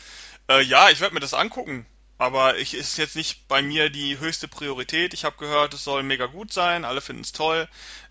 [0.48, 1.86] Äh, ja, ich werde mir das angucken.
[2.22, 5.12] Aber ich ist jetzt nicht bei mir die höchste Priorität.
[5.12, 7.66] Ich habe gehört, es soll mega gut sein, alle finden es toll.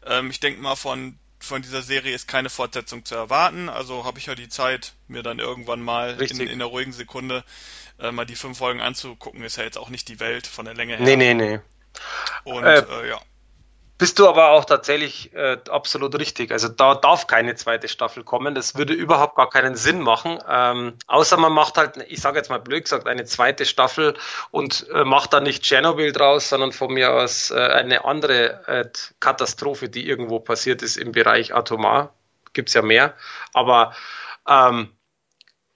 [0.06, 3.70] Ähm, ich denke mal, von, von dieser Serie ist keine Fortsetzung zu erwarten.
[3.70, 7.46] Also habe ich ja die Zeit, mir dann irgendwann mal in, in einer ruhigen Sekunde
[8.00, 9.46] äh, mal die fünf Folgen anzugucken.
[9.46, 11.06] Ist ja jetzt auch nicht die Welt von der Länge her.
[11.06, 11.62] Nee, nee, nee.
[12.44, 13.22] Und äh, äh, ja.
[14.02, 16.52] Bist du aber auch tatsächlich äh, absolut richtig.
[16.52, 18.56] Also da darf keine zweite Staffel kommen.
[18.56, 20.40] Das würde überhaupt gar keinen Sinn machen.
[20.50, 24.16] Ähm, außer man macht halt, ich sage jetzt mal blöd gesagt, eine zweite Staffel
[24.50, 28.90] und äh, macht dann nicht Tschernobyl draus, sondern von mir aus äh, eine andere äh,
[29.20, 32.16] Katastrophe, die irgendwo passiert ist im Bereich Atomar.
[32.54, 33.14] Gibt's ja mehr.
[33.54, 33.94] Aber
[34.50, 34.90] ähm,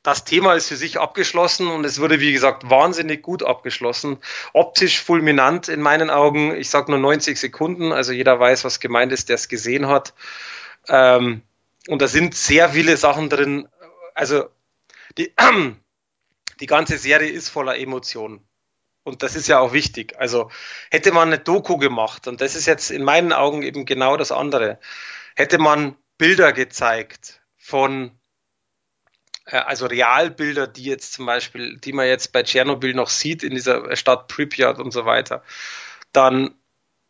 [0.05, 4.19] das Thema ist für sich abgeschlossen und es wurde, wie gesagt, wahnsinnig gut abgeschlossen.
[4.53, 6.55] Optisch fulminant in meinen Augen.
[6.55, 10.13] Ich sage nur 90 Sekunden, also jeder weiß, was gemeint ist, der es gesehen hat.
[10.87, 11.41] Ähm,
[11.87, 13.67] und da sind sehr viele Sachen drin.
[14.13, 14.45] Also
[15.17, 15.33] die,
[16.59, 18.47] die ganze Serie ist voller Emotionen.
[19.03, 20.19] Und das ist ja auch wichtig.
[20.19, 20.51] Also
[20.91, 24.31] hätte man eine Doku gemacht, und das ist jetzt in meinen Augen eben genau das
[24.31, 24.77] andere,
[25.35, 28.11] hätte man Bilder gezeigt von
[29.45, 33.95] also Realbilder, die jetzt zum Beispiel, die man jetzt bei Tschernobyl noch sieht in dieser
[33.95, 35.43] Stadt Pripyat und so weiter,
[36.11, 36.55] dann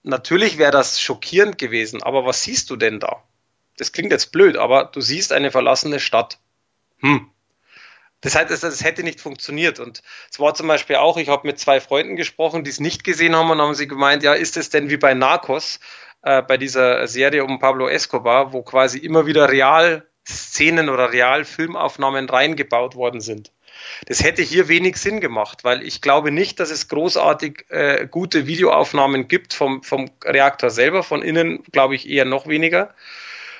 [0.03, 2.03] natürlich wäre das schockierend gewesen.
[2.03, 3.23] Aber was siehst du denn da?
[3.77, 6.39] Das klingt jetzt blöd, aber du siehst eine verlassene Stadt.
[6.99, 7.29] Hm.
[8.21, 9.79] Das heißt, es hätte nicht funktioniert.
[9.79, 13.03] Und es war zum Beispiel auch, ich habe mit zwei Freunden gesprochen, die es nicht
[13.03, 15.79] gesehen haben und haben sie gemeint, ja, ist es denn wie bei Narcos,
[16.23, 22.29] äh, bei dieser Serie um Pablo Escobar, wo quasi immer wieder real Szenen oder Realfilmaufnahmen
[22.29, 23.51] reingebaut worden sind.
[24.05, 28.47] Das hätte hier wenig Sinn gemacht, weil ich glaube nicht, dass es großartig äh, gute
[28.47, 31.03] Videoaufnahmen gibt vom, vom Reaktor selber.
[31.03, 32.93] Von innen glaube ich eher noch weniger.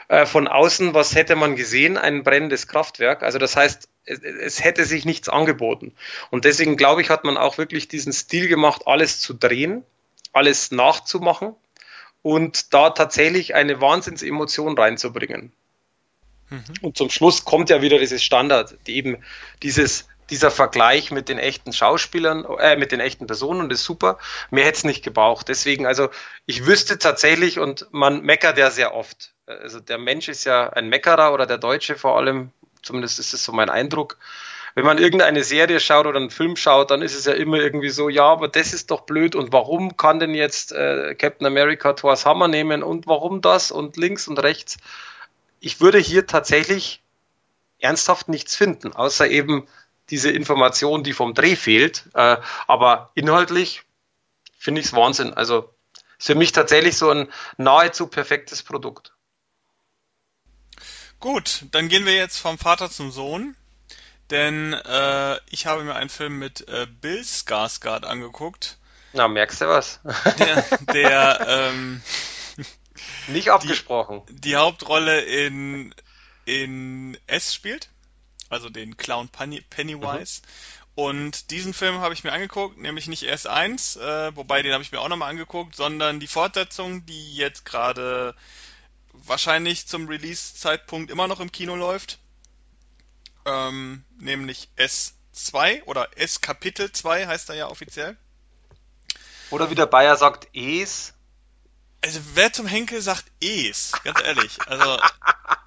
[0.08, 1.98] Äh, von außen, was hätte man gesehen?
[1.98, 3.24] Ein brennendes Kraftwerk.
[3.24, 5.94] Also das heißt, es, es hätte sich nichts angeboten.
[6.30, 9.84] Und deswegen glaube ich, hat man auch wirklich diesen Stil gemacht, alles zu drehen,
[10.34, 11.56] alles nachzumachen
[12.22, 15.52] und da tatsächlich eine Wahnsinnsemotion reinzubringen.
[16.50, 16.64] Mhm.
[16.82, 19.18] Und zum Schluss kommt ja wieder dieses Standard, die eben
[19.64, 24.18] dieses, dieser Vergleich mit den echten Schauspielern, äh, mit den echten Personen und ist super.
[24.52, 25.48] Mehr hätte es nicht gebraucht.
[25.50, 26.10] Deswegen, also
[26.46, 29.34] ich wüsste tatsächlich, und man meckert ja sehr oft.
[29.46, 33.44] Also der Mensch ist ja ein Meckerer oder der Deutsche vor allem, zumindest ist es
[33.44, 34.18] so mein Eindruck.
[34.74, 37.90] Wenn man irgendeine Serie schaut oder einen Film schaut, dann ist es ja immer irgendwie
[37.90, 41.94] so, ja, aber das ist doch blöd und warum kann denn jetzt äh, Captain America
[41.94, 44.78] Thor's Hammer nehmen und warum das und links und rechts
[45.60, 47.02] ich würde hier tatsächlich
[47.80, 49.68] ernsthaft nichts finden, außer eben
[50.10, 52.04] diese Information, die vom Dreh fehlt.
[52.14, 52.38] Äh,
[52.68, 53.84] aber inhaltlich
[54.58, 55.34] finde ich es Wahnsinn.
[55.34, 55.74] Also
[56.18, 59.14] ist für mich tatsächlich so ein nahezu perfektes Produkt.
[61.20, 63.56] Gut, dann gehen wir jetzt vom Vater zum Sohn.
[64.32, 68.78] Denn äh, ich habe mir einen Film mit äh, Bill Skarsgård angeguckt.
[69.14, 70.00] Na, merkst du was?
[70.40, 72.02] Der, der ähm,
[73.28, 74.22] nicht abgesprochen.
[74.30, 75.94] Die, die, Hauptrolle in,
[76.46, 77.90] in S spielt,
[78.50, 80.42] also den Clown Penny, Pennywise.
[80.42, 80.48] Mhm.
[80.96, 84.82] Und diesen Film habe ich mir angeguckt, nämlich nicht erst eins, äh, wobei den habe
[84.82, 88.34] ich mir auch nochmal angeguckt, sondern die Fortsetzung, die jetzt gerade
[89.12, 92.20] wahrscheinlich zum Release-Zeitpunkt immer noch im Kino läuft.
[93.46, 98.18] Ähm, nämlich S2 oder S Kapitel 2 heißt er ja offiziell.
[99.52, 101.14] Oder wie der Bayer sagt, Es.
[102.06, 104.60] Also wer zum Henkel sagt Es, ganz ehrlich.
[104.68, 105.00] Also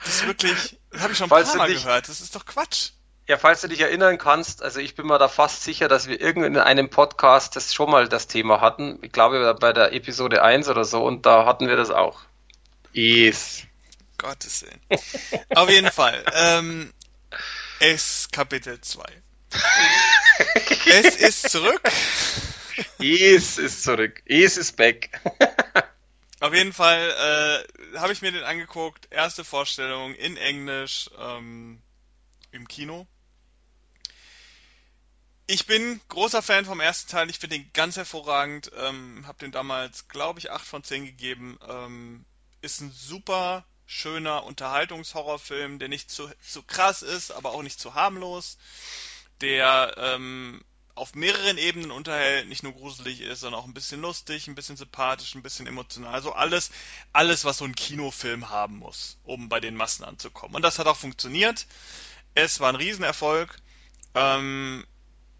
[0.04, 2.08] das ist wirklich, das habe ich schon ein falls paar Mal dich, gehört.
[2.08, 2.90] Das ist doch Quatsch.
[3.26, 6.20] Ja, falls du dich erinnern kannst, also ich bin mir da fast sicher, dass wir
[6.20, 9.00] irgendwo in einem Podcast das schon mal das Thema hatten.
[9.02, 12.20] Ich glaube bei der Episode 1 oder so und da hatten wir das auch.
[12.94, 13.64] Es.
[14.16, 14.80] Gottes Willen.
[15.56, 16.24] Auf jeden Fall.
[16.34, 16.94] Ähm,
[17.80, 19.02] es Kapitel 2.
[20.86, 21.82] es ist zurück.
[23.00, 24.22] Es ist zurück.
[24.24, 25.10] Es ist back.
[26.40, 29.08] Auf jeden Fall äh, habe ich mir den angeguckt.
[29.10, 31.82] Erste Vorstellung in Englisch ähm,
[32.52, 33.06] im Kino.
[35.48, 37.30] Ich bin großer Fan vom ersten Teil.
[37.30, 38.70] Ich finde den ganz hervorragend.
[38.76, 41.58] Ähm, habe den damals, glaube ich, 8 von 10 gegeben.
[41.66, 42.24] Ähm,
[42.60, 47.94] ist ein super schöner Unterhaltungshorrorfilm, der nicht zu, zu krass ist, aber auch nicht zu
[47.94, 48.58] harmlos.
[49.40, 50.62] Der ähm,
[50.98, 54.76] auf mehreren Ebenen unterhält, nicht nur gruselig ist, sondern auch ein bisschen lustig, ein bisschen
[54.76, 56.12] sympathisch, ein bisschen emotional.
[56.12, 56.70] Also alles,
[57.12, 60.56] alles, was so ein Kinofilm haben muss, um bei den Massen anzukommen.
[60.56, 61.66] Und das hat auch funktioniert.
[62.34, 63.60] Es war ein Riesenerfolg.
[64.14, 64.86] Ähm,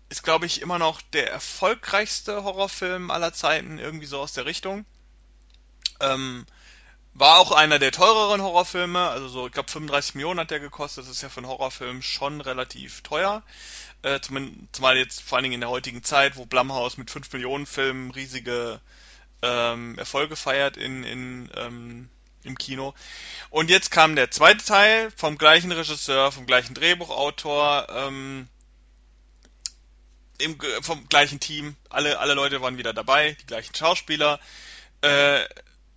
[0.09, 4.87] ist, glaube ich, immer noch der erfolgreichste Horrorfilm aller Zeiten, irgendwie so aus der Richtung.
[6.01, 6.47] Ähm,
[7.15, 11.05] war auch einer der teureren Horrorfilme, also so, ich glaube 35 Millionen hat der gekostet,
[11.05, 13.43] das ist ja für einen Horrorfilm schon relativ teuer.
[14.03, 17.66] Äh, zumal jetzt vor allen Dingen in der heutigen Zeit, wo Blumhouse mit 5 Millionen
[17.66, 18.80] Filmen riesige
[19.42, 22.09] ähm, Erfolge feiert in, in, ähm,
[22.44, 22.94] im Kino.
[23.51, 28.49] Und jetzt kam der zweite Teil vom gleichen Regisseur, vom gleichen Drehbuchautor, ähm,
[30.38, 31.76] im, vom gleichen Team.
[31.90, 34.38] Alle, alle Leute waren wieder dabei, die gleichen Schauspieler.
[35.03, 35.44] Äh,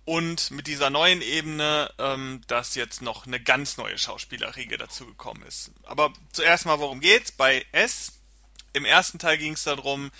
[0.04, 5.70] und mit dieser neuen Ebene, ähm, dass jetzt noch eine ganz neue Schauspielerriege dazugekommen ist.
[5.84, 7.32] Aber zuerst mal, worum geht's?
[7.32, 8.18] Bei S.
[8.72, 10.10] Im ersten Teil ging es darum,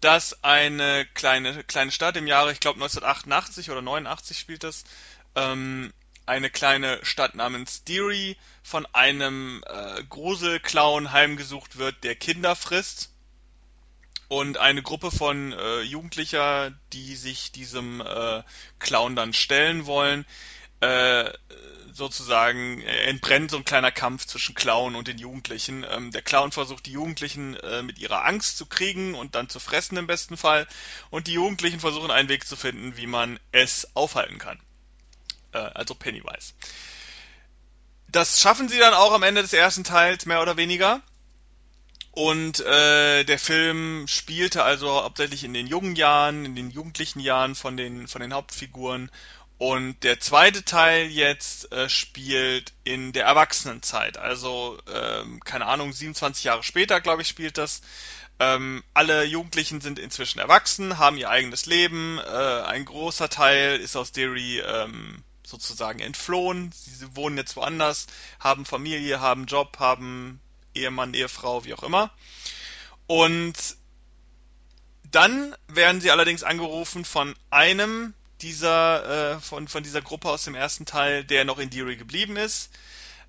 [0.00, 4.84] dass eine kleine, kleine Stadt im Jahre, ich glaube 1988 oder 89 spielt das,
[5.34, 5.92] ähm,
[6.24, 13.10] eine kleine Stadt namens Deary von einem äh, Gruselclown heimgesucht wird, der Kinder frisst
[14.28, 18.42] und eine Gruppe von äh, Jugendlicher, die sich diesem äh,
[18.78, 20.26] Clown dann stellen wollen,
[20.80, 21.30] äh,
[21.92, 25.84] sozusagen äh, entbrennt so ein kleiner Kampf zwischen Clown und den Jugendlichen.
[25.90, 29.60] Ähm, der Clown versucht die Jugendlichen äh, mit ihrer Angst zu kriegen und dann zu
[29.60, 30.66] fressen im besten Fall.
[31.10, 34.60] Und die Jugendlichen versuchen einen Weg zu finden, wie man es aufhalten kann.
[35.52, 36.52] Äh, also Pennywise.
[38.10, 41.02] Das schaffen sie dann auch am Ende des ersten Teils mehr oder weniger.
[42.18, 47.54] Und äh, der Film spielte also hauptsächlich in den jungen Jahren, in den jugendlichen Jahren
[47.54, 49.12] von den, von den Hauptfiguren.
[49.56, 54.18] Und der zweite Teil jetzt äh, spielt in der Erwachsenenzeit.
[54.18, 57.82] Also, ähm, keine Ahnung, 27 Jahre später, glaube ich, spielt das.
[58.40, 62.18] Ähm, alle Jugendlichen sind inzwischen erwachsen, haben ihr eigenes Leben.
[62.18, 66.72] Äh, ein großer Teil ist aus Derry ähm, sozusagen entflohen.
[66.74, 68.08] Sie wohnen jetzt woanders,
[68.40, 70.40] haben Familie, haben Job, haben
[70.78, 72.10] Ehemann, Ehefrau, wie auch immer.
[73.06, 73.54] Und
[75.10, 80.54] dann werden sie allerdings angerufen von einem dieser, äh, von, von dieser Gruppe aus dem
[80.54, 82.70] ersten Teil, der noch in Deary geblieben ist.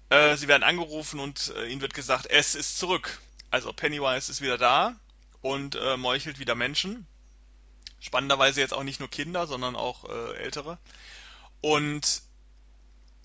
[0.09, 3.19] Äh, sie werden angerufen und äh, ihnen wird gesagt, es ist zurück.
[3.51, 4.95] Also Pennywise ist wieder da
[5.41, 7.07] und äh, meuchelt wieder Menschen.
[7.99, 10.77] Spannenderweise jetzt auch nicht nur Kinder, sondern auch äh, Ältere.
[11.61, 12.21] Und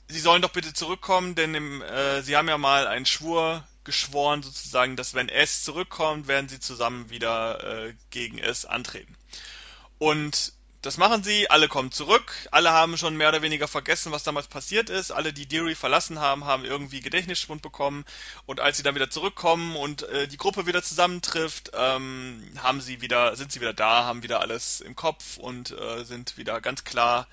[0.09, 4.43] sie sollen doch bitte zurückkommen, denn im, äh, sie haben ja mal einen Schwur geschworen,
[4.43, 9.17] sozusagen, dass wenn S zurückkommt, werden sie zusammen wieder äh, gegen S antreten.
[9.99, 10.53] Und
[10.85, 14.49] das machen sie, alle kommen zurück, alle haben schon mehr oder weniger vergessen, was damals
[14.49, 18.05] passiert ist, alle, die Deary verlassen haben, haben irgendwie Gedächtnisschwund bekommen
[18.45, 23.01] und als sie dann wieder zurückkommen und äh, die Gruppe wieder zusammentrifft, ähm, haben sie
[23.01, 26.85] wieder, sind sie wieder da, haben wieder alles im Kopf und äh, sind wieder ganz
[26.85, 27.29] klar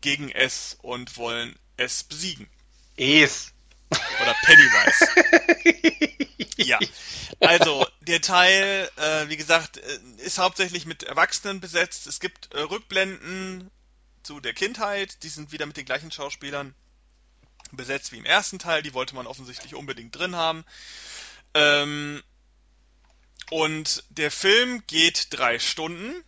[0.00, 2.48] gegen S und wollen S besiegen.
[2.96, 3.52] Es.
[3.90, 5.08] Oder Pennywise.
[6.56, 6.78] ja.
[7.40, 12.06] Also, der Teil, äh, wie gesagt, äh, ist hauptsächlich mit Erwachsenen besetzt.
[12.06, 13.70] Es gibt äh, Rückblenden
[14.22, 16.74] zu der Kindheit, die sind wieder mit den gleichen Schauspielern
[17.72, 18.82] besetzt wie im ersten Teil.
[18.82, 20.64] Die wollte man offensichtlich unbedingt drin haben.
[21.54, 22.22] Ähm,
[23.50, 26.24] und der Film geht drei Stunden.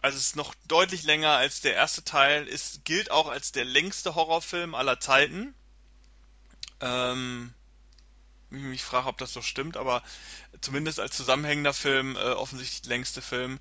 [0.00, 2.46] Also es ist noch deutlich länger als der erste Teil.
[2.48, 5.54] Es gilt auch als der längste Horrorfilm aller Zeiten.
[6.80, 7.52] Ähm,
[8.50, 10.02] ich mich frage, ob das so stimmt, aber
[10.60, 13.58] zumindest als zusammenhängender Film äh, offensichtlich längste Film.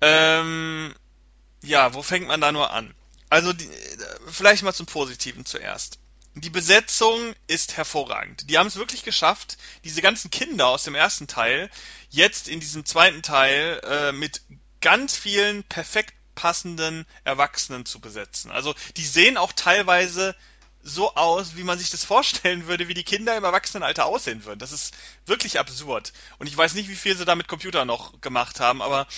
[0.00, 0.94] Ähm,
[1.62, 2.94] ja, wo fängt man da nur an?
[3.28, 3.68] Also die,
[4.28, 5.98] vielleicht mal zum Positiven zuerst.
[6.34, 8.50] Die Besetzung ist hervorragend.
[8.50, 11.70] Die haben es wirklich geschafft, diese ganzen Kinder aus dem ersten Teil
[12.10, 14.42] jetzt in diesem zweiten Teil äh, mit
[14.80, 18.50] ganz vielen perfekt passenden Erwachsenen zu besetzen.
[18.50, 20.36] Also die sehen auch teilweise
[20.86, 24.60] so aus, wie man sich das vorstellen würde, wie die Kinder im Erwachsenenalter aussehen würden.
[24.60, 24.94] Das ist
[25.26, 26.12] wirklich absurd.
[26.38, 29.08] Und ich weiß nicht, wie viel sie da mit Computer noch gemacht haben, aber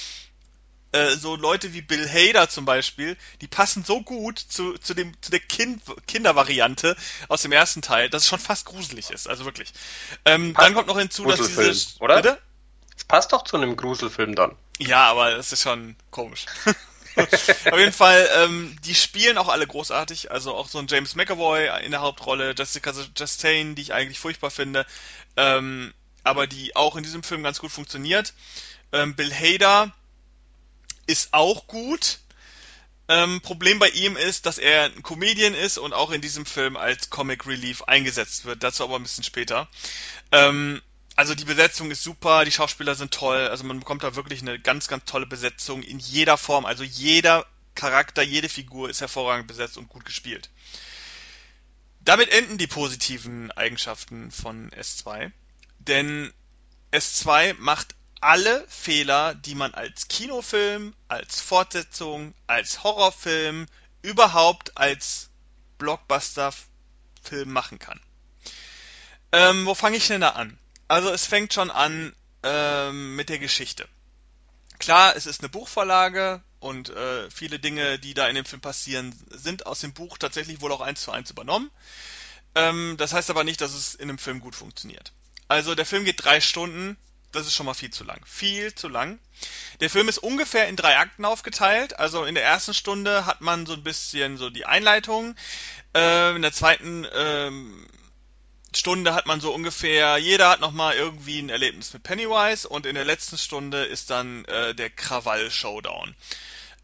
[0.92, 5.12] äh, so Leute wie Bill Hader zum Beispiel, die passen so gut zu, zu, dem,
[5.20, 6.96] zu der kind, Kindervariante
[7.28, 9.28] aus dem ersten Teil, dass es schon fast gruselig ist.
[9.28, 9.72] Also wirklich.
[10.24, 12.00] Ähm, dann kommt noch hinzu, dass diese...
[12.00, 12.16] Oder?
[12.16, 12.38] Bitte?
[12.96, 14.56] Es passt doch zu einem Gruselfilm dann.
[14.78, 16.46] Ja, aber das ist schon komisch.
[17.18, 20.30] Auf jeden Fall, ähm, die spielen auch alle großartig.
[20.30, 24.50] Also auch so ein James McAvoy in der Hauptrolle, Jessica Chastain, die ich eigentlich furchtbar
[24.50, 24.86] finde,
[25.36, 25.92] ähm,
[26.24, 28.34] aber die auch in diesem Film ganz gut funktioniert.
[28.92, 29.92] Ähm, Bill Hader
[31.06, 32.18] ist auch gut.
[33.10, 36.76] Ähm, Problem bei ihm ist, dass er ein Comedian ist und auch in diesem Film
[36.76, 38.62] als Comic Relief eingesetzt wird.
[38.62, 39.66] Dazu aber ein bisschen später.
[40.30, 40.82] Ähm,
[41.18, 44.60] also die Besetzung ist super, die Schauspieler sind toll, also man bekommt da wirklich eine
[44.60, 46.64] ganz, ganz tolle Besetzung in jeder Form.
[46.64, 47.44] Also jeder
[47.74, 50.48] Charakter, jede Figur ist hervorragend besetzt und gut gespielt.
[51.98, 55.32] Damit enden die positiven Eigenschaften von S2,
[55.80, 56.32] denn
[56.92, 63.66] S2 macht alle Fehler, die man als Kinofilm, als Fortsetzung, als Horrorfilm,
[64.02, 65.30] überhaupt als
[65.78, 67.98] Blockbuster-Film machen kann.
[69.32, 70.56] Ähm, wo fange ich denn da an?
[70.88, 73.86] Also es fängt schon an ähm, mit der Geschichte.
[74.78, 79.14] Klar, es ist eine Buchvorlage und äh, viele Dinge, die da in dem Film passieren,
[79.30, 81.70] sind aus dem Buch tatsächlich wohl auch eins zu eins übernommen.
[82.54, 85.12] Ähm, das heißt aber nicht, dass es in einem Film gut funktioniert.
[85.48, 86.96] Also der Film geht drei Stunden,
[87.32, 88.24] das ist schon mal viel zu lang.
[88.24, 89.18] Viel zu lang.
[89.80, 91.98] Der Film ist ungefähr in drei Akten aufgeteilt.
[91.98, 95.34] Also in der ersten Stunde hat man so ein bisschen so die Einleitung.
[95.94, 97.86] Äh, in der zweiten ähm,
[98.74, 102.94] Stunde hat man so ungefähr, jeder hat nochmal irgendwie ein Erlebnis mit Pennywise und in
[102.94, 106.14] der letzten Stunde ist dann äh, der Krawall-Showdown.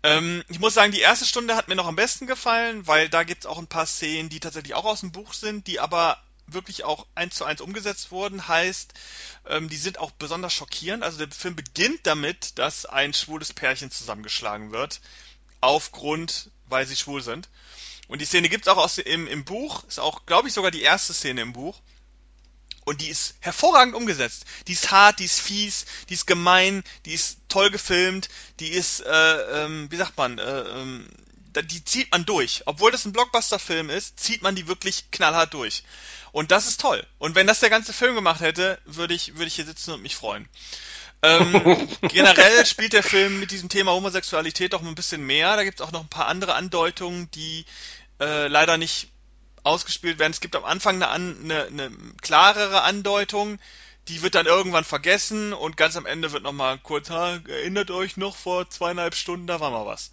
[0.03, 3.23] Ähm, ich muss sagen, die erste Stunde hat mir noch am besten gefallen, weil da
[3.23, 6.85] gibt's auch ein paar Szenen, die tatsächlich auch aus dem Buch sind, die aber wirklich
[6.85, 8.47] auch eins zu eins umgesetzt wurden.
[8.49, 8.93] Heißt,
[9.47, 11.03] ähm, die sind auch besonders schockierend.
[11.03, 15.01] Also der Film beginnt damit, dass ein schwules Pärchen zusammengeschlagen wird.
[15.61, 17.49] Aufgrund, weil sie schwul sind.
[18.09, 20.83] Und die Szene gibt's auch aus, im, im Buch, ist auch, glaube ich, sogar die
[20.83, 21.81] erste Szene im Buch.
[22.85, 24.45] Und die ist hervorragend umgesetzt.
[24.69, 28.29] Die ist hart, die ist fies, die ist gemein, die ist toll gefilmt,
[28.61, 31.09] die ist, äh, ähm, wie sagt man, äh, ähm,
[31.63, 32.63] die zieht man durch.
[32.67, 35.85] Obwohl das ein Blockbuster-Film ist, zieht man die wirklich knallhart durch.
[36.33, 37.07] Und das ist toll.
[37.19, 40.03] Und wenn das der ganze Film gemacht hätte, würde ich, würde ich hier sitzen und
[40.03, 40.49] mich freuen.
[41.25, 45.57] Ähm, generell spielt der Film mit diesem Thema Homosexualität doch ein bisschen mehr.
[45.57, 47.65] Da gibt es auch noch ein paar andere Andeutungen, die
[48.21, 49.09] äh, leider nicht
[49.63, 50.33] ausgespielt werden.
[50.33, 53.59] Es gibt am Anfang eine, eine, eine klarere Andeutung,
[54.09, 58.19] die wird dann irgendwann vergessen und ganz am Ende wird nochmal kurz, ha, erinnert euch
[58.19, 60.11] noch, vor zweieinhalb Stunden, da war mal was.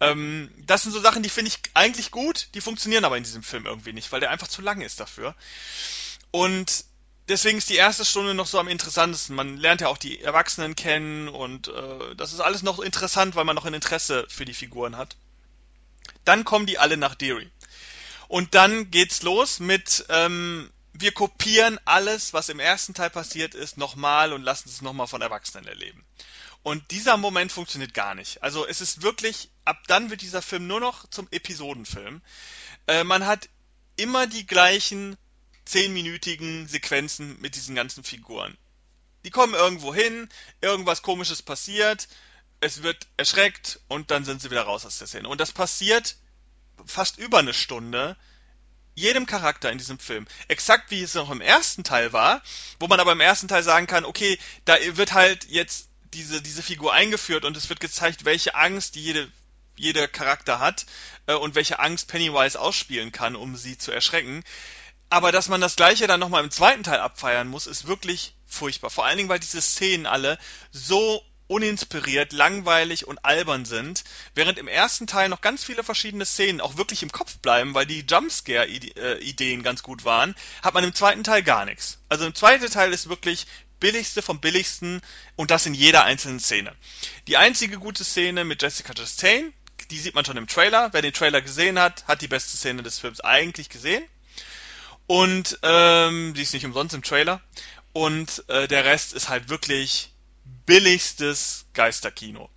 [0.00, 3.42] Ähm, das sind so Sachen, die finde ich eigentlich gut, die funktionieren aber in diesem
[3.42, 5.34] Film irgendwie nicht, weil der einfach zu lang ist dafür.
[6.30, 6.84] Und
[7.30, 9.34] deswegen ist die erste Stunde noch so am interessantesten.
[9.34, 13.44] Man lernt ja auch die Erwachsenen kennen und äh, das ist alles noch interessant, weil
[13.44, 15.16] man noch ein Interesse für die Figuren hat.
[16.24, 17.50] Dann kommen die alle nach Derry.
[18.28, 23.78] Und dann geht's los mit, ähm, wir kopieren alles, was im ersten Teil passiert ist,
[23.78, 26.04] nochmal und lassen es nochmal von Erwachsenen erleben.
[26.62, 28.42] Und dieser Moment funktioniert gar nicht.
[28.42, 32.20] Also es ist wirklich, ab dann wird dieser Film nur noch zum Episodenfilm.
[32.86, 33.48] Äh, man hat
[33.96, 35.16] immer die gleichen
[35.70, 38.56] zehnminütigen Sequenzen mit diesen ganzen Figuren.
[39.24, 40.28] Die kommen irgendwo hin,
[40.60, 42.08] irgendwas komisches passiert,
[42.60, 45.28] es wird erschreckt und dann sind sie wieder raus aus der Szene.
[45.28, 46.16] Und das passiert
[46.84, 48.16] fast über eine Stunde
[48.94, 50.26] jedem Charakter in diesem Film.
[50.48, 52.42] Exakt wie es noch im ersten Teil war,
[52.78, 56.62] wo man aber im ersten Teil sagen kann, okay, da wird halt jetzt diese, diese
[56.62, 59.30] Figur eingeführt und es wird gezeigt, welche Angst jede,
[59.76, 60.86] jeder Charakter hat
[61.26, 64.42] äh, und welche Angst Pennywise ausspielen kann, um sie zu erschrecken.
[65.10, 68.90] Aber dass man das gleiche dann nochmal im zweiten Teil abfeiern muss, ist wirklich furchtbar.
[68.90, 70.38] Vor allen Dingen, weil diese Szenen alle
[70.70, 74.04] so uninspiriert, langweilig und albern sind,
[74.36, 77.86] während im ersten Teil noch ganz viele verschiedene Szenen auch wirklich im Kopf bleiben, weil
[77.86, 81.98] die Jumpscare-Ideen ganz gut waren, hat man im zweiten Teil gar nichts.
[82.08, 83.48] Also im zweiten Teil ist wirklich
[83.80, 85.00] billigste vom billigsten
[85.34, 86.72] und das in jeder einzelnen Szene.
[87.26, 89.52] Die einzige gute Szene mit Jessica Chastain,
[89.90, 90.92] die sieht man schon im Trailer.
[90.92, 94.04] Wer den Trailer gesehen hat, hat die beste Szene des Films eigentlich gesehen.
[95.10, 97.40] Und ähm, die ist nicht umsonst im Trailer.
[97.92, 100.12] Und äh, der Rest ist halt wirklich
[100.66, 102.48] billigstes Geisterkino.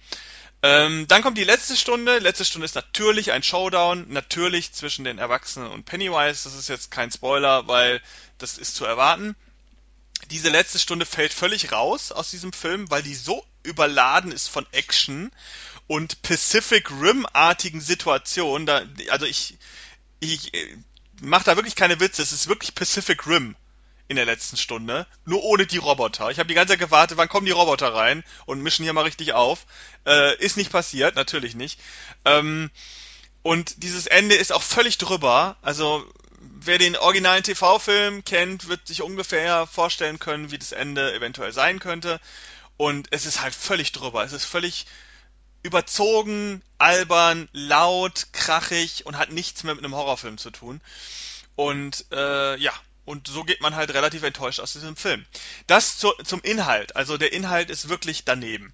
[0.61, 2.19] Ähm, dann kommt die letzte Stunde.
[2.19, 6.43] Letzte Stunde ist natürlich ein Showdown, natürlich zwischen den Erwachsenen und Pennywise.
[6.43, 8.03] Das ist jetzt kein Spoiler, weil
[8.37, 9.35] das ist zu erwarten.
[10.29, 14.67] Diese letzte Stunde fällt völlig raus aus diesem Film, weil die so überladen ist von
[14.73, 15.31] Action
[15.87, 18.67] und Pacific Rim-artigen Situationen.
[18.67, 19.57] Da, also ich,
[20.19, 20.51] ich
[21.21, 22.21] mache da wirklich keine Witze.
[22.21, 23.55] Es ist wirklich Pacific Rim
[24.07, 26.29] in der letzten Stunde, nur ohne die Roboter.
[26.29, 29.03] Ich habe die ganze Zeit gewartet, wann kommen die Roboter rein und mischen hier mal
[29.05, 29.65] richtig auf.
[30.05, 31.79] Äh, ist nicht passiert, natürlich nicht.
[32.25, 32.69] Ähm,
[33.41, 35.57] und dieses Ende ist auch völlig drüber.
[35.61, 36.05] Also
[36.39, 41.79] wer den originalen TV-Film kennt, wird sich ungefähr vorstellen können, wie das Ende eventuell sein
[41.79, 42.19] könnte.
[42.77, 44.23] Und es ist halt völlig drüber.
[44.23, 44.85] Es ist völlig
[45.63, 50.81] überzogen, albern, laut, krachig und hat nichts mehr mit einem Horrorfilm zu tun.
[51.55, 52.73] Und äh, ja,
[53.05, 55.25] und so geht man halt relativ enttäuscht aus diesem Film.
[55.67, 56.95] Das zu, zum Inhalt.
[56.95, 58.73] Also der Inhalt ist wirklich daneben.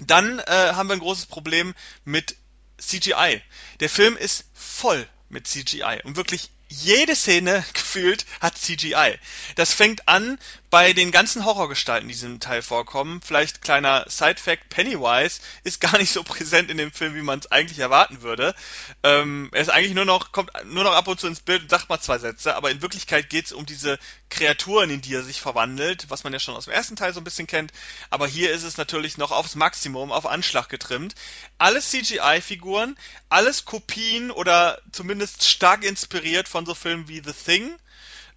[0.00, 2.36] Dann äh, haben wir ein großes Problem mit
[2.78, 3.42] CGI.
[3.80, 9.18] Der Film ist voll mit CGI und wirklich jede Szene gefühlt hat CGI.
[9.56, 10.38] Das fängt an
[10.70, 13.20] bei den ganzen Horrorgestalten, die in diesem Teil vorkommen.
[13.20, 17.50] Vielleicht kleiner Side-Fact, Pennywise ist gar nicht so präsent in dem Film, wie man es
[17.50, 18.54] eigentlich erwarten würde.
[19.02, 21.70] Ähm, er ist eigentlich nur noch, kommt nur noch ab und zu ins Bild und
[21.70, 23.98] sagt mal zwei Sätze, aber in Wirklichkeit geht es um diese
[24.28, 27.20] Kreaturen, in die er sich verwandelt, was man ja schon aus dem ersten Teil so
[27.20, 27.72] ein bisschen kennt.
[28.08, 31.16] Aber hier ist es natürlich noch aufs Maximum, auf Anschlag getrimmt.
[31.58, 32.96] Alles CGI-Figuren,
[33.28, 37.74] alles Kopien oder zumindest stark inspiriert von so Filmen wie The Thing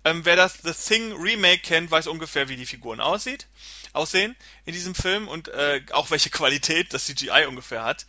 [0.06, 3.48] ähm, wer das The Thing Remake kennt, weiß ungefähr, wie die Figuren aussieht,
[3.94, 4.36] aussehen
[4.66, 8.06] in diesem Film und äh, auch welche Qualität das CGI ungefähr hat.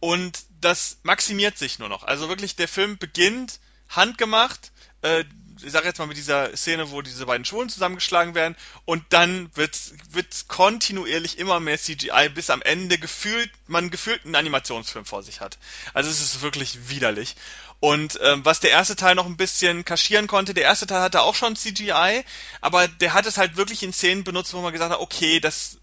[0.00, 2.04] Und das maximiert sich nur noch.
[2.04, 3.58] Also wirklich, der Film beginnt
[3.88, 4.70] handgemacht,
[5.02, 5.24] äh,
[5.62, 9.50] ich sage jetzt mal mit dieser Szene, wo diese beiden Schulen zusammengeschlagen werden und dann
[9.54, 9.78] wird
[10.10, 15.40] wird kontinuierlich immer mehr CGI, bis am Ende gefühlt man gefühlt einen Animationsfilm vor sich
[15.40, 15.58] hat.
[15.94, 17.36] Also es ist wirklich widerlich.
[17.80, 21.22] Und ähm, was der erste Teil noch ein bisschen kaschieren konnte, der erste Teil hatte
[21.22, 22.24] auch schon CGI,
[22.60, 25.78] aber der hat es halt wirklich in Szenen benutzt, wo man gesagt hat, okay, das,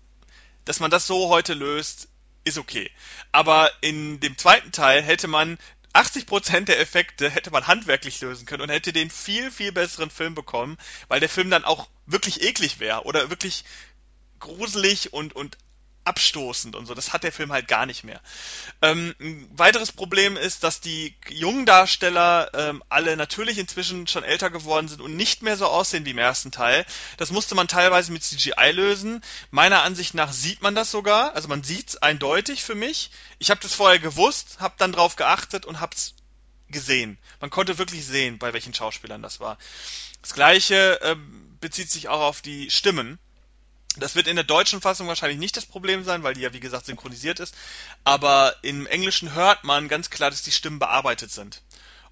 [0.65, 2.09] dass man das so heute löst,
[2.43, 2.91] ist okay.
[3.32, 5.57] Aber in dem zweiten Teil hätte man
[5.95, 10.35] 80% der Effekte hätte man handwerklich lösen können und hätte den viel, viel besseren Film
[10.35, 10.77] bekommen,
[11.07, 13.63] weil der Film dann auch wirklich eklig wäre oder wirklich
[14.39, 15.57] gruselig und, und
[16.05, 16.93] abstoßend und so.
[16.93, 18.21] Das hat der Film halt gar nicht mehr.
[18.81, 24.49] Ähm, ein weiteres Problem ist, dass die jungen Darsteller ähm, alle natürlich inzwischen schon älter
[24.49, 26.85] geworden sind und nicht mehr so aussehen wie im ersten Teil.
[27.17, 29.21] Das musste man teilweise mit CGI lösen.
[29.51, 31.35] Meiner Ansicht nach sieht man das sogar.
[31.35, 33.09] Also man sieht's eindeutig für mich.
[33.39, 36.13] Ich habe das vorher gewusst, habe dann drauf geachtet und hab's
[36.69, 37.17] gesehen.
[37.41, 39.57] Man konnte wirklich sehen, bei welchen Schauspielern das war.
[40.21, 43.19] Das gleiche ähm, bezieht sich auch auf die Stimmen.
[43.97, 46.59] Das wird in der deutschen Fassung wahrscheinlich nicht das Problem sein, weil die ja wie
[46.59, 47.55] gesagt synchronisiert ist.
[48.03, 51.61] Aber im Englischen hört man ganz klar, dass die Stimmen bearbeitet sind.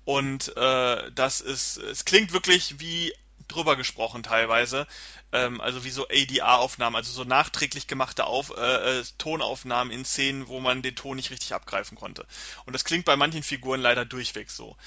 [0.05, 3.13] Und äh, das ist, es klingt wirklich wie
[3.47, 4.87] drüber gesprochen teilweise.
[5.31, 10.47] Ähm, also wie so ADR-Aufnahmen, also so nachträglich gemachte Auf, äh, äh, Tonaufnahmen in Szenen,
[10.47, 12.25] wo man den Ton nicht richtig abgreifen konnte.
[12.65, 14.77] Und das klingt bei manchen Figuren leider durchweg so.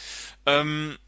[0.45, 0.99] Ähm,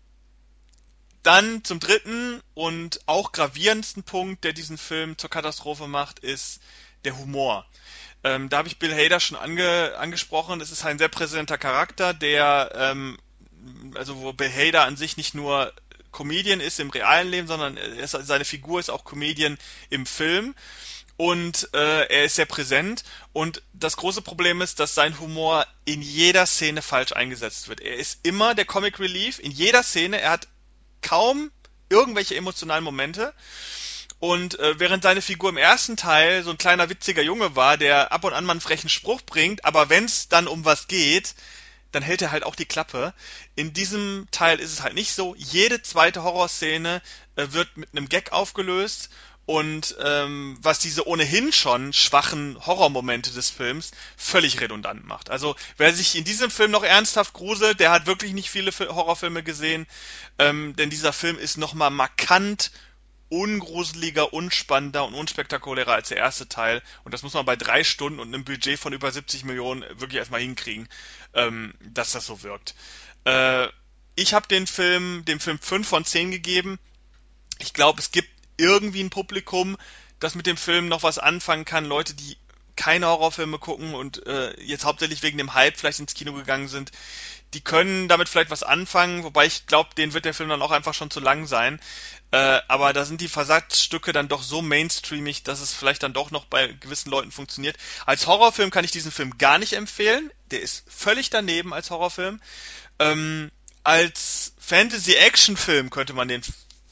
[1.22, 6.60] dann zum dritten und auch gravierendsten Punkt, der diesen Film zur Katastrophe macht, ist
[7.04, 7.66] der Humor.
[8.24, 10.60] Ähm, da habe ich Bill Hader schon ange, angesprochen.
[10.60, 13.18] Es ist ein sehr präsenter Charakter, der, ähm,
[13.94, 15.72] also wo Bill Hader an sich nicht nur
[16.10, 19.58] Comedian ist im realen Leben, sondern ist, seine Figur ist auch Comedian
[19.90, 20.54] im Film.
[21.16, 23.02] Und äh, er ist sehr präsent.
[23.32, 27.80] Und das große Problem ist, dass sein Humor in jeder Szene falsch eingesetzt wird.
[27.80, 30.20] Er ist immer der Comic Relief in jeder Szene.
[30.20, 30.46] Er hat
[31.02, 31.50] kaum
[31.88, 33.34] irgendwelche emotionalen Momente.
[34.20, 38.10] Und äh, während seine Figur im ersten Teil so ein kleiner witziger Junge war, der
[38.10, 41.34] ab und an mal einen frechen Spruch bringt, aber wenn es dann um was geht,
[41.92, 43.14] dann hält er halt auch die Klappe.
[43.54, 45.34] In diesem Teil ist es halt nicht so.
[45.36, 47.00] Jede zweite Horrorszene
[47.36, 49.08] äh, wird mit einem Gag aufgelöst
[49.48, 55.30] und ähm, was diese ohnehin schon schwachen Horrormomente des Films völlig redundant macht.
[55.30, 59.42] Also wer sich in diesem Film noch ernsthaft gruselt, der hat wirklich nicht viele Horrorfilme
[59.42, 59.86] gesehen,
[60.38, 62.72] ähm, denn dieser Film ist nochmal markant
[63.30, 66.82] ungruseliger, unspannender und unspektakulärer als der erste Teil.
[67.04, 70.18] Und das muss man bei drei Stunden und einem Budget von über 70 Millionen wirklich
[70.18, 70.90] erstmal hinkriegen,
[71.32, 72.74] ähm, dass das so wirkt.
[73.24, 73.68] Äh,
[74.14, 76.78] ich habe den Film, dem Film 5 von 10 gegeben.
[77.60, 78.28] Ich glaube, es gibt
[78.58, 79.76] irgendwie ein Publikum,
[80.20, 81.84] das mit dem Film noch was anfangen kann.
[81.84, 82.36] Leute, die
[82.76, 86.92] keine Horrorfilme gucken und äh, jetzt hauptsächlich wegen dem Hype vielleicht ins Kino gegangen sind,
[87.54, 90.70] die können damit vielleicht was anfangen, wobei ich glaube, denen wird der Film dann auch
[90.70, 91.80] einfach schon zu lang sein.
[92.30, 96.30] Äh, aber da sind die Versatzstücke dann doch so mainstreamig, dass es vielleicht dann doch
[96.30, 97.76] noch bei gewissen Leuten funktioniert.
[98.06, 100.30] Als Horrorfilm kann ich diesen Film gar nicht empfehlen.
[100.50, 102.40] Der ist völlig daneben als Horrorfilm.
[102.98, 103.50] Ähm,
[103.82, 106.42] als Fantasy-Action-Film könnte man den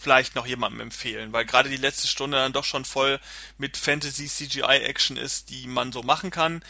[0.07, 3.19] vielleicht noch jemandem empfehlen, weil gerade die letzte Stunde dann doch schon voll
[3.59, 6.63] mit Fantasy CGI Action ist, die man so machen kann.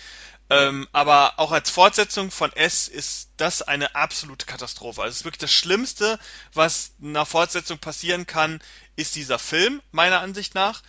[0.49, 5.03] Ähm, aber auch als Fortsetzung von S ist das eine absolute Katastrophe.
[5.03, 6.18] Also es ist wirklich das Schlimmste,
[6.55, 8.62] was einer Fortsetzung passieren kann,
[8.97, 10.82] ist dieser Film, meiner Ansicht nach.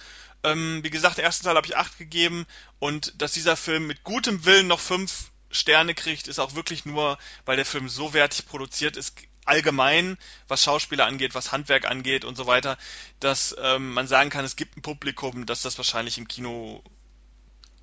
[0.45, 2.45] Ähm, wie gesagt, den ersten Teil habe ich acht gegeben
[2.79, 7.17] und dass dieser Film mit gutem Willen noch fünf Sterne kriegt, ist auch wirklich nur,
[7.43, 9.17] weil der Film so wertig produziert ist,
[9.47, 10.17] allgemein,
[10.47, 12.77] was Schauspieler angeht, was Handwerk angeht und so weiter,
[13.19, 16.83] dass ähm, man sagen kann, es gibt ein Publikum, das das wahrscheinlich im Kino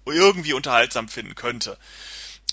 [0.06, 1.78] irgendwie unterhaltsam finden könnte.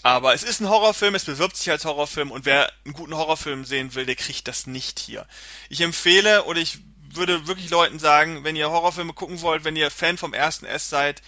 [0.03, 3.65] Aber es ist ein Horrorfilm, es bewirbt sich als Horrorfilm und wer einen guten Horrorfilm
[3.65, 5.27] sehen will, der kriegt das nicht hier.
[5.69, 6.79] Ich empfehle oder ich
[7.13, 10.89] würde wirklich Leuten sagen, wenn ihr Horrorfilme gucken wollt, wenn ihr Fan vom ersten S
[10.89, 11.21] seid,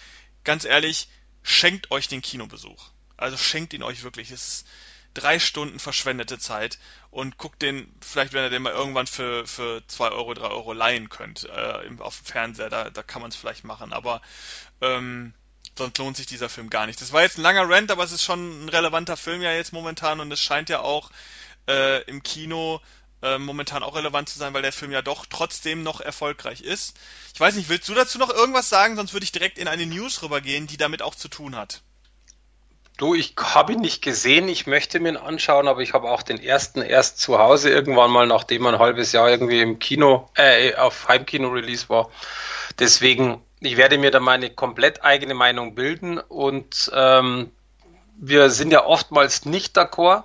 [0.44, 1.08] ganz ehrlich,
[1.44, 2.90] schenkt euch den Kinobesuch.
[3.18, 4.32] Also schenkt ihn euch wirklich.
[4.32, 4.66] Es ist
[5.14, 6.80] drei Stunden verschwendete Zeit
[7.12, 10.74] und guckt den, vielleicht wenn ihr den mal irgendwann für, für zwei Euro, drei Euro
[10.74, 14.22] leihen könnt, äh, auf dem Fernseher, da, da kann man es vielleicht machen, aber
[14.82, 15.34] ähm,
[15.78, 17.02] sonst lohnt sich dieser Film gar nicht.
[17.02, 19.74] Das war jetzt ein langer Rant, aber es ist schon ein relevanter Film ja jetzt
[19.74, 21.12] momentan und es scheint ja auch
[21.68, 22.82] äh, im Kino
[23.22, 26.98] äh, momentan auch relevant zu sein, weil der Film ja doch trotzdem noch erfolgreich ist.
[27.34, 28.96] Ich weiß nicht, willst du dazu noch irgendwas sagen?
[28.96, 31.82] Sonst würde ich direkt in eine News rübergehen, die damit auch zu tun hat.
[33.04, 36.22] Du, ich habe ihn nicht gesehen, ich möchte mir ihn anschauen, aber ich habe auch
[36.22, 40.30] den ersten erst zu Hause irgendwann mal, nachdem er ein halbes Jahr irgendwie im Kino,
[40.36, 42.10] äh, auf Heimkino-Release war.
[42.80, 47.52] Deswegen, ich werde mir da meine komplett eigene Meinung bilden und ähm,
[48.16, 50.24] wir sind ja oftmals nicht d'accord.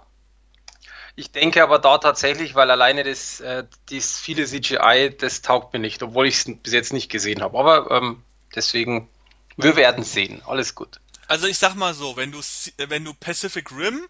[1.16, 5.80] Ich denke aber da tatsächlich, weil alleine das, äh, das viele CGI, das taugt mir
[5.80, 7.58] nicht, obwohl ich es bis jetzt nicht gesehen habe.
[7.58, 8.22] Aber ähm,
[8.54, 9.08] deswegen,
[9.56, 10.42] wir werden sehen.
[10.46, 11.00] Alles gut.
[11.28, 12.40] Also ich sag mal so, wenn du
[12.78, 14.08] wenn du Pacific Rim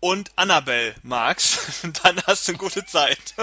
[0.00, 3.34] und Annabelle magst, dann hast du eine gute Zeit.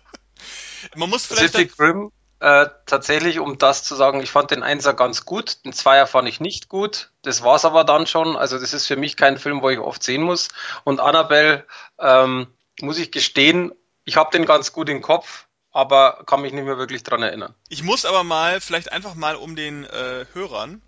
[0.94, 4.92] Man muss vielleicht Pacific Rim äh, tatsächlich, um das zu sagen, ich fand den Einser
[4.92, 7.10] ganz gut, den Zweier fand ich nicht gut.
[7.22, 8.36] Das war's aber dann schon.
[8.36, 10.48] Also das ist für mich kein Film, wo ich oft sehen muss.
[10.84, 11.66] Und Annabelle
[11.98, 12.48] ähm,
[12.80, 13.72] muss ich gestehen,
[14.04, 17.54] ich habe den ganz gut im Kopf, aber kann mich nicht mehr wirklich dran erinnern.
[17.68, 20.82] Ich muss aber mal, vielleicht einfach mal um den äh, Hörern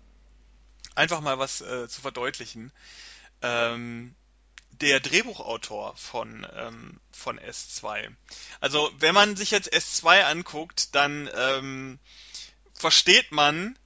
[0.95, 2.71] einfach mal was äh, zu verdeutlichen.
[3.41, 4.15] Ähm,
[4.81, 8.09] der Drehbuchautor von, ähm, von S2.
[8.59, 11.99] Also wenn man sich jetzt S2 anguckt, dann ähm,
[12.73, 13.77] versteht man,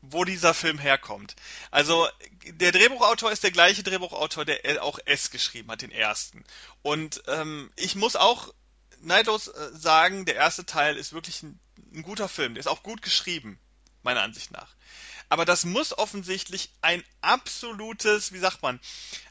[0.00, 1.34] wo dieser Film herkommt.
[1.70, 2.08] Also
[2.46, 6.44] der Drehbuchautor ist der gleiche Drehbuchautor, der auch S geschrieben hat, den ersten.
[6.82, 8.52] Und ähm, ich muss auch
[9.00, 11.58] neidlos äh, sagen, der erste Teil ist wirklich ein,
[11.94, 12.54] ein guter Film.
[12.54, 13.58] Der ist auch gut geschrieben,
[14.04, 14.74] meiner Ansicht nach
[15.28, 18.78] aber das muss offensichtlich ein absolutes, wie sagt man,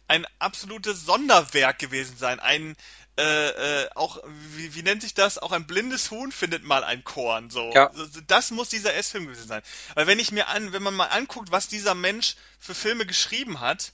[0.08, 2.40] ein absolutes Sonderwerk gewesen sein.
[2.40, 2.76] Ein
[3.16, 4.18] äh, äh, auch,
[4.56, 5.38] wie, wie nennt sich das?
[5.38, 7.52] Auch ein blindes Huhn findet mal ein Korn.
[7.52, 7.92] So, ja.
[8.28, 9.62] das muss dieser S-Film gewesen sein.
[9.94, 13.60] Weil wenn ich mir an, wenn man mal anguckt, was dieser Mensch für Filme geschrieben
[13.60, 13.94] hat,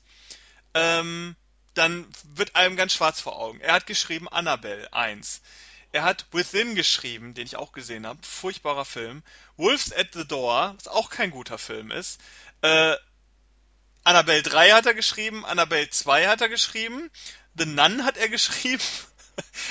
[0.73, 1.35] ähm,
[1.73, 3.59] dann wird einem ganz schwarz vor Augen.
[3.59, 5.41] Er hat geschrieben Annabelle 1.
[5.91, 8.19] Er hat Within geschrieben, den ich auch gesehen habe.
[8.21, 9.23] Furchtbarer Film.
[9.57, 12.19] Wolves at the Door, was auch kein guter Film ist.
[12.61, 12.95] Äh,
[14.03, 17.09] Annabelle 3 hat er geschrieben, Annabelle 2 hat er geschrieben,
[17.55, 18.83] The Nun hat er geschrieben.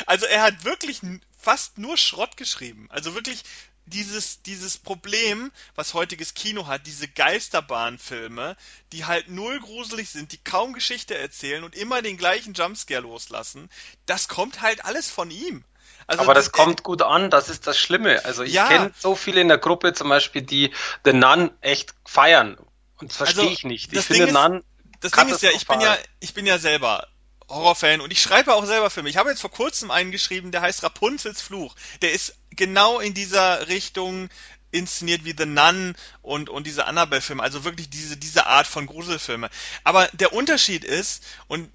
[0.06, 1.00] Also er hat wirklich
[1.38, 2.88] fast nur Schrott geschrieben.
[2.90, 3.44] Also wirklich
[3.86, 8.56] dieses, dieses Problem, was heutiges Kino hat, diese Geisterbahnfilme,
[8.92, 13.70] die halt null gruselig sind, die kaum Geschichte erzählen und immer den gleichen Jumpscare loslassen,
[14.06, 15.64] das kommt halt alles von ihm.
[16.06, 18.24] Also aber das, kommt gut an, das ist das Schlimme.
[18.24, 18.66] Also ich ja.
[18.66, 20.72] kenne so viele in der Gruppe zum Beispiel, die
[21.04, 22.56] The Nun echt feiern.
[22.98, 23.92] Und das verstehe also, ich nicht.
[23.92, 24.64] Ich finde Ding Nun.
[25.00, 27.06] das Ding ist ja, ich bin ja, ich bin ja selber
[27.48, 29.08] Horrorfan und ich schreibe auch selber Filme.
[29.08, 31.74] Ich habe jetzt vor kurzem einen geschrieben, der heißt Rapunzels Fluch.
[32.02, 34.28] Der ist genau in dieser Richtung
[34.70, 39.48] inszeniert wie The Nun und, und diese Annabelle-Filme, also wirklich diese, diese Art von Gruselfilme.
[39.84, 41.70] Aber der Unterschied ist, und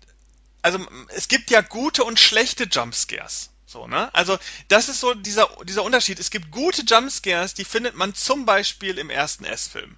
[0.62, 0.80] also
[1.10, 3.50] es gibt ja gute und schlechte Jumpscares.
[3.74, 4.14] So, ne?
[4.14, 4.38] Also,
[4.68, 6.20] das ist so dieser, dieser Unterschied.
[6.20, 9.98] Es gibt gute Jumpscares, die findet man zum Beispiel im ersten S-Film.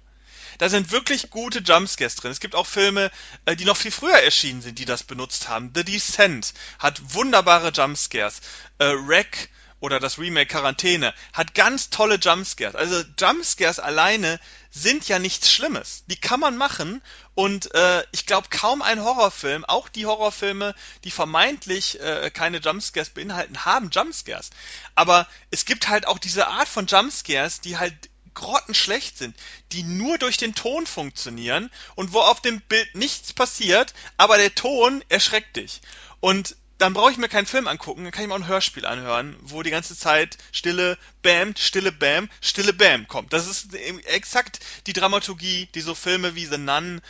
[0.56, 2.30] Da sind wirklich gute Jumpscares drin.
[2.30, 3.10] Es gibt auch Filme,
[3.44, 5.72] äh, die noch viel früher erschienen sind, die das benutzt haben.
[5.74, 8.40] The Descent hat wunderbare Jumpscares.
[8.78, 9.50] Äh, Wreck
[9.80, 12.74] oder das Remake Quarantäne hat ganz tolle Jumpscares.
[12.74, 14.40] Also Jumpscares alleine
[14.70, 16.04] sind ja nichts Schlimmes.
[16.06, 17.02] Die kann man machen
[17.34, 20.74] und äh, ich glaube kaum ein Horrorfilm, auch die Horrorfilme,
[21.04, 24.50] die vermeintlich äh, keine Jumpscares beinhalten, haben Jumpscares.
[24.94, 29.34] Aber es gibt halt auch diese Art von Jumpscares, die halt grottenschlecht sind,
[29.72, 34.54] die nur durch den Ton funktionieren und wo auf dem Bild nichts passiert, aber der
[34.54, 35.80] Ton erschreckt dich.
[36.20, 38.84] Und dann brauche ich mir keinen Film angucken, dann kann ich mir auch ein Hörspiel
[38.84, 43.32] anhören, wo die ganze Zeit Stille, Bam, Stille, Bam, Stille, Bam kommt.
[43.32, 47.00] Das ist exakt die Dramaturgie, die so Filme wie The Nun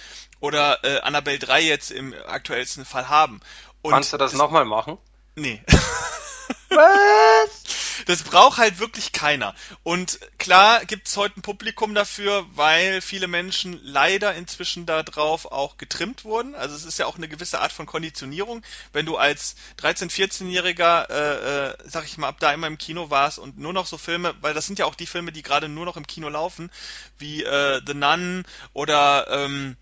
[0.41, 3.41] oder äh, Annabelle 3 jetzt im aktuellsten Fall haben.
[3.83, 4.99] Und Kannst du das, das nochmal machen?
[5.35, 5.63] Nee.
[6.69, 7.63] Was?
[8.07, 9.55] Das braucht halt wirklich keiner.
[9.83, 16.25] Und klar gibt's heute ein Publikum dafür, weil viele Menschen leider inzwischen darauf auch getrimmt
[16.25, 16.55] wurden.
[16.55, 18.63] Also es ist ja auch eine gewisse Art von Konditionierung.
[18.93, 23.11] Wenn du als 13-, 14-Jähriger, äh, äh, sag ich mal, ab da immer im Kino
[23.11, 25.69] warst und nur noch so Filme, weil das sind ja auch die Filme, die gerade
[25.69, 26.71] nur noch im Kino laufen,
[27.19, 29.77] wie äh, The Nun oder ähm,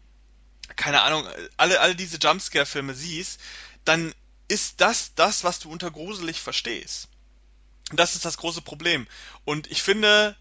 [0.77, 3.41] keine Ahnung, alle, alle diese Jumpscare-Filme siehst,
[3.85, 4.15] dann
[4.49, 7.09] ist das das, was du unter gruselig verstehst.
[7.93, 9.07] Das ist das große Problem.
[9.45, 10.37] Und ich finde,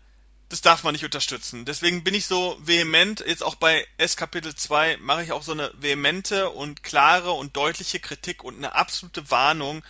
[0.50, 1.66] das darf man nicht unterstützen.
[1.66, 5.52] Deswegen bin ich so vehement, jetzt auch bei S Kapitel 2 mache ich auch so
[5.52, 9.84] eine vehemente und klare und deutliche Kritik und eine absolute Warnung.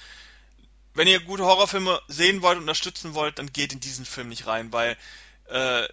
[0.94, 4.72] Wenn ihr gute Horrorfilme sehen wollt unterstützen wollt, dann geht in diesen Film nicht rein,
[4.72, 4.98] weil
[5.50, 5.88] äh,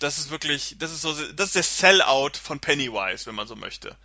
[0.00, 3.54] das ist wirklich, das ist so, das ist der Sellout von Pennywise, wenn man so
[3.54, 3.96] möchte.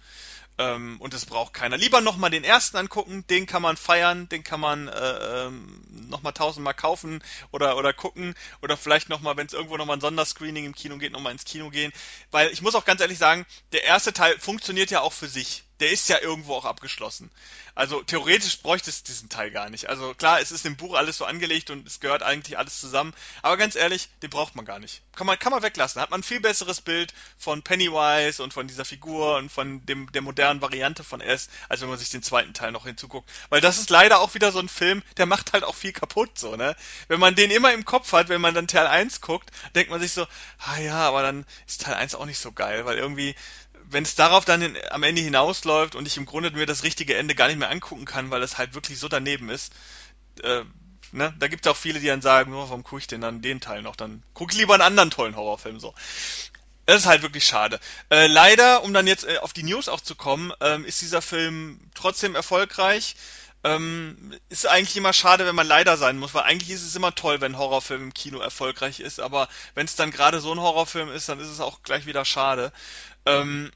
[0.61, 1.77] Ähm, und das braucht keiner.
[1.77, 6.33] Lieber nochmal den ersten angucken, den kann man feiern, den kann man äh, ähm, nochmal
[6.33, 10.75] tausendmal kaufen oder, oder gucken oder vielleicht nochmal, wenn es irgendwo nochmal ein Sonderscreening im
[10.75, 11.91] Kino geht, nochmal ins Kino gehen.
[12.29, 15.63] Weil ich muss auch ganz ehrlich sagen, der erste Teil funktioniert ja auch für sich
[15.81, 17.31] der ist ja irgendwo auch abgeschlossen.
[17.73, 19.89] Also theoretisch bräuchte es diesen Teil gar nicht.
[19.89, 23.13] Also klar, es ist im Buch alles so angelegt und es gehört eigentlich alles zusammen.
[23.41, 25.01] Aber ganz ehrlich, den braucht man gar nicht.
[25.15, 26.01] Kann man, kann man weglassen.
[26.01, 30.11] Hat man ein viel besseres Bild von Pennywise und von dieser Figur und von dem,
[30.11, 33.29] der modernen Variante von S, als wenn man sich den zweiten Teil noch hinzuguckt.
[33.49, 36.37] Weil das ist leider auch wieder so ein Film, der macht halt auch viel kaputt,
[36.37, 36.75] so, ne?
[37.07, 40.01] Wenn man den immer im Kopf hat, wenn man dann Teil 1 guckt, denkt man
[40.01, 40.27] sich so,
[40.59, 43.35] ah ja, aber dann ist Teil 1 auch nicht so geil, weil irgendwie
[43.91, 47.35] wenn es darauf dann am Ende hinausläuft und ich im Grunde mir das richtige Ende
[47.35, 49.73] gar nicht mehr angucken kann, weil es halt wirklich so daneben ist,
[50.43, 50.63] äh,
[51.11, 53.41] ne, da gibt es auch viele, die dann sagen, oh, warum gucke ich denn dann
[53.41, 53.95] den Teil noch?
[53.95, 55.93] Dann gucke ich lieber einen anderen tollen Horrorfilm so.
[56.85, 57.79] Das ist halt wirklich schade.
[58.09, 61.21] Äh, leider, um dann jetzt äh, auf die News auch zu kommen, ähm, ist dieser
[61.21, 63.15] Film trotzdem erfolgreich.
[63.63, 67.13] Ähm, ist eigentlich immer schade, wenn man leider sein muss, weil eigentlich ist es immer
[67.13, 70.59] toll, wenn ein Horrorfilm im Kino erfolgreich ist, aber wenn es dann gerade so ein
[70.59, 72.73] Horrorfilm ist, dann ist es auch gleich wieder schade.
[73.27, 73.71] Ähm,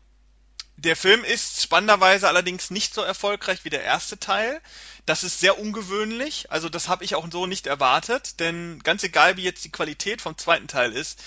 [0.77, 4.61] der Film ist spannenderweise allerdings nicht so erfolgreich wie der erste Teil.
[5.05, 6.51] Das ist sehr ungewöhnlich.
[6.51, 10.21] Also das habe ich auch so nicht erwartet, denn ganz egal wie jetzt die Qualität
[10.21, 11.21] vom zweiten Teil ist,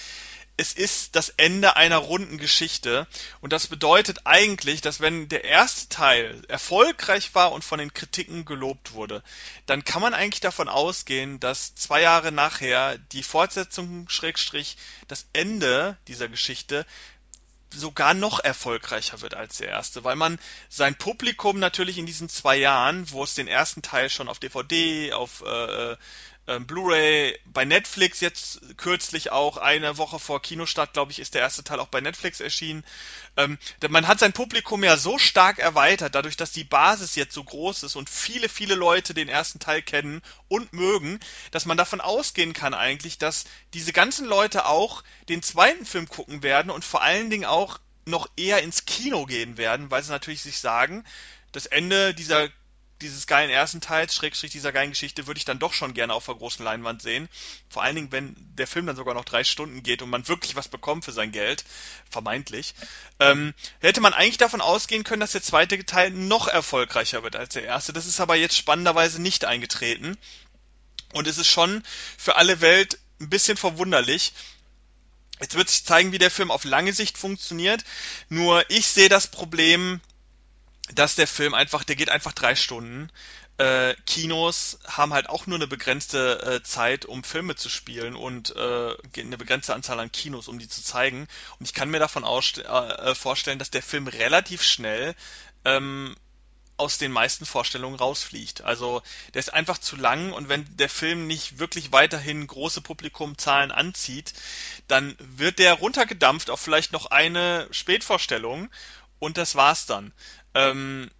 [0.60, 3.06] es ist das Ende einer runden Geschichte.
[3.40, 8.44] Und das bedeutet eigentlich, dass wenn der erste Teil erfolgreich war und von den Kritiken
[8.44, 9.22] gelobt wurde,
[9.66, 14.76] dann kann man eigentlich davon ausgehen, dass zwei Jahre nachher die Fortsetzung Schrägstrich
[15.06, 16.84] das Ende dieser Geschichte
[17.74, 20.38] sogar noch erfolgreicher wird als der erste, weil man
[20.68, 25.12] sein Publikum natürlich in diesen zwei Jahren, wo es den ersten Teil schon auf DVD,
[25.12, 25.96] auf äh, äh,
[26.60, 31.62] Blu-ray, bei Netflix jetzt kürzlich auch eine Woche vor Kinostart, glaube ich, ist der erste
[31.62, 32.84] Teil auch bei Netflix erschienen.
[33.36, 33.58] Ähm,
[33.90, 37.82] man hat sein Publikum ja so stark erweitert, dadurch, dass die Basis jetzt so groß
[37.82, 41.20] ist und viele, viele Leute den ersten Teil kennen und mögen,
[41.50, 43.44] dass man davon ausgehen kann eigentlich, dass
[43.74, 48.26] diese ganzen Leute auch den zweiten Film gucken werden und vor allen Dingen auch noch
[48.38, 51.04] eher ins Kino gehen werden, weil sie natürlich sich sagen,
[51.52, 52.48] das Ende dieser
[53.00, 56.26] dieses geilen ersten Teils, Schrägstrich dieser geilen Geschichte, würde ich dann doch schon gerne auf
[56.26, 57.28] der großen Leinwand sehen.
[57.68, 60.56] Vor allen Dingen, wenn der Film dann sogar noch drei Stunden geht und man wirklich
[60.56, 61.64] was bekommt für sein Geld,
[62.10, 62.74] vermeintlich,
[63.20, 67.54] ähm, hätte man eigentlich davon ausgehen können, dass der zweite Teil noch erfolgreicher wird als
[67.54, 67.92] der erste.
[67.92, 70.16] Das ist aber jetzt spannenderweise nicht eingetreten.
[71.12, 71.82] Und es ist schon
[72.16, 74.32] für alle Welt ein bisschen verwunderlich,
[75.40, 77.84] Jetzt wird sich zeigen, wie der Film auf lange Sicht funktioniert.
[78.28, 80.00] Nur ich sehe das Problem
[80.94, 83.10] dass der Film einfach, der geht einfach drei Stunden.
[83.58, 88.54] Äh, Kinos haben halt auch nur eine begrenzte äh, Zeit, um Filme zu spielen und
[88.54, 91.26] äh, eine begrenzte Anzahl an Kinos, um die zu zeigen.
[91.58, 95.14] Und ich kann mir davon äh, vorstellen, dass der Film relativ schnell
[95.64, 96.14] ähm,
[96.78, 98.62] aus den meisten Vorstellungen rausfliegt.
[98.62, 99.02] Also
[99.34, 104.32] der ist einfach zu lang und wenn der Film nicht wirklich weiterhin große Publikumzahlen anzieht,
[104.86, 108.70] dann wird der runtergedampft auf vielleicht noch eine Spätvorstellung
[109.18, 110.12] und das war's dann.
[110.54, 111.10] Ähm,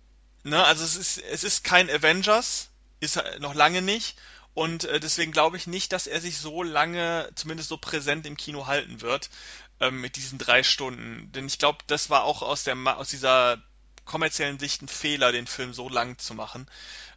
[0.43, 2.69] ne, also es ist, es ist kein Avengers,
[3.01, 4.17] ist noch lange nicht.
[4.55, 8.37] Und äh, deswegen glaube ich nicht, dass er sich so lange, zumindest so präsent im
[8.37, 9.31] Kino halten wird,
[9.81, 11.31] ähm, mit diesen drei Stunden.
[11.33, 13.63] Denn ich glaube, das war auch aus der aus dieser
[14.05, 16.69] kommerziellen Sicht ein Fehler, den Film so lang zu machen.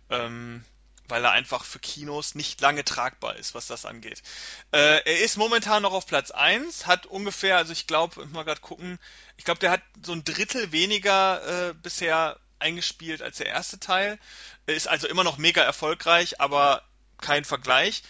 [0.09, 0.63] Ähm,
[1.11, 4.23] weil er einfach für Kinos nicht lange tragbar ist, was das angeht.
[4.71, 8.61] Äh, er ist momentan noch auf Platz 1, hat ungefähr, also ich glaube, mal gerade
[8.61, 8.97] gucken,
[9.37, 14.17] ich glaube, der hat so ein Drittel weniger äh, bisher eingespielt als der erste Teil.
[14.65, 16.83] Ist also immer noch mega erfolgreich, aber
[17.19, 18.03] kein Vergleich.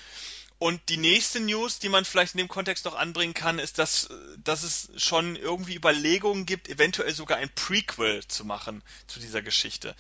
[0.62, 4.10] Und die nächste News, die man vielleicht in dem Kontext noch anbringen kann, ist, dass,
[4.44, 9.96] dass es schon irgendwie Überlegungen gibt, eventuell sogar ein Prequel zu machen zu dieser Geschichte.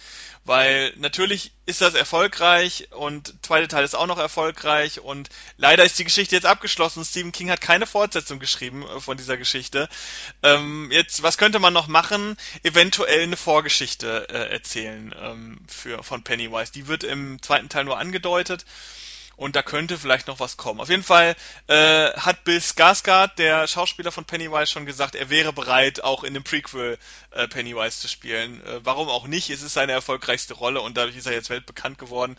[0.45, 5.97] Weil natürlich ist das erfolgreich und zweite Teil ist auch noch erfolgreich und leider ist
[5.97, 7.03] die Geschichte jetzt abgeschlossen.
[7.03, 9.89] Stephen King hat keine Fortsetzung geschrieben äh, von dieser Geschichte.
[10.43, 12.37] Ähm, jetzt, was könnte man noch machen?
[12.61, 16.71] Eventuell eine Vorgeschichte äh, erzählen ähm, für, von Pennywise.
[16.71, 18.63] Die wird im zweiten Teil nur angedeutet.
[19.35, 20.79] Und da könnte vielleicht noch was kommen.
[20.79, 21.35] Auf jeden Fall
[21.67, 26.33] äh, hat Bill Skarsgård, der Schauspieler von Pennywise, schon gesagt, er wäre bereit, auch in
[26.33, 26.97] dem Prequel
[27.31, 28.63] äh, Pennywise zu spielen.
[28.65, 29.49] Äh, warum auch nicht?
[29.49, 32.37] Es ist seine erfolgreichste Rolle und dadurch ist er jetzt weltbekannt geworden.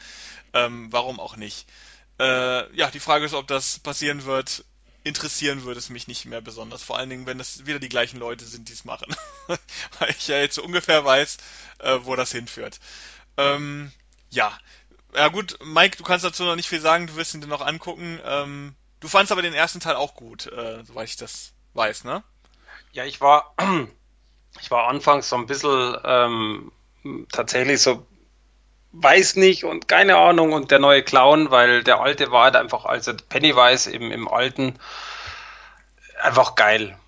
[0.52, 1.66] Ähm, warum auch nicht?
[2.20, 4.64] Äh, ja, die Frage ist, ob das passieren wird.
[5.04, 6.84] Interessieren würde es mich nicht mehr besonders.
[6.84, 9.12] Vor allen Dingen, wenn es wieder die gleichen Leute sind, die es machen.
[9.98, 11.38] Weil ich ja jetzt so ungefähr weiß,
[11.80, 12.78] äh, wo das hinführt.
[13.36, 13.90] Ähm,
[14.30, 14.56] ja,
[15.14, 17.64] ja gut, Mike, du kannst dazu noch nicht viel sagen, du wirst ihn dir noch
[17.64, 18.20] angucken.
[18.24, 22.22] Ähm, du fandst aber den ersten Teil auch gut, äh, soweit ich das weiß, ne?
[22.92, 23.54] Ja, ich war,
[24.60, 26.72] ich war anfangs so ein bisschen ähm,
[27.30, 28.06] tatsächlich so,
[28.92, 32.84] weiß nicht und keine Ahnung und der neue Clown, weil der alte war halt einfach,
[32.84, 34.78] also Pennywise im, im alten,
[36.20, 36.98] einfach geil.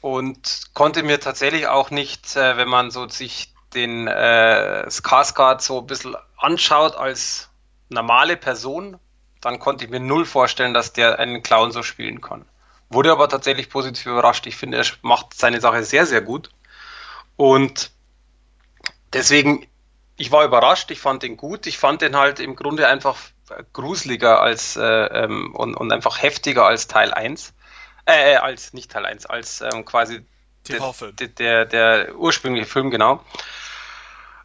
[0.00, 5.80] Und konnte mir tatsächlich auch nicht, äh, wenn man so sich den äh, Skarsgård so
[5.80, 7.50] ein bisschen anschaut als
[7.88, 8.98] normale Person,
[9.40, 12.44] dann konnte ich mir null vorstellen, dass der einen Clown so spielen kann.
[12.88, 14.46] Wurde aber tatsächlich positiv überrascht.
[14.46, 16.50] Ich finde, er macht seine Sache sehr, sehr gut.
[17.36, 17.90] Und
[19.12, 19.66] deswegen,
[20.16, 21.66] ich war überrascht, ich fand ihn gut.
[21.66, 23.16] Ich fand den halt im Grunde einfach
[23.72, 27.52] gruseliger als äh, ähm, und, und einfach heftiger als Teil 1.
[28.06, 30.24] Äh, als nicht Teil 1, als ähm, quasi
[30.68, 33.22] der, der, der, ursprüngliche Film, genau.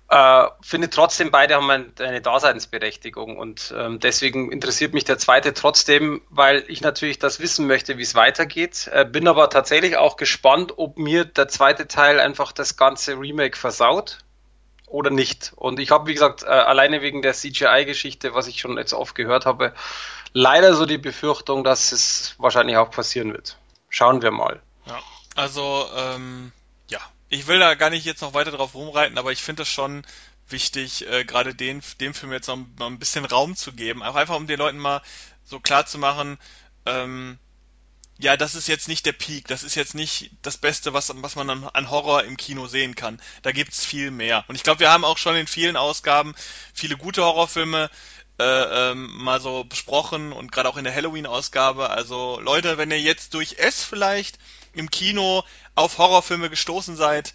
[0.10, 6.22] Äh, finde trotzdem, beide haben eine Daseinsberechtigung und ähm, deswegen interessiert mich der zweite trotzdem,
[6.32, 8.90] weil ich natürlich das wissen möchte, wie es weitergeht.
[8.92, 13.56] Äh, bin aber tatsächlich auch gespannt, ob mir der zweite Teil einfach das ganze Remake
[13.56, 14.18] versaut
[14.88, 15.54] oder nicht.
[15.56, 19.14] Und ich habe, wie gesagt, äh, alleine wegen der CGI-Geschichte, was ich schon jetzt oft
[19.14, 19.76] gehört habe,
[20.34, 23.58] leider so die Befürchtung, dass es wahrscheinlich auch passieren wird.
[23.90, 24.60] Schauen wir mal.
[24.88, 24.98] Ja,
[25.36, 26.52] also ähm,
[27.30, 30.06] ich will da gar nicht jetzt noch weiter drauf rumreiten, aber ich finde es schon
[30.48, 34.04] wichtig, äh, gerade den, dem Film jetzt noch mal ein bisschen Raum zu geben.
[34.04, 35.02] Auch einfach, um den Leuten mal
[35.46, 36.38] so klar zu machen,
[36.86, 37.38] ähm,
[38.22, 41.36] ja, das ist jetzt nicht der Peak, das ist jetzt nicht das Beste, was, was
[41.38, 43.22] man an, an Horror im Kino sehen kann.
[43.44, 44.44] Da gibt's viel mehr.
[44.48, 46.36] Und ich glaube, wir haben auch schon in vielen Ausgaben
[46.74, 47.90] viele gute Horrorfilme
[48.40, 51.90] äh, ähm, mal so besprochen und gerade auch in der Halloween-Ausgabe.
[51.90, 54.40] Also Leute, wenn ihr jetzt durch S vielleicht
[54.74, 55.44] im Kino
[55.76, 57.34] auf Horrorfilme gestoßen seid,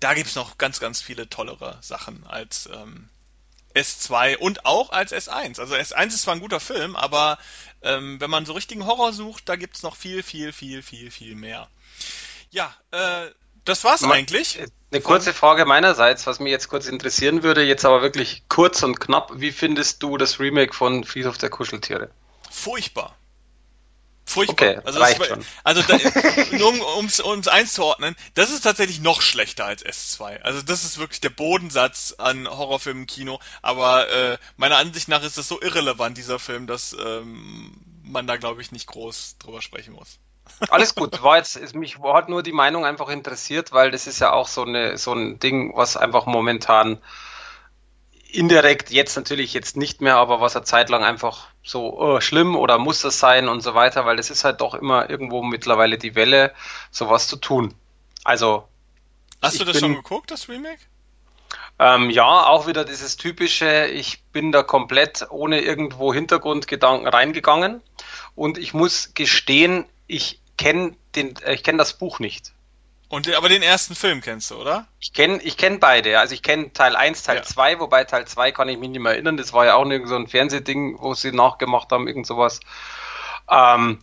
[0.00, 3.08] da gibt's noch ganz, ganz viele tollere Sachen als ähm,
[3.74, 5.60] S2 und auch als S1.
[5.60, 7.38] Also S1 ist zwar ein guter Film, aber
[7.82, 11.34] ähm, wenn man so richtigen Horror sucht, da gibt's noch viel, viel, viel, viel, viel
[11.34, 11.68] mehr.
[12.50, 13.28] Ja, äh,
[13.68, 14.58] das war's Ma eigentlich.
[14.90, 19.00] Eine kurze Frage meinerseits, was mich jetzt kurz interessieren würde, jetzt aber wirklich kurz und
[19.00, 19.32] knapp.
[19.34, 22.10] Wie findest du das Remake von Friedhof der Kuscheltiere?
[22.50, 23.16] Furchtbar.
[24.28, 24.68] Furchtbar.
[24.68, 25.44] Okay, also, reicht das, schon.
[25.64, 25.96] also da,
[26.58, 30.40] nur um ums einzuordnen, das ist tatsächlich noch schlechter als S2.
[30.42, 33.40] Also das ist wirklich der Bodensatz an Horrorfilmen Kino.
[33.62, 37.72] Aber äh, meiner Ansicht nach ist das so irrelevant, dieser Film, dass ähm,
[38.02, 40.18] man da, glaube ich, nicht groß drüber sprechen muss.
[40.70, 44.20] Alles gut, war jetzt, ist, mich hat nur die Meinung einfach interessiert, weil das ist
[44.20, 46.98] ja auch so, eine, so ein Ding, was einfach momentan
[48.30, 52.56] indirekt jetzt natürlich jetzt nicht mehr, aber was eine Zeit lang einfach so oh, schlimm
[52.56, 55.96] oder muss das sein und so weiter, weil es ist halt doch immer irgendwo mittlerweile
[55.96, 56.52] die Welle,
[56.90, 57.74] sowas zu tun.
[58.24, 58.68] Also.
[59.40, 60.80] Hast du das bin, schon geguckt, das Remake?
[61.78, 67.80] Ähm, ja, auch wieder dieses typische, ich bin da komplett ohne irgendwo Hintergrundgedanken reingegangen
[68.34, 72.52] und ich muss gestehen, ich kenne den, äh, ich kenne das Buch nicht.
[73.08, 74.86] Und aber den ersten Film kennst du, oder?
[75.00, 76.18] Ich kenne ich kenn beide.
[76.18, 77.42] Also ich kenne Teil 1, Teil ja.
[77.42, 79.38] 2, wobei Teil 2 kann ich mich nicht mehr erinnern.
[79.38, 82.60] Das war ja auch irgend so ein Fernsehding, wo sie nachgemacht haben, irgend sowas.
[83.50, 84.00] Ähm,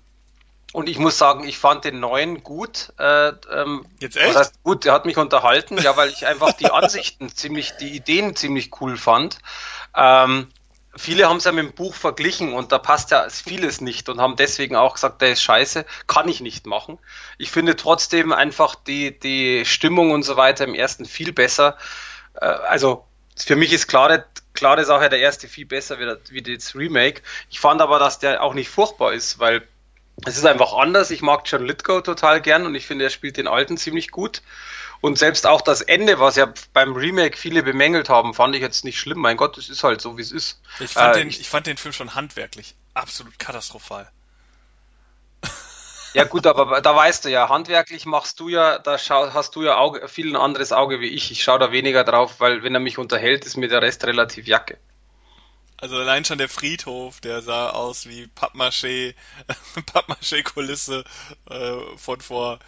[0.73, 2.94] und ich muss sagen, ich fand den neuen gut.
[2.98, 4.30] Äh, ähm, Jetzt echt?
[4.30, 7.95] Das heißt, gut, der hat mich unterhalten, ja, weil ich einfach die Ansichten ziemlich, die
[7.95, 9.38] Ideen ziemlich cool fand.
[9.95, 10.48] Ähm,
[10.96, 14.20] viele haben es ja mit dem Buch verglichen und da passt ja vieles nicht und
[14.20, 17.00] haben deswegen auch gesagt, der ist scheiße, kann ich nicht machen.
[17.38, 21.78] Ich finde trotzdem einfach die, die Stimmung und so weiter im ersten viel besser.
[22.36, 23.06] Äh, also
[23.38, 27.22] für mich ist klare, klare Sache, der erste viel besser wie, wie das Remake.
[27.50, 29.68] Ich fand aber, dass der auch nicht furchtbar ist, weil
[30.24, 31.12] es ist einfach anders.
[31.12, 34.42] Ich mag John Lithgow total gern und ich finde, er spielt den alten ziemlich gut.
[35.02, 38.86] Und selbst auch das Ende, was ja beim Remake viele bemängelt haben, fand ich jetzt
[38.86, 39.20] nicht schlimm.
[39.20, 40.62] Mein Gott, es ist halt so, wie es ist.
[40.80, 44.10] Ich fand, äh, den, ich fand den Film schon handwerklich absolut katastrophal.
[46.14, 49.64] Ja gut, aber da weißt du ja, handwerklich machst du ja, da schau, hast du
[49.64, 51.30] ja Auge, viel ein anderes Auge wie ich.
[51.30, 54.48] Ich schaue da weniger drauf, weil wenn er mich unterhält, ist mir der Rest relativ
[54.48, 54.78] Jacke.
[55.78, 59.14] Also allein schon der Friedhof, der sah aus wie Pappmaché,
[59.86, 61.04] Pappmaché-Kulisse
[61.50, 62.60] äh, von vor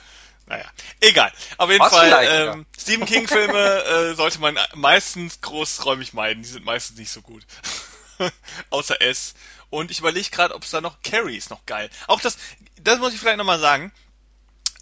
[0.47, 0.65] naja,
[1.01, 1.31] egal.
[1.57, 6.41] Auf jeden Was Fall, ähm, Stephen King-Filme äh, sollte man meistens großräumig meiden.
[6.41, 7.45] Die sind meistens nicht so gut.
[8.69, 9.33] Außer S.
[9.69, 11.89] Und ich überlege gerade, ob es da noch Carrie ist noch geil.
[12.07, 12.37] Auch das,
[12.81, 13.91] das muss ich vielleicht nochmal sagen.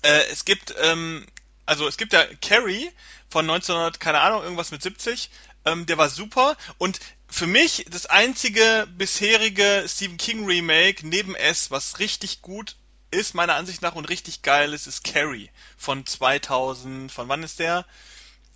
[0.04, 1.26] Äh, es gibt, ähm,
[1.66, 2.92] also es gibt ja Carrie
[3.30, 5.32] von 1900, keine Ahnung, irgendwas mit 70.
[5.66, 6.58] Ähm, der war super.
[6.78, 7.00] Und
[7.36, 12.78] für mich das einzige bisherige Stephen King Remake neben S, was richtig gut
[13.12, 17.12] ist, meiner Ansicht nach, und richtig geil ist, ist Carrie von 2000.
[17.12, 17.86] Von wann ist der?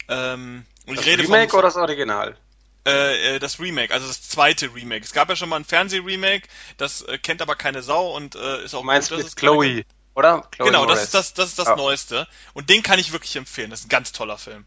[0.08, 2.38] Ähm, und das ich rede Remake vom, oder das Original?
[2.86, 5.04] Äh, äh, das Remake, also das zweite Remake.
[5.04, 6.48] Es gab ja schon mal ein Fernseh-Remake,
[6.78, 9.84] das äh, kennt aber keine Sau und äh, ist auch meinst gut, mit Chloe,
[10.16, 10.48] oder?
[10.52, 11.00] Chloe genau, Morris.
[11.00, 11.76] das ist das, das ist das ja.
[11.76, 12.28] Neueste.
[12.54, 13.72] Und den kann ich wirklich empfehlen.
[13.72, 14.66] Das ist ein ganz toller Film.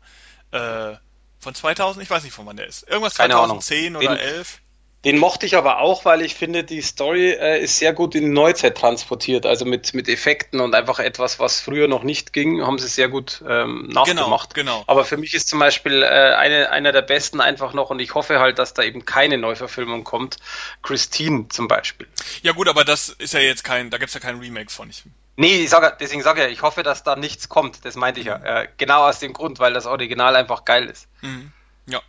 [0.51, 0.97] Äh,
[1.43, 2.89] von 2000, ich weiß nicht, von wann der ist.
[2.89, 4.61] Irgendwas 2010 oder den, 11.
[5.05, 8.23] Den mochte ich aber auch, weil ich finde, die Story äh, ist sehr gut in
[8.23, 9.45] die Neuzeit transportiert.
[9.45, 13.09] Also mit, mit Effekten und einfach etwas, was früher noch nicht ging, haben sie sehr
[13.09, 14.55] gut ähm, nachgemacht.
[14.55, 14.85] Genau, genau.
[14.87, 18.15] Aber für mich ist zum Beispiel äh, eine, einer der besten einfach noch, und ich
[18.15, 20.37] hoffe halt, dass da eben keine Neuverfilmung kommt,
[20.83, 22.07] Christine zum Beispiel.
[22.43, 24.89] Ja gut, aber das ist ja jetzt kein, da gibt's ja kein Remake von.
[24.89, 25.03] Ich
[25.37, 27.85] Nee, ich sag, deswegen sage ich, ich hoffe, dass da nichts kommt.
[27.85, 28.39] Das meinte ich ja.
[28.39, 28.45] Mhm.
[28.45, 31.09] Äh, genau aus dem Grund, weil das Original einfach geil ist.
[31.23, 31.53] Mhm.
[31.87, 32.03] Ja.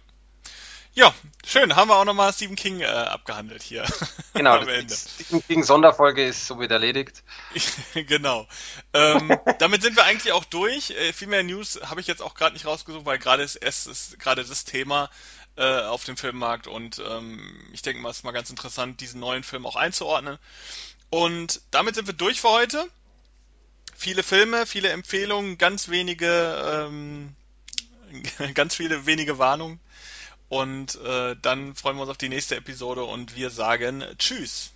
[0.93, 1.13] Ja,
[1.45, 1.75] schön.
[1.75, 3.85] Haben wir auch nochmal Stephen King äh, abgehandelt hier.
[4.35, 4.95] Genau, am Ende.
[4.95, 7.23] Stephen King Sonderfolge ist somit erledigt.
[7.93, 8.47] genau.
[8.91, 10.89] Ähm, damit sind wir eigentlich auch durch.
[10.89, 13.85] Äh, viel mehr News habe ich jetzt auch gerade nicht rausgesucht, weil gerade ist es
[13.85, 15.11] ist gerade das Thema
[15.55, 19.19] äh, auf dem Filmmarkt und ähm, ich denke mal, es ist mal ganz interessant, diesen
[19.19, 20.39] neuen Film auch einzuordnen.
[21.11, 22.89] Und damit sind wir durch für heute
[23.95, 27.35] viele Filme, viele Empfehlungen, ganz wenige, ähm,
[28.53, 29.79] ganz viele wenige Warnungen.
[30.49, 34.71] Und äh, dann freuen wir uns auf die nächste Episode und wir sagen Tschüss.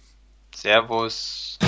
[0.56, 1.60] Servus.